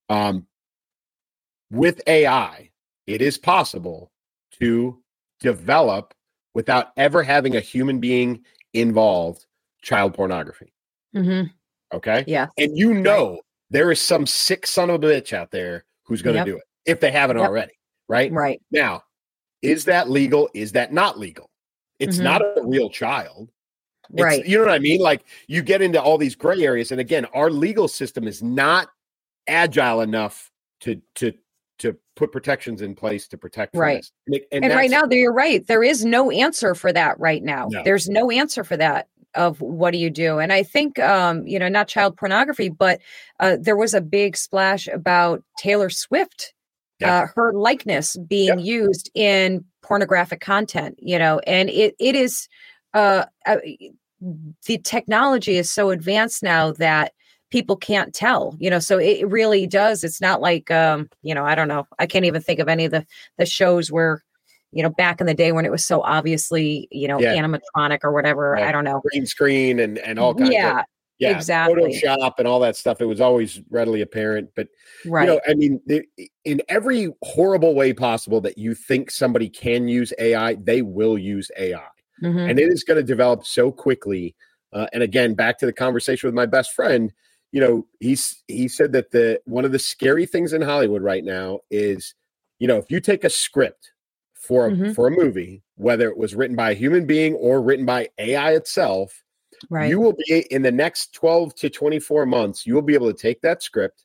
Um 0.09 0.47
with 1.69 2.01
AI, 2.07 2.69
it 3.07 3.21
is 3.21 3.37
possible 3.37 4.11
to 4.59 5.01
develop 5.39 6.13
without 6.53 6.87
ever 6.97 7.23
having 7.23 7.55
a 7.55 7.59
human 7.59 7.99
being 7.99 8.43
involved 8.73 9.45
child 9.81 10.13
pornography. 10.13 10.73
Mm-hmm. 11.15 11.47
Okay. 11.95 12.23
Yeah. 12.27 12.47
And 12.57 12.77
you 12.77 12.93
know 12.93 13.31
right. 13.31 13.39
there 13.71 13.91
is 13.91 13.99
some 13.99 14.25
sick 14.25 14.65
son 14.65 14.89
of 14.89 15.03
a 15.03 15.07
bitch 15.07 15.33
out 15.33 15.51
there 15.51 15.85
who's 16.03 16.21
going 16.21 16.35
to 16.35 16.39
yep. 16.39 16.45
do 16.45 16.57
it 16.57 16.63
if 16.85 16.99
they 16.99 17.11
haven't 17.11 17.37
yep. 17.37 17.47
already. 17.47 17.73
Right. 18.07 18.31
Right. 18.31 18.61
Now, 18.71 19.03
is 19.61 19.85
that 19.85 20.09
legal? 20.09 20.49
Is 20.53 20.73
that 20.73 20.93
not 20.93 21.19
legal? 21.19 21.49
It's 21.99 22.17
mm-hmm. 22.17 22.25
not 22.25 22.41
a 22.41 22.61
real 22.63 22.89
child. 22.89 23.49
It's, 24.13 24.21
right. 24.21 24.45
You 24.45 24.57
know 24.57 24.65
what 24.65 24.73
I 24.73 24.79
mean? 24.79 24.99
Like 24.99 25.25
you 25.47 25.61
get 25.61 25.81
into 25.81 26.01
all 26.01 26.17
these 26.17 26.35
gray 26.35 26.63
areas. 26.63 26.91
And 26.91 26.99
again, 26.99 27.25
our 27.33 27.49
legal 27.49 27.87
system 27.87 28.27
is 28.27 28.43
not 28.43 28.89
agile 29.47 30.01
enough 30.01 30.51
to 30.81 31.01
to 31.15 31.33
to 31.79 31.97
put 32.15 32.31
protections 32.31 32.81
in 32.81 32.95
place 32.95 33.27
to 33.27 33.37
protect 33.37 33.75
right 33.75 34.05
and, 34.27 34.39
and, 34.51 34.65
and 34.65 34.73
right 34.73 34.89
now 34.89 35.03
you're 35.09 35.33
right 35.33 35.67
there 35.67 35.83
is 35.83 36.05
no 36.05 36.29
answer 36.31 36.75
for 36.75 36.93
that 36.93 37.19
right 37.19 37.43
now 37.43 37.67
no. 37.69 37.83
there's 37.83 38.07
no 38.07 38.29
answer 38.29 38.63
for 38.63 38.77
that 38.77 39.07
of 39.35 39.59
what 39.59 39.91
do 39.91 39.97
you 39.97 40.09
do 40.09 40.39
and 40.39 40.53
i 40.53 40.61
think 40.61 40.99
um 40.99 41.45
you 41.47 41.57
know 41.57 41.67
not 41.67 41.87
child 41.87 42.15
pornography 42.15 42.69
but 42.69 43.01
uh, 43.39 43.57
there 43.59 43.75
was 43.75 43.93
a 43.93 44.01
big 44.01 44.37
splash 44.37 44.87
about 44.87 45.43
taylor 45.57 45.89
swift 45.89 46.53
yeah. 46.99 47.23
uh, 47.23 47.27
her 47.35 47.51
likeness 47.53 48.15
being 48.27 48.59
yeah. 48.59 48.65
used 48.65 49.09
in 49.15 49.65
pornographic 49.81 50.39
content 50.39 50.95
you 50.99 51.17
know 51.17 51.39
and 51.39 51.69
it 51.69 51.95
it 51.99 52.15
is 52.15 52.47
uh, 52.93 53.25
uh 53.45 53.57
the 54.65 54.77
technology 54.77 55.57
is 55.57 55.69
so 55.69 55.89
advanced 55.89 56.43
now 56.43 56.71
that 56.71 57.13
people 57.51 57.75
can't 57.75 58.13
tell 58.15 58.55
you 58.59 58.69
know 58.69 58.79
so 58.79 58.97
it 58.97 59.27
really 59.27 59.67
does 59.67 60.03
it's 60.03 60.19
not 60.19 60.41
like 60.41 60.71
um 60.71 61.07
you 61.21 61.35
know 61.35 61.45
i 61.45 61.53
don't 61.53 61.67
know 61.67 61.85
i 61.99 62.05
can't 62.05 62.25
even 62.25 62.41
think 62.41 62.59
of 62.59 62.67
any 62.67 62.85
of 62.85 62.91
the 62.91 63.05
the 63.37 63.45
shows 63.45 63.91
where 63.91 64.23
you 64.71 64.81
know 64.81 64.89
back 64.89 65.21
in 65.21 65.27
the 65.27 65.33
day 65.33 65.51
when 65.51 65.65
it 65.65 65.71
was 65.71 65.85
so 65.85 66.01
obviously 66.01 66.87
you 66.91 67.07
know 67.07 67.19
yeah. 67.19 67.35
animatronic 67.35 67.99
or 68.03 68.11
whatever 68.11 68.51
right. 68.51 68.63
i 68.63 68.71
don't 68.71 68.83
know 68.83 69.01
green 69.11 69.25
screen 69.25 69.79
and 69.79 69.99
and 69.99 70.17
all 70.17 70.33
kinds 70.33 70.51
yeah 70.51 70.79
of 70.79 70.85
yeah 71.19 71.29
exactly 71.29 72.01
photoshop 72.03 72.33
and 72.39 72.47
all 72.47 72.59
that 72.59 72.75
stuff 72.75 73.01
it 73.01 73.05
was 73.05 73.21
always 73.21 73.61
readily 73.69 74.01
apparent 74.01 74.49
but 74.55 74.67
right. 75.05 75.27
you 75.27 75.35
know 75.35 75.41
i 75.47 75.53
mean 75.53 75.79
in 76.45 76.59
every 76.69 77.13
horrible 77.21 77.75
way 77.75 77.93
possible 77.93 78.41
that 78.41 78.57
you 78.57 78.73
think 78.73 79.11
somebody 79.11 79.47
can 79.47 79.87
use 79.87 80.11
ai 80.17 80.55
they 80.55 80.81
will 80.81 81.17
use 81.19 81.51
ai 81.57 81.85
mm-hmm. 82.23 82.39
and 82.39 82.59
it 82.59 82.69
is 82.69 82.83
going 82.83 82.97
to 82.97 83.03
develop 83.03 83.45
so 83.45 83.71
quickly 83.71 84.35
uh, 84.71 84.87
and 84.93 85.03
again 85.03 85.33
back 85.33 85.57
to 85.59 85.65
the 85.65 85.73
conversation 85.73 86.27
with 86.27 86.35
my 86.35 86.45
best 86.45 86.73
friend 86.73 87.13
you 87.53 87.61
know, 87.61 87.85
he's 87.99 88.43
he 88.47 88.67
said 88.67 88.91
that 88.93 89.11
the 89.11 89.39
one 89.45 89.63
of 89.63 89.71
the 89.71 89.79
scary 89.79 90.25
things 90.25 90.53
in 90.53 90.61
Hollywood 90.61 91.03
right 91.03 91.23
now 91.23 91.59
is, 91.69 92.15
you 92.57 92.67
know, 92.67 92.77
if 92.77 92.89
you 92.89 92.99
take 92.99 93.23
a 93.23 93.29
script 93.29 93.91
for 94.33 94.67
a, 94.67 94.71
mm-hmm. 94.71 94.91
for 94.93 95.07
a 95.07 95.11
movie, 95.11 95.61
whether 95.75 96.09
it 96.09 96.17
was 96.17 96.33
written 96.33 96.55
by 96.55 96.71
a 96.71 96.75
human 96.75 97.05
being 97.05 97.35
or 97.35 97.61
written 97.61 97.85
by 97.85 98.09
AI 98.17 98.53
itself, 98.53 99.23
right. 99.69 99.87
you 99.87 99.99
will 99.99 100.15
be 100.27 100.47
in 100.49 100.63
the 100.63 100.71
next 100.71 101.13
12 101.13 101.53
to 101.55 101.69
24 101.69 102.25
months, 102.25 102.65
you 102.65 102.73
will 102.73 102.81
be 102.81 102.95
able 102.95 103.13
to 103.13 103.21
take 103.21 103.39
that 103.41 103.61
script, 103.61 104.03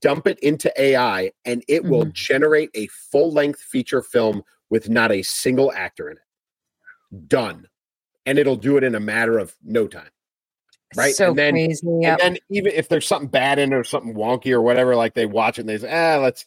dump 0.00 0.26
it 0.26 0.40
into 0.40 0.72
AI, 0.76 1.30
and 1.44 1.64
it 1.68 1.82
mm-hmm. 1.82 1.90
will 1.90 2.04
generate 2.06 2.70
a 2.74 2.88
full 2.88 3.30
length 3.32 3.60
feature 3.60 4.02
film 4.02 4.42
with 4.68 4.88
not 4.88 5.12
a 5.12 5.22
single 5.22 5.72
actor 5.72 6.10
in 6.10 6.16
it. 6.16 6.22
Done. 7.26 7.68
And 8.26 8.38
it'll 8.38 8.56
do 8.56 8.76
it 8.76 8.84
in 8.84 8.94
a 8.94 9.00
matter 9.00 9.38
of 9.38 9.54
no 9.64 9.86
time 9.86 10.10
right? 10.96 11.14
So 11.14 11.28
and 11.28 11.38
then, 11.38 11.54
crazy. 11.54 11.86
Yep. 11.86 12.18
And 12.22 12.34
then 12.34 12.42
even 12.50 12.72
if 12.72 12.88
there's 12.88 13.06
something 13.06 13.28
bad 13.28 13.58
in 13.58 13.72
it 13.72 13.76
or 13.76 13.84
something 13.84 14.14
wonky 14.14 14.52
or 14.52 14.60
whatever, 14.60 14.96
like 14.96 15.14
they 15.14 15.26
watch 15.26 15.58
it 15.58 15.62
and 15.62 15.68
they 15.68 15.78
say, 15.78 15.90
ah, 15.90 16.20
let's 16.20 16.44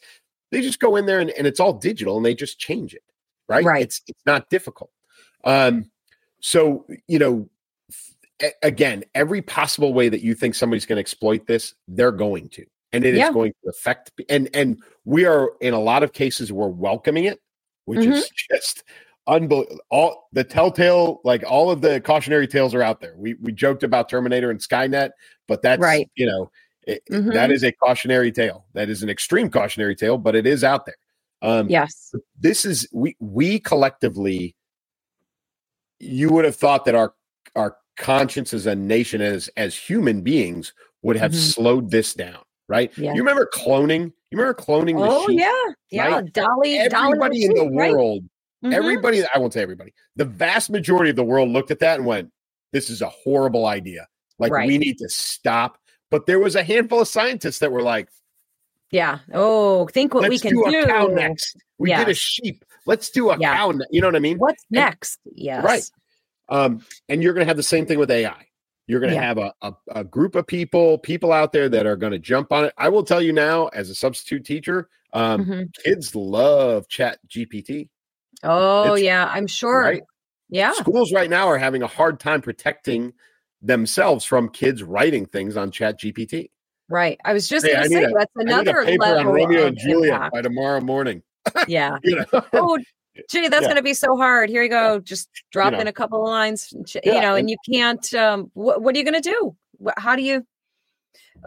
they 0.50 0.60
just 0.60 0.80
go 0.80 0.96
in 0.96 1.06
there 1.06 1.20
and, 1.20 1.30
and 1.30 1.46
it's 1.46 1.60
all 1.60 1.72
digital 1.72 2.16
and 2.16 2.24
they 2.24 2.34
just 2.34 2.58
change 2.58 2.94
it. 2.94 3.02
Right. 3.48 3.64
Right. 3.64 3.82
It's 3.82 4.02
it's 4.06 4.22
not 4.26 4.48
difficult. 4.50 4.90
Um, 5.44 5.90
so 6.40 6.86
you 7.06 7.18
know, 7.18 7.48
again, 8.62 9.04
every 9.14 9.42
possible 9.42 9.92
way 9.92 10.08
that 10.08 10.22
you 10.22 10.34
think 10.34 10.54
somebody's 10.54 10.86
going 10.86 10.96
to 10.96 11.00
exploit 11.00 11.46
this, 11.46 11.74
they're 11.88 12.12
going 12.12 12.48
to. 12.50 12.64
And 12.92 13.04
it 13.04 13.14
yeah. 13.14 13.28
is 13.28 13.34
going 13.34 13.52
to 13.64 13.70
affect 13.70 14.12
and 14.28 14.48
and 14.54 14.80
we 15.04 15.24
are 15.24 15.50
in 15.60 15.74
a 15.74 15.80
lot 15.80 16.02
of 16.02 16.12
cases 16.12 16.52
we're 16.52 16.68
welcoming 16.68 17.24
it, 17.24 17.40
which 17.86 18.00
mm-hmm. 18.00 18.12
is 18.12 18.30
just 18.50 18.84
unbelievable. 19.26 19.78
All 19.90 20.28
the 20.32 20.44
telltale, 20.44 21.20
like 21.24 21.44
all 21.46 21.70
of 21.70 21.80
the 21.80 22.00
cautionary 22.00 22.46
tales 22.46 22.74
are 22.74 22.82
out 22.82 23.00
there. 23.00 23.14
We 23.16 23.34
we 23.34 23.52
joked 23.52 23.82
about 23.82 24.08
Terminator 24.08 24.50
and 24.50 24.60
Skynet, 24.60 25.10
but 25.48 25.62
that's 25.62 25.80
right. 25.80 26.10
You 26.14 26.26
know, 26.26 26.50
it, 26.86 27.02
mm-hmm. 27.10 27.30
that 27.30 27.50
is 27.50 27.64
a 27.64 27.72
cautionary 27.72 28.32
tale. 28.32 28.66
That 28.74 28.88
is 28.88 29.02
an 29.02 29.08
extreme 29.08 29.50
cautionary 29.50 29.96
tale, 29.96 30.18
but 30.18 30.34
it 30.34 30.46
is 30.46 30.64
out 30.64 30.86
there. 30.86 30.96
Um, 31.42 31.68
yes, 31.68 32.14
this 32.38 32.64
is 32.64 32.88
we 32.92 33.16
we 33.20 33.58
collectively. 33.60 34.54
You 36.00 36.30
would 36.30 36.44
have 36.44 36.56
thought 36.56 36.84
that 36.84 36.94
our 36.94 37.14
our 37.54 37.76
conscience 37.96 38.52
as 38.52 38.66
a 38.66 38.74
nation, 38.74 39.20
as 39.20 39.48
as 39.56 39.76
human 39.76 40.22
beings, 40.22 40.74
would 41.02 41.16
have 41.16 41.32
mm-hmm. 41.32 41.40
slowed 41.40 41.90
this 41.90 42.14
down. 42.14 42.40
Right? 42.66 42.96
Yeah. 42.96 43.12
You 43.12 43.18
remember 43.18 43.48
cloning? 43.52 44.12
You 44.30 44.38
remember 44.38 44.54
cloning? 44.54 44.96
Oh 44.98 45.28
yeah, 45.28 45.50
yeah. 45.90 46.14
Right? 46.14 46.32
Dolly. 46.32 46.78
Everybody 46.78 47.18
Dolly 47.18 47.42
in 47.44 47.54
the 47.54 47.66
world 47.66 48.24
Mm-hmm. 48.64 48.72
Everybody, 48.72 49.22
I 49.34 49.38
won't 49.38 49.52
say 49.52 49.62
everybody, 49.62 49.92
the 50.16 50.24
vast 50.24 50.70
majority 50.70 51.10
of 51.10 51.16
the 51.16 51.24
world 51.24 51.50
looked 51.50 51.70
at 51.70 51.80
that 51.80 51.98
and 51.98 52.06
went, 52.06 52.30
this 52.72 52.88
is 52.88 53.02
a 53.02 53.08
horrible 53.08 53.66
idea. 53.66 54.08
Like, 54.38 54.52
right. 54.52 54.66
we 54.66 54.78
need 54.78 54.98
to 54.98 55.08
stop. 55.08 55.78
But 56.10 56.26
there 56.26 56.38
was 56.38 56.56
a 56.56 56.64
handful 56.64 57.00
of 57.00 57.08
scientists 57.08 57.58
that 57.58 57.70
were 57.70 57.82
like, 57.82 58.08
yeah. 58.90 59.18
Oh, 59.32 59.86
think 59.88 60.14
what 60.14 60.28
we 60.28 60.38
can 60.38 60.54
do. 60.54 60.70
do. 60.70 60.82
A 60.82 60.86
cow 60.86 61.06
next. 61.06 61.56
We 61.78 61.90
yes. 61.90 62.00
did 62.00 62.12
a 62.12 62.14
sheep. 62.14 62.64
Let's 62.86 63.10
do 63.10 63.30
a 63.30 63.38
yeah. 63.38 63.56
cow. 63.56 63.70
Ne- 63.72 63.86
you 63.90 64.00
know 64.00 64.06
what 64.06 64.16
I 64.16 64.20
mean? 64.20 64.38
What's 64.38 64.64
and, 64.70 64.76
next? 64.76 65.18
Yes. 65.34 65.64
Right. 65.64 65.90
Um, 66.48 66.84
and 67.08 67.22
you're 67.22 67.32
going 67.32 67.44
to 67.44 67.48
have 67.48 67.56
the 67.56 67.62
same 67.62 67.86
thing 67.86 67.98
with 67.98 68.10
AI. 68.10 68.46
You're 68.86 69.00
going 69.00 69.10
to 69.10 69.16
yeah. 69.16 69.22
have 69.22 69.38
a, 69.38 69.52
a, 69.62 69.72
a, 69.88 70.04
group 70.04 70.34
of 70.34 70.46
people, 70.46 70.98
people 70.98 71.32
out 71.32 71.52
there 71.52 71.68
that 71.70 71.86
are 71.86 71.96
going 71.96 72.12
to 72.12 72.18
jump 72.18 72.52
on 72.52 72.66
it. 72.66 72.74
I 72.76 72.90
will 72.90 73.02
tell 73.02 73.22
you 73.22 73.32
now, 73.32 73.68
as 73.68 73.88
a 73.88 73.94
substitute 73.94 74.44
teacher, 74.44 74.88
um, 75.14 75.44
mm-hmm. 75.44 75.62
kids 75.82 76.14
love 76.14 76.86
Chat 76.88 77.18
GPT. 77.26 77.88
Oh, 78.44 78.94
it's, 78.94 79.02
yeah, 79.02 79.30
I'm 79.32 79.46
sure. 79.46 79.80
Right? 79.80 80.02
Yeah. 80.48 80.72
Schools 80.72 81.12
right 81.12 81.30
now 81.30 81.48
are 81.48 81.58
having 81.58 81.82
a 81.82 81.86
hard 81.86 82.20
time 82.20 82.40
protecting 82.42 83.12
themselves 83.62 84.24
from 84.24 84.50
kids 84.50 84.82
writing 84.82 85.26
things 85.26 85.56
on 85.56 85.70
Chat 85.70 86.00
GPT. 86.00 86.50
Right. 86.88 87.18
I 87.24 87.32
was 87.32 87.48
just 87.48 87.66
hey, 87.66 87.72
going 87.72 87.84
to 87.84 87.88
say 87.88 88.04
a, 88.04 88.10
that's 88.10 88.32
another 88.36 88.82
I 88.82 88.84
need 88.84 88.94
a 88.96 88.98
paper 88.98 89.18
on 89.18 89.26
Romeo 89.26 89.66
and 89.66 89.78
Juliet 89.78 90.14
impact. 90.14 90.34
by 90.34 90.42
tomorrow 90.42 90.80
morning. 90.80 91.22
Yeah. 91.68 91.98
you 92.02 92.16
know? 92.16 92.42
oh, 92.54 92.78
gee, 93.28 93.48
that's 93.48 93.62
yeah. 93.62 93.68
going 93.68 93.76
to 93.76 93.82
be 93.82 93.94
so 93.94 94.16
hard. 94.16 94.48
Here 94.48 94.62
you 94.62 94.68
go. 94.68 94.98
Just 94.98 95.28
drop 95.50 95.72
you 95.72 95.76
know. 95.76 95.80
in 95.82 95.86
a 95.88 95.92
couple 95.92 96.22
of 96.22 96.28
lines, 96.28 96.72
you 96.72 97.00
yeah. 97.04 97.20
know, 97.20 97.34
and 97.34 97.50
you 97.50 97.56
can't. 97.70 98.14
Um, 98.14 98.44
wh- 98.54 98.80
what 98.80 98.94
are 98.94 98.98
you 98.98 99.04
going 99.04 99.20
to 99.20 99.30
do? 99.30 99.56
How 99.96 100.16
do 100.16 100.22
you? 100.22 100.46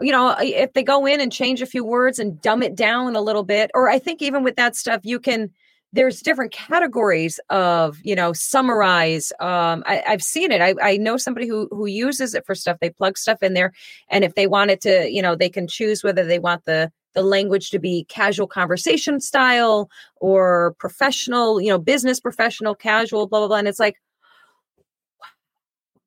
You 0.00 0.12
know, 0.12 0.36
if 0.38 0.72
they 0.72 0.84
go 0.84 1.04
in 1.06 1.20
and 1.20 1.32
change 1.32 1.62
a 1.62 1.66
few 1.66 1.84
words 1.84 2.20
and 2.20 2.40
dumb 2.40 2.62
it 2.62 2.76
down 2.76 3.16
a 3.16 3.20
little 3.20 3.42
bit, 3.42 3.70
or 3.74 3.88
I 3.88 3.98
think 3.98 4.22
even 4.22 4.44
with 4.44 4.56
that 4.56 4.76
stuff, 4.76 5.00
you 5.02 5.18
can 5.18 5.50
there's 5.92 6.20
different 6.20 6.52
categories 6.52 7.40
of 7.50 7.98
you 8.02 8.14
know 8.14 8.32
summarize 8.32 9.32
um 9.40 9.82
I, 9.86 10.02
have 10.06 10.22
seen 10.22 10.52
it. 10.52 10.60
I, 10.60 10.74
I 10.82 10.96
know 10.96 11.16
somebody 11.16 11.48
who 11.48 11.68
who 11.70 11.86
uses 11.86 12.34
it 12.34 12.44
for 12.46 12.54
stuff. 12.54 12.78
They 12.80 12.90
plug 12.90 13.16
stuff 13.18 13.42
in 13.42 13.54
there 13.54 13.72
and 14.10 14.24
if 14.24 14.34
they 14.34 14.46
want 14.46 14.70
it 14.70 14.80
to 14.82 15.10
you 15.10 15.22
know 15.22 15.34
they 15.34 15.48
can 15.48 15.66
choose 15.66 16.04
whether 16.04 16.24
they 16.24 16.38
want 16.38 16.64
the 16.64 16.92
the 17.14 17.22
language 17.22 17.70
to 17.70 17.78
be 17.78 18.04
casual 18.04 18.46
conversation 18.46 19.20
style 19.20 19.90
or 20.16 20.74
professional 20.78 21.60
you 21.60 21.68
know 21.68 21.78
business 21.78 22.20
professional 22.20 22.74
casual 22.74 23.26
blah 23.26 23.40
blah 23.40 23.48
blah 23.48 23.56
and 23.56 23.68
it's 23.68 23.80
like 23.80 23.96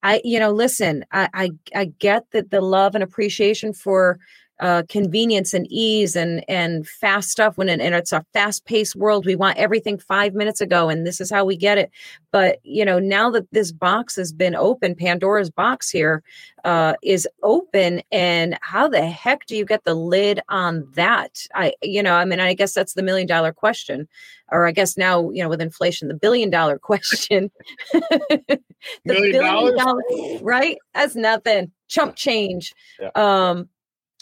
I, 0.03 0.21
you 0.23 0.39
know, 0.39 0.51
listen, 0.51 1.05
I, 1.11 1.29
I, 1.33 1.51
I 1.75 1.85
get 1.85 2.25
that 2.31 2.49
the 2.49 2.61
love 2.61 2.95
and 2.95 3.03
appreciation 3.03 3.73
for 3.73 4.19
uh, 4.61 4.83
convenience 4.87 5.55
and 5.55 5.65
ease 5.71 6.15
and 6.15 6.45
and 6.47 6.87
fast 6.87 7.31
stuff 7.31 7.57
when 7.57 7.67
it, 7.67 7.81
and 7.81 7.95
it's 7.95 8.11
a 8.11 8.23
fast 8.31 8.63
paced 8.65 8.95
world. 8.95 9.25
We 9.25 9.35
want 9.35 9.57
everything 9.57 9.97
five 9.97 10.35
minutes 10.35 10.61
ago 10.61 10.87
and 10.87 11.05
this 11.05 11.19
is 11.19 11.31
how 11.31 11.43
we 11.43 11.57
get 11.57 11.79
it. 11.79 11.89
But 12.31 12.59
you 12.63 12.85
know 12.85 12.99
now 12.99 13.31
that 13.31 13.51
this 13.51 13.71
box 13.71 14.15
has 14.17 14.31
been 14.31 14.55
open 14.55 14.93
pandora's 14.93 15.49
box 15.49 15.89
here 15.89 16.21
uh, 16.63 16.93
is 17.01 17.27
open 17.41 18.03
and 18.11 18.57
how 18.61 18.87
the 18.87 19.07
heck 19.07 19.47
do 19.47 19.55
you 19.55 19.65
get 19.65 19.83
the 19.83 19.95
lid 19.95 20.39
on 20.47 20.87
that? 20.93 21.47
I 21.55 21.73
you 21.81 22.03
know 22.03 22.13
i 22.13 22.23
mean 22.25 22.39
i 22.39 22.53
guess 22.53 22.73
that's 22.73 22.93
the 22.93 23.03
million 23.03 23.27
dollar 23.27 23.51
question 23.51 24.07
or 24.51 24.67
i 24.67 24.71
guess 24.71 24.95
now 24.95 25.31
you 25.31 25.41
know 25.41 25.49
with 25.49 25.61
inflation 25.61 26.07
the 26.07 26.13
billion 26.13 26.51
dollar 26.51 26.77
question. 26.91 27.49
The 27.91 28.59
million 29.05 29.31
billion 29.31 29.77
dollars 29.77 30.41
right? 30.41 30.77
That's 30.93 31.15
nothing. 31.15 31.71
Chump 31.87 32.15
change. 32.15 32.73
Yeah. 32.99 33.09
um 33.15 33.67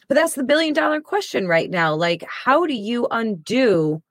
but 0.10 0.16
that's 0.16 0.34
the 0.34 0.44
billion 0.44 0.74
dollar 0.74 1.00
question 1.00 1.48
right 1.48 1.70
now. 1.70 1.94
Like, 1.96 2.26
how 2.28 2.66
do 2.66 2.74
you 2.74 3.08
undo 3.12 4.02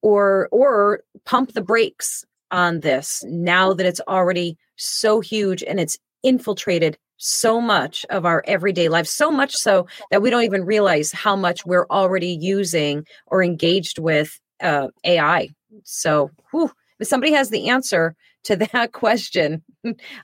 or 0.00 0.48
or 0.50 1.02
pump 1.24 1.52
the 1.52 1.62
brakes 1.62 2.24
on 2.50 2.80
this 2.80 3.22
now 3.28 3.72
that 3.74 3.86
it's 3.86 4.00
already 4.08 4.56
so 4.76 5.20
huge 5.20 5.62
and 5.62 5.78
it's 5.78 5.98
infiltrated 6.22 6.98
so 7.18 7.60
much 7.60 8.04
of 8.10 8.26
our 8.26 8.42
everyday 8.48 8.88
life, 8.88 9.06
so 9.06 9.30
much 9.30 9.54
so 9.54 9.86
that 10.10 10.22
we 10.22 10.30
don't 10.30 10.42
even 10.42 10.64
realize 10.64 11.12
how 11.12 11.36
much 11.36 11.64
we're 11.64 11.86
already 11.88 12.36
using 12.40 13.06
or 13.26 13.44
engaged 13.44 13.98
with 13.98 14.40
uh, 14.60 14.88
AI. 15.04 15.50
So, 15.84 16.30
whew, 16.50 16.72
if 17.02 17.08
somebody 17.08 17.32
has 17.32 17.50
the 17.50 17.68
answer 17.68 18.16
to 18.44 18.56
that 18.72 18.92
question, 18.92 19.62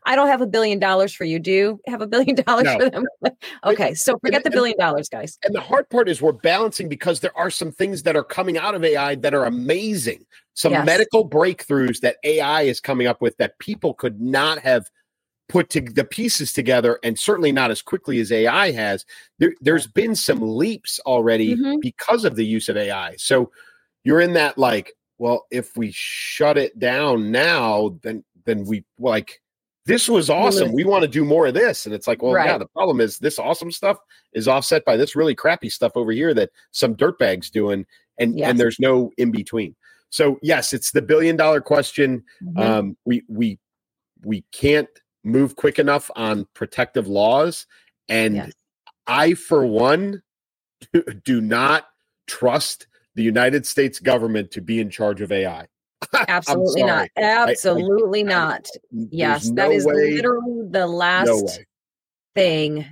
I 0.04 0.16
don't 0.16 0.28
have 0.28 0.40
a 0.40 0.46
billion 0.46 0.78
dollars 0.78 1.12
for 1.12 1.24
you. 1.24 1.38
Do 1.38 1.50
you 1.50 1.80
have 1.86 2.00
a 2.00 2.06
billion 2.06 2.34
dollars 2.46 2.64
no. 2.64 2.78
for 2.78 2.90
them? 2.90 3.04
okay, 3.64 3.94
so 3.94 4.18
forget 4.18 4.44
the 4.44 4.50
billion 4.50 4.78
dollars, 4.78 5.08
guys. 5.08 5.38
And 5.44 5.54
the 5.54 5.60
hard 5.60 5.90
part 5.90 6.08
is 6.08 6.22
we're 6.22 6.32
balancing 6.32 6.88
because 6.88 7.20
there 7.20 7.36
are 7.36 7.50
some 7.50 7.72
things 7.72 8.04
that 8.04 8.16
are 8.16 8.24
coming 8.24 8.56
out 8.56 8.74
of 8.74 8.84
AI 8.84 9.16
that 9.16 9.34
are 9.34 9.44
amazing. 9.44 10.24
Some 10.54 10.72
yes. 10.72 10.86
medical 10.86 11.28
breakthroughs 11.28 12.00
that 12.00 12.16
AI 12.24 12.62
is 12.62 12.80
coming 12.80 13.06
up 13.06 13.20
with 13.20 13.36
that 13.36 13.58
people 13.58 13.94
could 13.94 14.20
not 14.20 14.58
have 14.60 14.90
put 15.48 15.70
to 15.70 15.80
the 15.80 16.04
pieces 16.04 16.52
together 16.52 16.98
and 17.02 17.18
certainly 17.18 17.52
not 17.52 17.70
as 17.70 17.80
quickly 17.80 18.20
as 18.20 18.30
AI 18.30 18.70
has. 18.72 19.04
There, 19.38 19.54
has 19.64 19.86
been 19.86 20.14
some 20.14 20.40
leaps 20.40 21.00
already 21.06 21.54
mm-hmm. 21.54 21.78
because 21.80 22.24
of 22.24 22.36
the 22.36 22.44
use 22.44 22.68
of 22.68 22.76
AI. 22.76 23.14
So 23.16 23.50
you're 24.04 24.20
in 24.20 24.34
that 24.34 24.58
like, 24.58 24.92
well, 25.18 25.46
if 25.50 25.76
we 25.76 25.90
shut 25.92 26.56
it 26.56 26.78
down 26.78 27.30
now, 27.30 27.98
then 28.02 28.24
then 28.44 28.64
we 28.64 28.84
like 28.98 29.40
this 29.88 30.06
was 30.06 30.28
awesome. 30.28 30.74
We 30.74 30.84
want 30.84 31.02
to 31.02 31.08
do 31.08 31.24
more 31.24 31.46
of 31.46 31.54
this. 31.54 31.86
And 31.86 31.94
it's 31.94 32.06
like, 32.06 32.22
well, 32.22 32.34
right. 32.34 32.46
yeah, 32.46 32.58
the 32.58 32.66
problem 32.66 33.00
is 33.00 33.18
this 33.18 33.38
awesome 33.38 33.72
stuff 33.72 33.96
is 34.34 34.46
offset 34.46 34.84
by 34.84 34.98
this 34.98 35.16
really 35.16 35.34
crappy 35.34 35.70
stuff 35.70 35.92
over 35.94 36.12
here 36.12 36.34
that 36.34 36.50
some 36.72 36.94
dirtbags 36.94 37.50
doing, 37.50 37.86
and 38.18 38.38
yes. 38.38 38.50
and 38.50 38.60
there's 38.60 38.78
no 38.78 39.10
in 39.16 39.30
between. 39.30 39.74
So 40.10 40.38
yes, 40.42 40.74
it's 40.74 40.92
the 40.92 41.00
billion 41.00 41.36
dollar 41.36 41.62
question. 41.62 42.22
Mm-hmm. 42.42 42.58
Um, 42.58 42.96
we 43.06 43.22
we 43.28 43.58
we 44.22 44.44
can't 44.52 44.88
move 45.24 45.56
quick 45.56 45.78
enough 45.78 46.10
on 46.16 46.46
protective 46.52 47.08
laws, 47.08 47.66
and 48.10 48.36
yes. 48.36 48.52
I, 49.06 49.32
for 49.34 49.64
one, 49.64 50.22
do 51.24 51.40
not 51.40 51.86
trust 52.26 52.87
the 53.18 53.24
United 53.24 53.66
States 53.66 53.98
government 53.98 54.52
to 54.52 54.60
be 54.60 54.78
in 54.78 54.88
charge 54.88 55.20
of 55.20 55.32
AI. 55.32 55.66
Absolutely 56.28 56.84
not. 56.84 57.08
Absolutely 57.16 58.20
I, 58.20 58.26
I, 58.26 58.28
not. 58.28 58.68
yes, 58.92 59.46
no 59.48 59.54
that 59.56 59.72
is 59.72 59.84
way, 59.84 60.12
literally 60.12 60.68
the 60.70 60.86
last 60.86 61.26
no 61.26 61.48
thing 62.36 62.86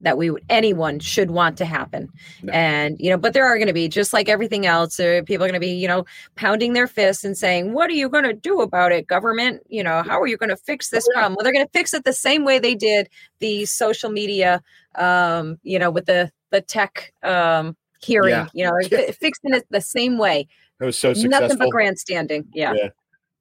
that 0.00 0.18
we 0.18 0.32
anyone 0.50 0.98
should 0.98 1.30
want 1.30 1.56
to 1.58 1.64
happen. 1.64 2.08
No. 2.42 2.52
And 2.52 2.96
you 2.98 3.10
know, 3.10 3.16
but 3.16 3.32
there 3.32 3.46
are 3.46 3.56
going 3.56 3.68
to 3.68 3.72
be 3.72 3.86
just 3.86 4.12
like 4.12 4.28
everything 4.28 4.66
else. 4.66 4.98
Uh, 4.98 5.22
people 5.24 5.44
are 5.44 5.48
going 5.48 5.60
to 5.60 5.64
be 5.64 5.76
you 5.76 5.86
know 5.86 6.04
pounding 6.34 6.72
their 6.72 6.88
fists 6.88 7.22
and 7.22 7.38
saying, 7.38 7.74
"What 7.74 7.88
are 7.90 7.94
you 7.94 8.08
going 8.08 8.24
to 8.24 8.32
do 8.32 8.60
about 8.60 8.90
it, 8.90 9.06
government? 9.06 9.62
You 9.68 9.84
know, 9.84 10.02
how 10.02 10.20
are 10.20 10.26
you 10.26 10.36
going 10.36 10.50
to 10.50 10.56
fix 10.56 10.90
this 10.90 11.06
problem?" 11.14 11.36
Well, 11.36 11.44
they're 11.44 11.52
going 11.52 11.64
to 11.64 11.72
fix 11.72 11.94
it 11.94 12.02
the 12.02 12.12
same 12.12 12.44
way 12.44 12.58
they 12.58 12.74
did 12.74 13.08
the 13.38 13.66
social 13.66 14.10
media. 14.10 14.60
Um, 14.96 15.58
you 15.62 15.78
know, 15.78 15.92
with 15.92 16.06
the 16.06 16.32
the 16.50 16.60
tech 16.60 17.12
um 17.22 17.76
hearing. 18.04 18.30
Yeah. 18.30 18.48
You 18.52 18.64
know, 18.64 18.72
fixing 19.20 19.54
it 19.54 19.66
the 19.70 19.80
same 19.80 20.18
way. 20.18 20.46
It 20.80 20.84
was 20.84 20.98
so 20.98 21.14
successful. 21.14 21.40
Nothing 21.40 21.58
but 21.58 21.70
grandstanding. 21.70 22.46
Yeah. 22.52 22.74
yeah. 22.74 22.88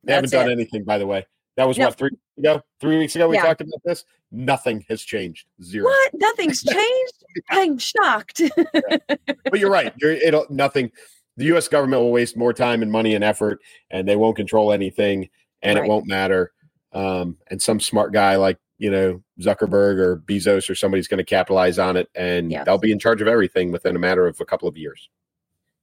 They 0.04 0.14
haven't 0.14 0.32
done 0.32 0.50
it. 0.50 0.54
anything, 0.54 0.84
by 0.84 0.98
the 0.98 1.08
way. 1.08 1.26
That 1.56 1.68
was 1.68 1.78
what 1.78 1.96
three 1.96 2.10
ago, 2.38 2.62
three 2.80 2.98
weeks 2.98 3.16
ago. 3.16 3.30
We 3.30 3.36
yeah. 3.36 3.44
talked 3.44 3.62
about 3.62 3.82
this. 3.86 4.06
Nothing 4.32 4.84
has 4.90 5.02
changed. 5.04 5.46
Zero. 5.62 5.86
What? 5.86 6.12
Nothing's 6.16 6.64
changed. 6.70 7.24
I'm 7.52 7.78
shocked. 7.78 8.40
yeah. 8.40 8.98
But 9.28 9.60
you're 9.60 9.70
right. 9.70 9.94
You're 9.98 10.14
it'll 10.14 10.48
nothing. 10.50 10.92
The 11.38 11.46
U.S. 11.46 11.68
government 11.68 12.02
will 12.02 12.12
waste 12.12 12.38
more 12.38 12.54
time 12.54 12.82
and 12.82 12.92
money 12.92 13.16
and 13.16 13.24
effort, 13.24 13.60
and 13.90 14.08
they 14.08 14.16
won't 14.16 14.36
control 14.36 14.72
anything, 14.72 15.30
and 15.62 15.78
right. 15.78 15.86
it 15.86 15.90
won't 15.90 16.08
matter. 16.08 16.52
Um, 16.92 17.38
and 17.50 17.62
some 17.62 17.80
smart 17.80 18.14
guy 18.14 18.36
like 18.36 18.58
you 18.78 18.90
know 18.90 19.22
Zuckerberg 19.40 19.98
or 19.98 20.18
Bezos 20.18 20.70
or 20.70 20.76
somebody's 20.76 21.08
going 21.08 21.20
to 21.20 21.24
capitalize 21.24 21.80
on 21.80 21.98
it, 21.98 22.10
and 22.16 22.52
they'll 22.66 22.78
be 22.78 22.92
in 22.92 23.00
charge 23.00 23.22
of 23.22 23.28
everything 23.28 23.72
within 23.72 23.96
a 23.96 24.00
matter 24.00 24.28
of 24.28 24.40
a 24.40 24.46
couple 24.46 24.68
of 24.68 24.78
years. 24.78 25.10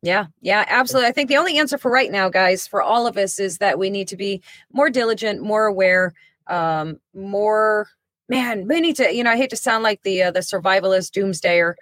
Yeah, 0.03 0.27
yeah, 0.41 0.65
absolutely. 0.67 1.09
I 1.09 1.13
think 1.13 1.29
the 1.29 1.37
only 1.37 1.59
answer 1.59 1.77
for 1.77 1.91
right 1.91 2.11
now, 2.11 2.31
guys, 2.31 2.67
for 2.67 2.83
all 2.83 3.07
of 3.07 3.19
us, 3.19 3.39
is 3.39 3.59
that 3.59 3.79
we 3.79 3.91
need 3.91 4.09
to 4.09 4.17
be 4.17 4.43
more 4.73 4.89
diligent, 4.89 5.43
more 5.43 5.67
aware, 5.67 6.15
um, 6.47 6.99
more. 7.15 7.89
Man, 8.29 8.67
we 8.67 8.81
need 8.81 8.97
to. 8.97 9.15
You 9.15 9.25
know, 9.25 9.31
I 9.31 9.37
hate 9.37 9.51
to 9.51 9.57
sound 9.57 9.83
like 9.83 10.03
the 10.03 10.23
uh, 10.25 10.31
the 10.31 10.41
survivalist 10.41 11.11
doomsdayer, 11.13 11.75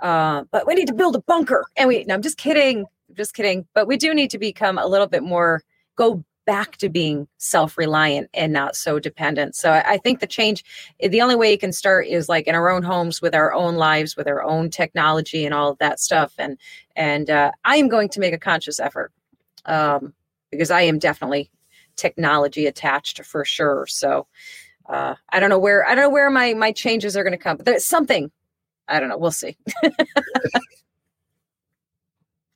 uh, 0.00 0.44
but 0.52 0.66
we 0.66 0.74
need 0.74 0.86
to 0.88 0.94
build 0.94 1.16
a 1.16 1.22
bunker. 1.22 1.66
And 1.76 1.88
we. 1.88 2.04
No, 2.04 2.14
I'm 2.14 2.22
just 2.22 2.38
kidding. 2.38 2.80
I'm 3.08 3.14
just 3.16 3.34
kidding. 3.34 3.66
But 3.74 3.88
we 3.88 3.96
do 3.96 4.14
need 4.14 4.30
to 4.30 4.38
become 4.38 4.78
a 4.78 4.86
little 4.86 5.08
bit 5.08 5.24
more. 5.24 5.62
Go 5.96 6.24
back 6.46 6.76
to 6.78 6.88
being 6.88 7.26
self-reliant 7.38 8.30
and 8.32 8.52
not 8.52 8.76
so 8.76 8.98
dependent. 8.98 9.56
So 9.56 9.72
I 9.72 9.98
think 9.98 10.20
the 10.20 10.26
change, 10.26 10.64
the 11.00 11.20
only 11.20 11.34
way 11.34 11.50
you 11.50 11.58
can 11.58 11.72
start 11.72 12.06
is 12.06 12.28
like 12.28 12.46
in 12.46 12.54
our 12.54 12.70
own 12.70 12.82
homes 12.82 13.20
with 13.20 13.34
our 13.34 13.52
own 13.52 13.74
lives, 13.74 14.16
with 14.16 14.28
our 14.28 14.42
own 14.42 14.70
technology 14.70 15.44
and 15.44 15.52
all 15.52 15.70
of 15.70 15.78
that 15.78 16.00
stuff. 16.00 16.32
And 16.38 16.56
and 16.94 17.28
uh, 17.28 17.52
I 17.64 17.76
am 17.76 17.88
going 17.88 18.08
to 18.10 18.20
make 18.20 18.32
a 18.32 18.38
conscious 18.38 18.80
effort 18.80 19.12
um, 19.66 20.14
because 20.50 20.70
I 20.70 20.82
am 20.82 20.98
definitely 20.98 21.50
technology 21.96 22.66
attached 22.66 23.24
for 23.24 23.44
sure. 23.44 23.86
So 23.88 24.26
uh, 24.88 25.16
I 25.30 25.40
don't 25.40 25.50
know 25.50 25.58
where 25.58 25.86
I 25.86 25.94
don't 25.94 26.04
know 26.04 26.10
where 26.10 26.30
my 26.30 26.54
my 26.54 26.72
changes 26.72 27.16
are 27.16 27.24
going 27.24 27.32
to 27.32 27.38
come, 27.38 27.56
but 27.56 27.66
there's 27.66 27.84
something. 27.84 28.30
I 28.88 29.00
don't 29.00 29.08
know. 29.08 29.18
We'll 29.18 29.32
see. 29.32 29.56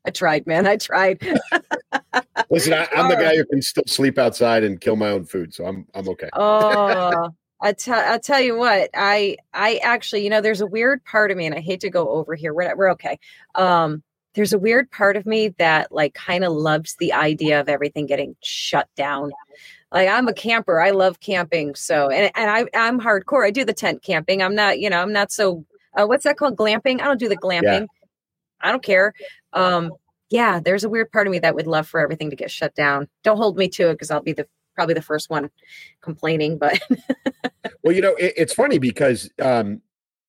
I 0.04 0.10
tried, 0.10 0.46
man. 0.46 0.66
I 0.66 0.76
tried. 0.76 1.20
Listen, 2.50 2.72
I, 2.72 2.88
am 2.94 3.08
the 3.08 3.16
guy 3.16 3.36
who 3.36 3.44
can 3.44 3.62
still 3.62 3.84
sleep 3.86 4.18
outside 4.18 4.64
and 4.64 4.80
kill 4.80 4.96
my 4.96 5.10
own 5.10 5.24
food, 5.24 5.52
so 5.52 5.66
I'm 5.66 5.86
I'm 5.94 6.08
okay. 6.08 6.28
oh, 6.32 7.30
I 7.60 7.72
tell 7.72 8.12
I 8.12 8.18
tell 8.18 8.40
you 8.40 8.56
what, 8.56 8.90
I 8.94 9.36
I 9.52 9.76
actually, 9.82 10.24
you 10.24 10.30
know, 10.30 10.40
there's 10.40 10.62
a 10.62 10.66
weird 10.66 11.04
part 11.04 11.30
of 11.30 11.36
me, 11.36 11.46
and 11.46 11.54
I 11.54 11.60
hate 11.60 11.80
to 11.80 11.90
go 11.90 12.08
over 12.08 12.34
here. 12.34 12.54
We're 12.54 12.74
we're 12.76 12.90
okay. 12.92 13.18
Um, 13.54 14.02
there's 14.34 14.52
a 14.52 14.58
weird 14.58 14.90
part 14.90 15.16
of 15.16 15.26
me 15.26 15.48
that 15.58 15.92
like 15.92 16.14
kind 16.14 16.44
of 16.44 16.52
loves 16.52 16.96
the 16.98 17.12
idea 17.12 17.60
of 17.60 17.68
everything 17.68 18.06
getting 18.06 18.36
shut 18.42 18.88
down. 18.96 19.30
Like 19.92 20.08
I'm 20.08 20.28
a 20.28 20.32
camper. 20.32 20.80
I 20.80 20.90
love 20.90 21.20
camping. 21.20 21.74
So 21.74 22.08
and 22.08 22.30
and 22.34 22.50
I 22.50 22.66
I'm 22.74 23.00
hardcore. 23.00 23.44
I 23.44 23.50
do 23.50 23.64
the 23.64 23.74
tent 23.74 24.02
camping. 24.02 24.42
I'm 24.42 24.54
not, 24.54 24.80
you 24.80 24.88
know, 24.88 25.00
I'm 25.00 25.12
not 25.12 25.30
so 25.30 25.64
uh, 25.94 26.06
what's 26.06 26.24
that 26.24 26.36
called? 26.36 26.56
Glamping. 26.56 27.00
I 27.00 27.04
don't 27.04 27.20
do 27.20 27.28
the 27.28 27.36
glamping. 27.36 27.62
Yeah. 27.62 27.86
I 28.62 28.70
don't 28.70 28.82
care. 28.82 29.12
Um, 29.52 29.92
yeah, 30.30 30.60
there's 30.60 30.84
a 30.84 30.88
weird 30.88 31.10
part 31.10 31.26
of 31.26 31.32
me 31.32 31.40
that 31.40 31.54
would 31.54 31.66
love 31.66 31.88
for 31.88 32.00
everything 32.00 32.30
to 32.30 32.36
get 32.36 32.50
shut 32.50 32.74
down. 32.74 33.08
Don't 33.24 33.36
hold 33.36 33.56
me 33.56 33.68
to 33.70 33.90
it 33.90 33.94
because 33.94 34.10
I'll 34.10 34.22
be 34.22 34.32
the 34.32 34.46
probably 34.74 34.94
the 34.94 35.02
first 35.02 35.28
one 35.28 35.50
complaining. 36.00 36.56
But 36.56 36.80
well, 37.82 37.94
you 37.94 38.00
know, 38.00 38.14
it, 38.14 38.34
it's 38.36 38.54
funny 38.54 38.78
because 38.78 39.28
um, 39.42 39.82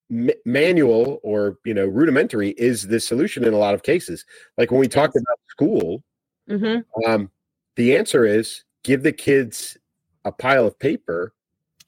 m- 0.10 0.32
manual 0.44 1.20
or 1.24 1.58
you 1.66 1.74
know 1.74 1.86
rudimentary 1.86 2.50
is 2.52 2.88
the 2.88 3.00
solution 3.00 3.44
in 3.44 3.54
a 3.54 3.58
lot 3.58 3.76
of 3.76 3.84
cases. 3.84 4.26
Like 4.58 4.72
when 4.72 4.80
we 4.80 4.88
talked 4.88 5.16
about 5.16 5.40
school, 5.50 6.04
mm-hmm. 6.50 7.10
um, 7.10 7.30
the 7.76 7.96
answer 7.96 8.26
is 8.26 8.64
give 8.84 9.04
the 9.04 9.14
kids 9.14 9.78
a 10.26 10.32
pile 10.32 10.66
of 10.66 10.78
paper 10.80 11.34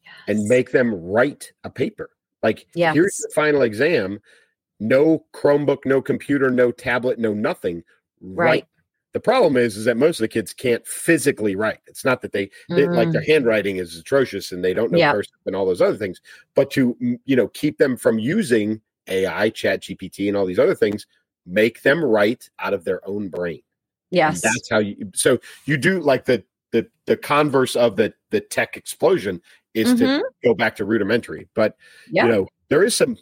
yes. 0.03 0.13
and 0.27 0.47
make 0.47 0.71
them 0.71 0.93
write 0.93 1.51
a 1.63 1.69
paper. 1.69 2.11
Like 2.43 2.67
yes. 2.75 2.93
here's 2.93 3.17
the 3.17 3.31
final 3.33 3.63
exam 3.63 4.19
no 4.79 5.25
Chromebook, 5.33 5.79
no 5.85 6.01
computer, 6.01 6.49
no 6.49 6.71
tablet, 6.71 7.19
no 7.19 7.33
nothing. 7.33 7.83
Right. 8.21 8.45
right. 8.45 8.67
The 9.13 9.19
problem 9.19 9.57
is, 9.57 9.77
is 9.77 9.85
that 9.85 9.95
most 9.95 10.19
of 10.19 10.23
the 10.23 10.27
kids 10.27 10.53
can't 10.53 10.85
physically 10.87 11.55
write. 11.55 11.79
It's 11.85 12.03
not 12.03 12.21
that 12.21 12.31
they, 12.31 12.47
mm. 12.47 12.75
they 12.75 12.87
like 12.87 13.11
their 13.11 13.21
mm. 13.21 13.27
handwriting 13.27 13.77
is 13.77 13.97
atrocious 13.97 14.51
and 14.51 14.63
they 14.63 14.73
don't 14.73 14.91
know 14.91 14.97
yep. 14.97 15.13
cursive 15.13 15.33
and 15.45 15.55
all 15.55 15.67
those 15.67 15.81
other 15.81 15.97
things. 15.97 16.19
But 16.55 16.71
to 16.71 16.97
you 16.99 17.35
know 17.35 17.47
keep 17.49 17.77
them 17.77 17.95
from 17.95 18.17
using 18.17 18.81
AI, 19.07 19.49
Chat 19.51 19.81
GPT, 19.81 20.27
and 20.27 20.35
all 20.35 20.47
these 20.47 20.59
other 20.59 20.73
things, 20.73 21.05
make 21.45 21.83
them 21.83 22.03
write 22.03 22.49
out 22.57 22.73
of 22.73 22.85
their 22.85 23.07
own 23.07 23.29
brain. 23.29 23.61
Yes, 24.09 24.43
and 24.43 24.51
that's 24.53 24.69
how 24.69 24.79
you. 24.79 25.11
So 25.13 25.39
you 25.65 25.77
do 25.77 25.99
like 25.99 26.25
the 26.25 26.43
the 26.71 26.87
the 27.05 27.17
converse 27.17 27.75
of 27.75 27.95
the 27.95 28.13
the 28.31 28.41
tech 28.41 28.75
explosion 28.75 29.41
is 29.75 29.89
mm-hmm. 29.89 29.99
to 29.99 30.23
go 30.43 30.55
back 30.55 30.75
to 30.77 30.85
rudimentary. 30.85 31.47
But 31.53 31.77
yep. 32.09 32.25
you 32.25 32.31
know 32.31 32.47
there 32.69 32.83
is 32.83 32.95
some 32.95 33.17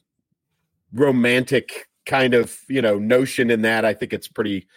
romantic 0.93 1.87
kind 2.05 2.33
of 2.33 2.57
you 2.67 2.81
know 2.81 2.97
notion 2.97 3.49
in 3.49 3.61
that. 3.61 3.85
I 3.85 3.93
think 3.93 4.13
it's 4.13 4.27
pretty 4.27 4.67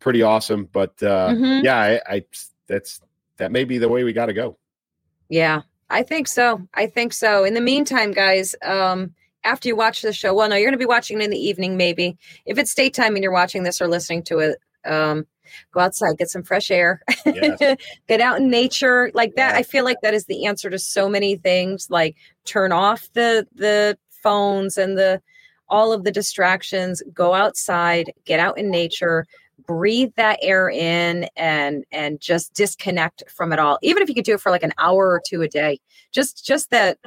pretty 0.00 0.22
awesome. 0.22 0.68
But 0.72 1.02
uh, 1.02 1.30
mm-hmm. 1.30 1.64
yeah, 1.64 1.78
I, 1.78 2.00
I 2.14 2.24
that's 2.68 3.00
that 3.38 3.52
may 3.52 3.64
be 3.64 3.78
the 3.78 3.88
way 3.88 4.04
we 4.04 4.12
got 4.12 4.26
to 4.26 4.32
go. 4.32 4.58
Yeah, 5.28 5.62
I 5.90 6.02
think 6.02 6.28
so. 6.28 6.66
I 6.74 6.86
think 6.86 7.12
so. 7.12 7.44
In 7.44 7.54
the 7.54 7.60
meantime, 7.60 8.12
guys, 8.12 8.54
um, 8.62 9.14
after 9.42 9.68
you 9.68 9.76
watch 9.76 10.02
the 10.02 10.12
show, 10.12 10.34
well, 10.34 10.48
no, 10.48 10.56
you're 10.56 10.66
going 10.66 10.72
to 10.72 10.78
be 10.78 10.86
watching 10.86 11.20
it 11.20 11.24
in 11.24 11.30
the 11.30 11.38
evening, 11.38 11.76
maybe. 11.76 12.16
If 12.46 12.58
it's 12.58 12.74
daytime 12.74 13.14
and 13.14 13.22
you're 13.22 13.32
watching 13.32 13.62
this 13.62 13.80
or 13.80 13.88
listening 13.88 14.22
to 14.24 14.38
it, 14.38 14.58
um, 14.84 15.26
go 15.72 15.80
outside, 15.80 16.18
get 16.18 16.30
some 16.30 16.42
fresh 16.42 16.70
air, 16.70 17.02
yes. 17.26 17.76
get 18.08 18.20
out 18.20 18.38
in 18.38 18.50
nature, 18.50 19.10
like 19.14 19.34
that. 19.36 19.54
I 19.54 19.62
feel 19.62 19.84
like 19.84 19.98
that 20.02 20.14
is 20.14 20.26
the 20.26 20.46
answer 20.46 20.70
to 20.70 20.78
so 20.78 21.08
many 21.08 21.36
things. 21.36 21.88
Like 21.90 22.16
turn 22.44 22.72
off 22.72 23.08
the 23.14 23.46
the 23.54 23.98
phones 24.22 24.78
and 24.78 24.96
the 24.96 25.20
all 25.68 25.92
of 25.92 26.04
the 26.04 26.12
distractions, 26.12 27.02
go 27.12 27.34
outside, 27.34 28.12
get 28.24 28.40
out 28.40 28.58
in 28.58 28.70
nature, 28.70 29.26
breathe 29.66 30.12
that 30.16 30.38
air 30.42 30.68
in 30.68 31.28
and 31.36 31.84
and 31.92 32.20
just 32.20 32.54
disconnect 32.54 33.22
from 33.28 33.52
it 33.52 33.58
all. 33.58 33.78
Even 33.82 34.02
if 34.02 34.08
you 34.08 34.14
could 34.14 34.24
do 34.24 34.34
it 34.34 34.40
for 34.40 34.50
like 34.50 34.62
an 34.62 34.74
hour 34.78 35.08
or 35.08 35.22
two 35.26 35.42
a 35.42 35.48
day. 35.48 35.80
Just 36.12 36.44
just 36.44 36.70
that 36.70 36.98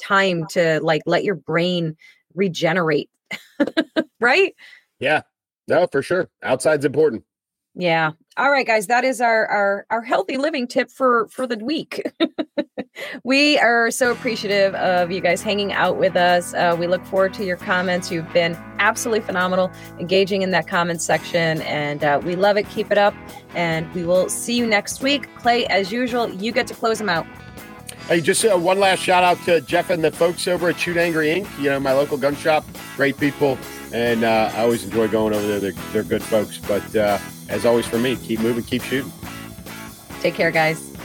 time 0.00 0.46
to 0.50 0.80
like 0.82 1.02
let 1.06 1.24
your 1.24 1.34
brain 1.34 1.96
regenerate. 2.34 3.10
right? 4.20 4.54
Yeah. 4.98 5.22
No, 5.68 5.86
for 5.90 6.02
sure. 6.02 6.28
Outside's 6.42 6.84
important. 6.84 7.24
Yeah. 7.78 8.12
All 8.38 8.50
right, 8.50 8.66
guys. 8.66 8.86
That 8.86 9.04
is 9.04 9.20
our 9.20 9.46
our 9.46 9.86
our 9.90 10.00
healthy 10.00 10.38
living 10.38 10.66
tip 10.66 10.90
for 10.90 11.28
for 11.28 11.46
the 11.46 11.58
week. 11.58 12.02
we 13.24 13.58
are 13.58 13.90
so 13.90 14.10
appreciative 14.10 14.74
of 14.76 15.10
you 15.10 15.20
guys 15.20 15.42
hanging 15.42 15.74
out 15.74 15.98
with 15.98 16.16
us. 16.16 16.54
Uh, 16.54 16.74
we 16.78 16.86
look 16.86 17.04
forward 17.04 17.34
to 17.34 17.44
your 17.44 17.58
comments. 17.58 18.10
You've 18.10 18.32
been 18.32 18.56
absolutely 18.78 19.20
phenomenal, 19.20 19.70
engaging 19.98 20.40
in 20.40 20.52
that 20.52 20.66
comment 20.66 21.02
section, 21.02 21.60
and 21.62 22.02
uh, 22.02 22.18
we 22.24 22.34
love 22.34 22.56
it. 22.56 22.66
Keep 22.70 22.92
it 22.92 22.98
up, 22.98 23.14
and 23.54 23.92
we 23.94 24.04
will 24.04 24.30
see 24.30 24.56
you 24.56 24.66
next 24.66 25.02
week. 25.02 25.28
Clay, 25.36 25.66
as 25.66 25.92
usual, 25.92 26.30
you 26.30 26.52
get 26.52 26.66
to 26.68 26.74
close 26.74 26.98
them 26.98 27.10
out. 27.10 27.26
Hey, 28.08 28.22
just 28.22 28.42
uh, 28.42 28.56
one 28.56 28.80
last 28.80 29.00
shout 29.00 29.22
out 29.22 29.38
to 29.44 29.60
Jeff 29.60 29.90
and 29.90 30.02
the 30.02 30.12
folks 30.12 30.48
over 30.48 30.70
at 30.70 30.80
Shoot 30.80 30.96
Angry 30.96 31.26
Inc. 31.26 31.58
You 31.58 31.70
know, 31.70 31.80
my 31.80 31.92
local 31.92 32.16
gun 32.16 32.36
shop, 32.36 32.64
great 32.96 33.18
people, 33.18 33.58
and 33.92 34.24
uh, 34.24 34.50
I 34.54 34.62
always 34.62 34.82
enjoy 34.82 35.08
going 35.08 35.34
over 35.34 35.46
there. 35.46 35.60
They're, 35.60 35.82
they're 35.92 36.04
good 36.04 36.22
folks. 36.22 36.58
But 36.58 36.96
uh, 36.96 37.18
as 37.48 37.64
always, 37.64 37.86
for 37.86 37.98
me, 37.98 38.16
keep 38.16 38.40
moving, 38.40 38.64
keep 38.64 38.82
shooting. 38.82 39.12
Take 40.20 40.34
care, 40.34 40.50
guys. 40.50 40.95